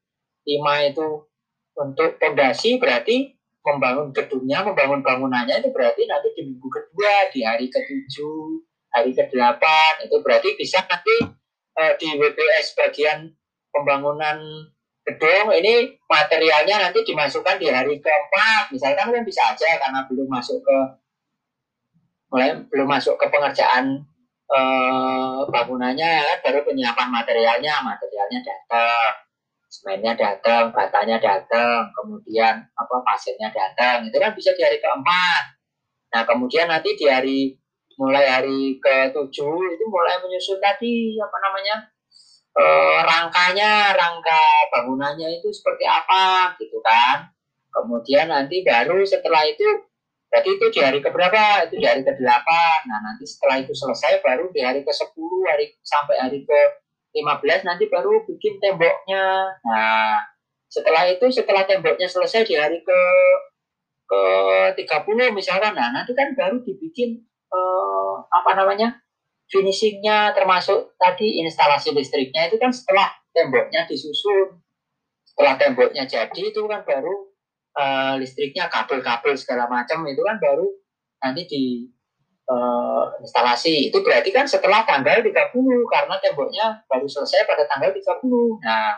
[0.49, 1.23] lima itu
[1.79, 3.38] untuk fondasi berarti
[3.69, 9.29] membangun gedungnya membangun bangunannya itu berarti nanti di minggu kedua di hari ketujuh hari ke
[9.29, 11.17] delapan itu berarti bisa nanti
[11.77, 13.29] eh, di WPS bagian
[13.69, 14.41] pembangunan
[15.05, 18.73] gedung ini materialnya nanti dimasukkan di hari keempat.
[18.73, 20.79] Misalkan kan bisa aja karena belum masuk ke
[22.29, 24.05] mulai belum masuk ke pengerjaan
[24.53, 29.28] eh, bangunannya ya kan baru penyiapan materialnya materialnya datang
[29.69, 35.45] semennya datang batanya datang kemudian apa pasirnya datang itu kan bisa di hari keempat
[36.09, 37.41] nah kemudian nanti di hari
[38.01, 41.77] mulai hari ke tujuh itu mulai menyusun tadi apa namanya
[42.59, 44.43] eh, rangkanya, rangka
[44.75, 47.31] bangunannya itu seperti apa gitu kan.
[47.71, 49.67] Kemudian nanti baru setelah itu,
[50.27, 51.69] berarti itu di hari keberapa?
[51.69, 52.49] Itu di hari ke-8.
[52.91, 56.43] Nah nanti setelah itu selesai baru di hari ke-10, hari sampai hari
[57.13, 59.53] ke-15 nanti baru bikin temboknya.
[59.65, 60.21] Nah
[60.69, 63.01] setelah itu, setelah temboknya selesai di hari ke
[64.09, 64.23] ke
[64.85, 67.21] 30 misalkan, nah nanti kan baru dibikin
[67.53, 68.97] eh, apa namanya
[69.49, 74.61] finishingnya termasuk tadi instalasi listriknya itu kan setelah temboknya disusun
[75.25, 77.33] setelah temboknya jadi itu kan baru
[77.77, 80.69] eh, listriknya kabel-kabel segala macam itu kan baru
[81.25, 81.65] nanti di
[82.49, 83.93] eh, instalasi.
[83.93, 85.33] Itu berarti kan setelah tanggal 30
[85.93, 88.97] karena temboknya baru selesai pada tanggal 30 nah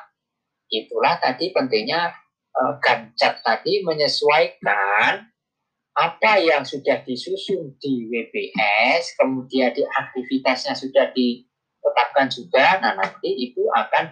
[0.70, 2.14] itulah tadi pentingnya
[2.54, 5.30] eh, Gancat tadi menyesuaikan
[6.00, 13.66] apa yang sudah disusun di WBS, kemudian di aktivitasnya sudah ditetapkan juga, nah nanti itu
[13.74, 14.08] akan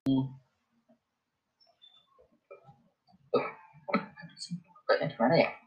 [5.38, 5.57] ya?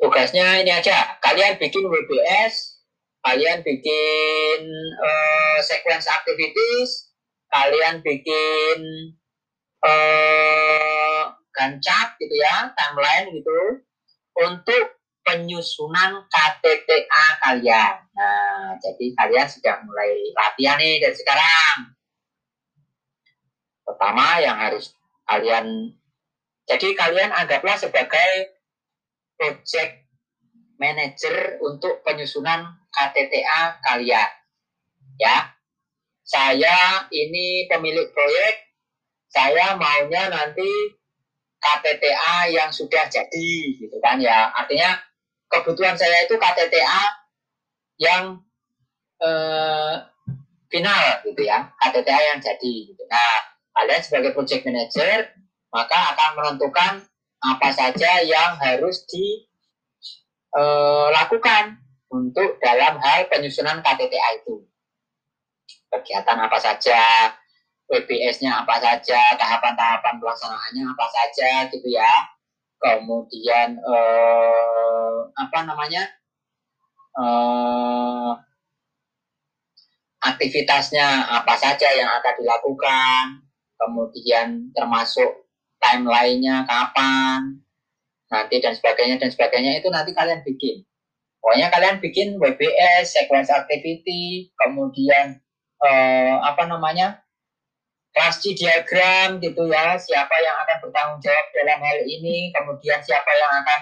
[0.00, 2.80] Tugasnya ini aja, kalian bikin WBS,
[3.20, 4.60] kalian bikin
[4.96, 7.12] uh, sequence activities,
[7.52, 9.12] kalian bikin
[9.84, 13.84] uh, gancap gitu ya, timeline gitu,
[14.40, 17.94] untuk penyusunan KTTA kalian.
[18.16, 21.92] Nah, jadi kalian sudah mulai latihan nih dari sekarang.
[23.84, 24.96] Pertama yang harus
[25.28, 25.92] kalian,
[26.64, 28.59] jadi kalian anggaplah sebagai
[29.40, 30.04] project
[30.76, 34.30] manager untuk penyusunan KTTA kalian.
[35.16, 35.56] Ya,
[36.20, 38.76] saya ini pemilik proyek,
[39.32, 40.68] saya maunya nanti
[41.60, 44.96] KTTA yang sudah jadi gitu kan ya artinya
[45.52, 47.02] kebutuhan saya itu KTTA
[48.00, 48.40] yang
[49.20, 49.94] eh,
[50.72, 53.02] final gitu ya KTTA yang jadi gitu.
[53.12, 55.36] nah kalian sebagai project manager
[55.68, 56.92] maka akan menentukan
[57.40, 59.04] apa saja yang harus
[60.52, 61.78] dilakukan eh,
[62.10, 64.66] untuk dalam hal penyusunan KTTA itu
[65.90, 67.00] kegiatan apa saja
[67.90, 72.14] WBS-nya apa saja, tahapan-tahapan pelaksanaannya apa saja gitu ya.
[72.78, 76.06] Kemudian eh, apa namanya
[77.18, 78.32] eh,
[80.22, 83.24] aktivitasnya apa saja yang akan dilakukan,
[83.74, 85.49] kemudian termasuk
[85.80, 87.60] timelinenya kapan,
[88.28, 90.84] nanti dan sebagainya dan sebagainya itu nanti kalian bikin.
[91.40, 95.40] Pokoknya kalian bikin WBS, sequence activity, kemudian
[95.80, 97.24] eh, apa namanya
[98.10, 103.52] pasti diagram gitu ya siapa yang akan bertanggung jawab dalam hal ini kemudian siapa yang
[103.62, 103.80] akan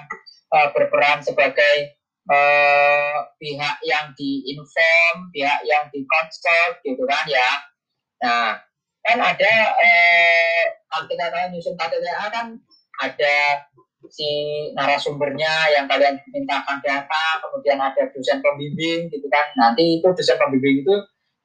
[0.53, 1.97] uh, berperan sebagai
[2.29, 7.51] uh, pihak yang diinform pihak yang dikonsult gitu kan ya
[8.21, 8.61] nah
[9.05, 12.47] kan ada uh, KTTA nyusun KTTA kan
[12.99, 13.37] ada
[14.09, 14.31] si
[14.73, 20.87] narasumbernya yang kalian mintakan data kemudian ada dosen pembimbing gitu kan nanti itu dosen pembimbing
[20.87, 20.95] itu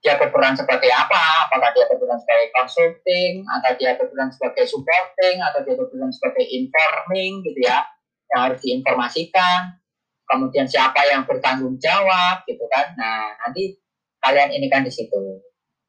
[0.03, 1.47] dia berperan sebagai apa?
[1.47, 7.39] Apakah dia berperan sebagai consulting, atau dia berperan sebagai supporting, atau dia berperan sebagai informing,
[7.47, 7.87] gitu ya,
[8.35, 9.79] yang harus diinformasikan.
[10.27, 12.91] Kemudian siapa yang bertanggung jawab, gitu kan?
[12.99, 13.79] Nah, nanti
[14.19, 15.39] kalian ini kan di situ,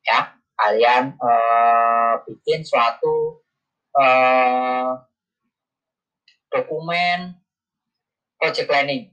[0.06, 0.30] ya.
[0.55, 3.43] Kalian uh, bikin suatu
[3.98, 4.94] uh,
[6.51, 7.35] dokumen
[8.39, 9.10] project planning.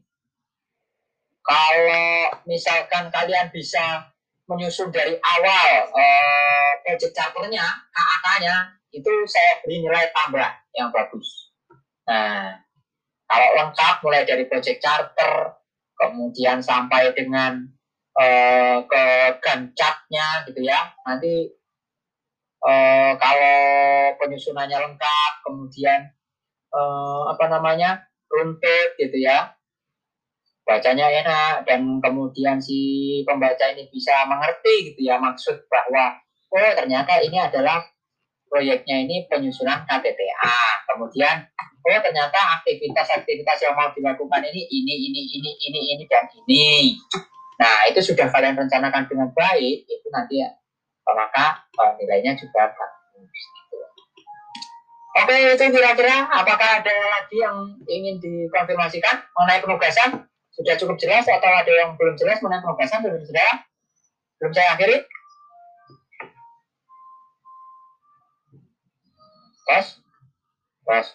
[1.41, 4.13] Kalau misalkan kalian bisa
[4.45, 8.55] menyusun dari awal eh, project charternya, KAK-nya,
[8.91, 11.55] itu saya beri nilai tambah yang bagus.
[12.05, 12.59] Nah,
[13.25, 15.55] kalau lengkap mulai dari project charter,
[15.95, 17.63] kemudian sampai dengan
[18.19, 19.03] eh, ke
[19.39, 21.47] gancatnya gitu ya, nanti
[22.67, 23.59] eh, kalau
[24.19, 26.11] penyusunannya lengkap, kemudian
[26.73, 29.55] eh, apa namanya runtut gitu ya,
[30.67, 36.15] bacanya enak dan kemudian si pembaca ini bisa mengerti gitu ya maksud bahwa
[36.51, 37.83] oh ternyata ini adalah
[38.51, 40.59] proyeknya ini penyusunan KTTA.
[40.91, 41.47] Kemudian
[41.87, 46.99] oh ternyata aktivitas-aktivitas yang mau dilakukan ini ini ini ini ini ini dan ini.
[47.61, 50.49] Nah itu sudah kalian rencanakan dengan baik itu nanti ya
[51.11, 53.29] maka uh, nilainya juga bagus.
[53.29, 53.77] Gitu.
[55.11, 60.25] Oke itu kira-kira apakah ada lagi yang ingin dikonfirmasikan mengenai penugasan?
[60.51, 63.51] Sudah cukup jelas atau ada yang belum jelas mengenai penugasan belum sudah?
[64.39, 64.97] Belum saya akhiri?
[69.69, 69.87] Tos?
[70.83, 71.07] Tos?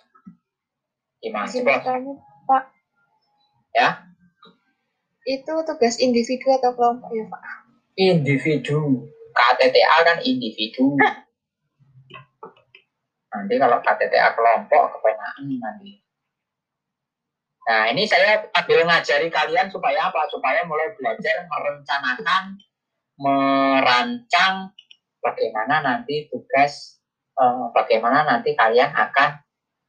[1.20, 1.82] Gimana sih, Bos?
[2.46, 2.62] Pak.
[3.76, 4.05] Ya?
[5.26, 7.42] Itu tugas individu atau kelompok ya, Pak?
[7.98, 9.10] Individu.
[9.34, 10.94] KTTA kan individu.
[13.36, 16.00] nanti kalau KTTA kelompok kepenaan nanti.
[17.66, 20.30] Nah, ini saya ambil ngajari kalian supaya apa?
[20.30, 22.62] Supaya mulai belajar merencanakan,
[23.18, 24.70] merancang
[25.18, 27.02] bagaimana nanti tugas,
[27.34, 29.42] eh, bagaimana nanti kalian akan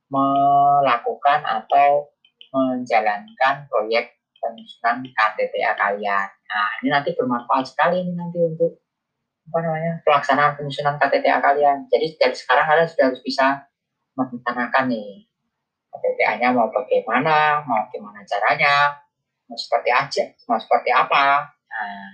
[0.09, 2.09] melakukan atau
[2.49, 4.16] menjalankan proyek
[4.47, 6.27] penyusunan KTTA kalian.
[6.31, 8.79] Nah, ini nanti bermanfaat sekali ini nanti untuk
[9.47, 11.91] apa namanya pelaksanaan penyusunan KTTA kalian.
[11.91, 13.67] Jadi dari sekarang kalian sudah harus bisa
[14.15, 15.27] merencanakan nih
[15.91, 18.95] KTTA-nya mau bagaimana, mau gimana caranya,
[19.47, 21.47] mau seperti aja, mau seperti apa.
[21.47, 22.09] Nah,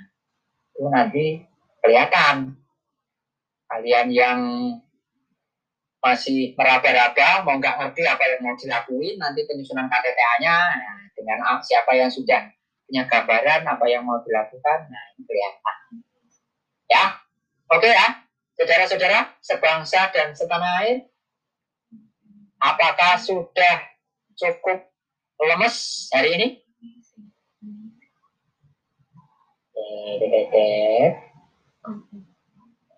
[0.73, 1.25] itu nanti
[1.83, 2.57] kelihatan
[3.69, 4.39] kalian yang
[6.03, 11.95] masih meraba-raba, mau nggak ngerti apa yang mau dilakuin, nanti penyusunan KTTA-nya nah, dengan siapa
[11.95, 12.51] yang sudah
[12.83, 15.77] punya gambaran apa yang mau dilakukan, nah ini kelihatan.
[16.91, 17.03] Ya,
[17.71, 18.27] oke ya,
[18.59, 21.07] saudara-saudara sebangsa dan setanah air,
[22.59, 23.87] apakah sudah
[24.35, 24.83] cukup
[25.39, 26.47] lemes hari ini?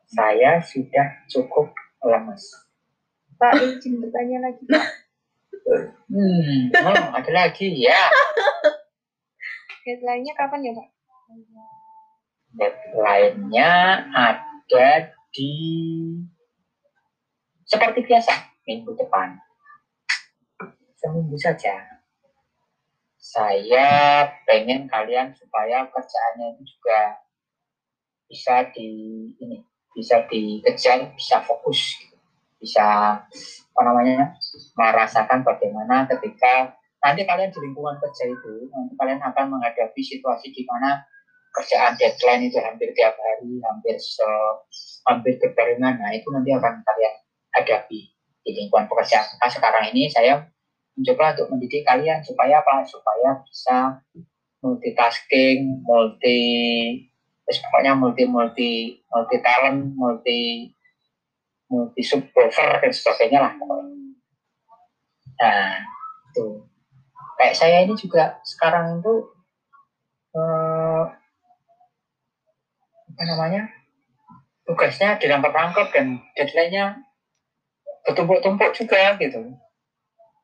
[0.10, 1.70] Saya sudah cukup
[2.02, 2.44] lemes.
[3.36, 5.05] Pak, izin bertanya lagi, Pak.
[5.66, 7.98] Hmm, oh, ada lagi ya.
[9.82, 10.88] Deadline-nya kapan ya, Pak?
[12.54, 13.72] Deadline-nya
[14.14, 14.90] ada
[15.34, 15.54] di
[17.66, 18.34] seperti biasa
[18.70, 19.42] minggu depan.
[21.02, 21.82] Seminggu saja.
[23.18, 23.88] Saya
[24.46, 27.26] pengen kalian supaya kerjaannya itu juga
[28.30, 28.90] bisa di
[29.42, 29.66] ini
[29.96, 31.96] bisa dikejar, bisa fokus,
[32.66, 33.22] bisa
[33.76, 34.34] apa namanya
[34.74, 36.74] merasakan bagaimana ketika
[37.06, 41.06] nanti kalian di lingkungan kerja itu nanti kalian akan menghadapi situasi di mana
[41.54, 44.28] kerjaan deadline itu hampir tiap hari, hampir se
[45.08, 46.02] hampir berbarengan.
[46.02, 47.16] Nah itu nanti akan kalian
[47.56, 48.00] hadapi
[48.44, 49.40] di lingkungan pekerjaan.
[49.40, 50.44] Nah, sekarang ini saya
[51.00, 52.84] mencoba untuk mendidik kalian supaya apa?
[52.84, 54.04] Supaya bisa
[54.60, 56.42] multitasking, multi,
[57.48, 58.72] pokoknya multi multi
[59.08, 60.75] multi talent, multi
[61.72, 63.54] multi subwoofer dan sebagainya lah
[65.36, 65.84] Nah,
[66.32, 66.64] itu
[67.36, 69.14] kayak saya ini juga sekarang itu
[70.32, 71.04] eh,
[73.16, 73.68] apa namanya
[74.64, 77.04] tugasnya dirangkap-rangkap dan deadline-nya
[78.08, 79.56] bertumpuk-tumpuk juga gitu.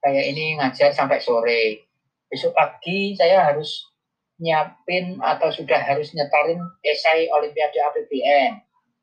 [0.01, 1.87] Kayak ini ngajar sampai sore.
[2.31, 3.91] Besok pagi saya harus
[4.39, 8.59] nyiapin atau sudah harus nyetorin esai Olimpiade APBN.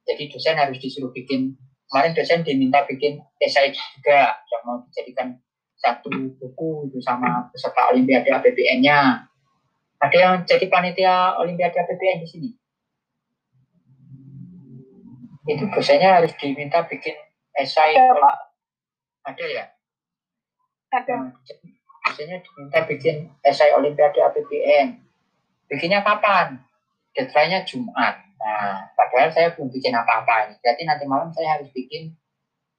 [0.08, 1.54] Jadi dosen harus disuruh bikin
[1.88, 5.40] kemarin dosen diminta bikin esai juga yang mau dijadikan
[5.78, 9.24] satu buku itu sama peserta Olimpiade APBN-nya.
[9.98, 12.50] Ada yang jadi panitia Olimpiade APBN di sini?
[15.48, 17.16] Itu dosennya harus diminta bikin
[17.56, 17.96] esai.
[17.96, 18.36] Ada, Pak.
[19.32, 19.64] Ada ya?
[20.92, 21.14] Ada.
[22.04, 25.00] Dosennya diminta bikin esai Olimpiade APBN.
[25.72, 26.67] Bikinnya kapan?
[27.18, 28.14] Deadline-nya Jumat.
[28.38, 30.54] Nah, padahal saya belum bikin apa-apa ini.
[30.62, 32.14] Jadi nanti malam saya harus bikin,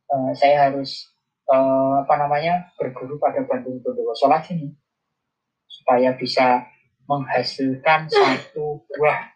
[0.07, 1.11] uh, saya harus
[1.51, 4.71] uh, apa namanya berguru pada Bandung Bondowoso lagi nih,
[5.67, 6.63] supaya bisa
[7.03, 9.35] menghasilkan satu buah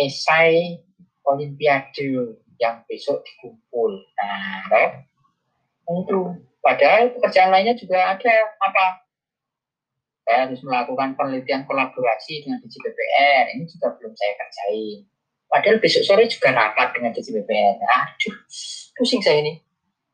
[0.00, 0.80] esai
[1.28, 3.92] Olimpiade yang besok dikumpul.
[4.16, 5.04] Nah,
[5.92, 6.20] itu.
[6.64, 8.34] Padahal pekerjaan lainnya juga ada
[8.64, 9.07] apa?
[10.28, 13.56] Saya harus melakukan penelitian kolaborasi dengan DJPPR.
[13.56, 15.08] Ini juga belum saya kerjain
[15.48, 17.80] Padahal besok sore juga rapat dengan DJPPN.
[17.80, 18.36] Aduh,
[19.00, 19.56] pusing saya ini.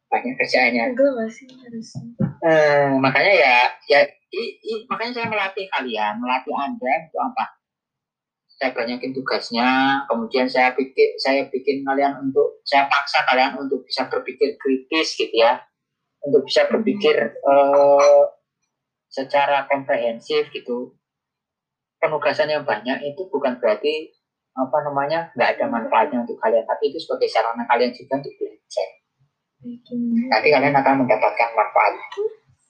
[0.07, 0.95] Banyak kerjaannya.
[0.95, 1.89] Enggak masih harus.
[2.47, 3.57] Eh, makanya ya,
[3.91, 4.01] ya
[4.31, 7.45] i, i, makanya saya melatih kalian, melatih Anda untuk apa?
[8.55, 9.69] saya banyakin tugasnya
[10.07, 15.35] kemudian saya bikin saya bikin kalian untuk saya paksa kalian untuk bisa berpikir kritis gitu
[15.35, 15.59] ya
[16.23, 18.23] untuk bisa berpikir eh,
[19.15, 20.99] secara komprehensif gitu
[22.03, 24.11] penugasan yang banyak itu bukan berarti
[24.55, 28.89] apa namanya nggak ada manfaatnya untuk kalian tapi itu sebagai sarana kalian juga untuk belajar.
[30.35, 31.95] Nanti kalian akan mendapatkan manfaat.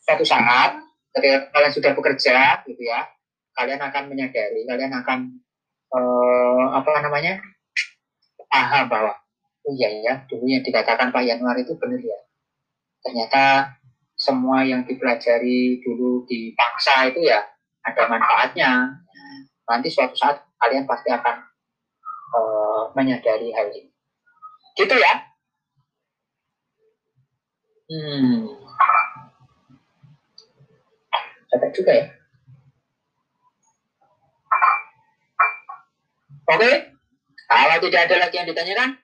[0.05, 0.77] Satu saat
[1.17, 2.37] ketika kalian sudah bekerja
[2.69, 3.09] gitu ya
[3.55, 5.19] kalian akan menyadari kalian akan
[5.95, 7.39] eh, apa namanya
[8.51, 9.15] paham bahwa
[9.65, 12.19] oh iya ya dulu yang dikatakan Pak Yanuar itu benar ya.
[13.01, 13.75] Ternyata
[14.25, 17.45] semua yang dipelajari dulu di paksa itu ya
[17.85, 18.97] ada manfaatnya.
[19.69, 21.37] Nanti suatu saat kalian pasti akan
[22.33, 23.93] eh, menyadari hal ini.
[24.73, 25.15] Gitu ya.
[27.85, 28.49] Hmm.
[31.53, 32.07] Capek juga ya.
[36.45, 36.73] Oke,
[37.49, 39.01] kalau tidak ada lagi yang ditanyakan,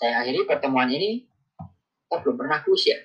[0.00, 1.28] saya akhiri pertemuan ini.
[2.08, 2.98] Kita belum pernah kuis ya.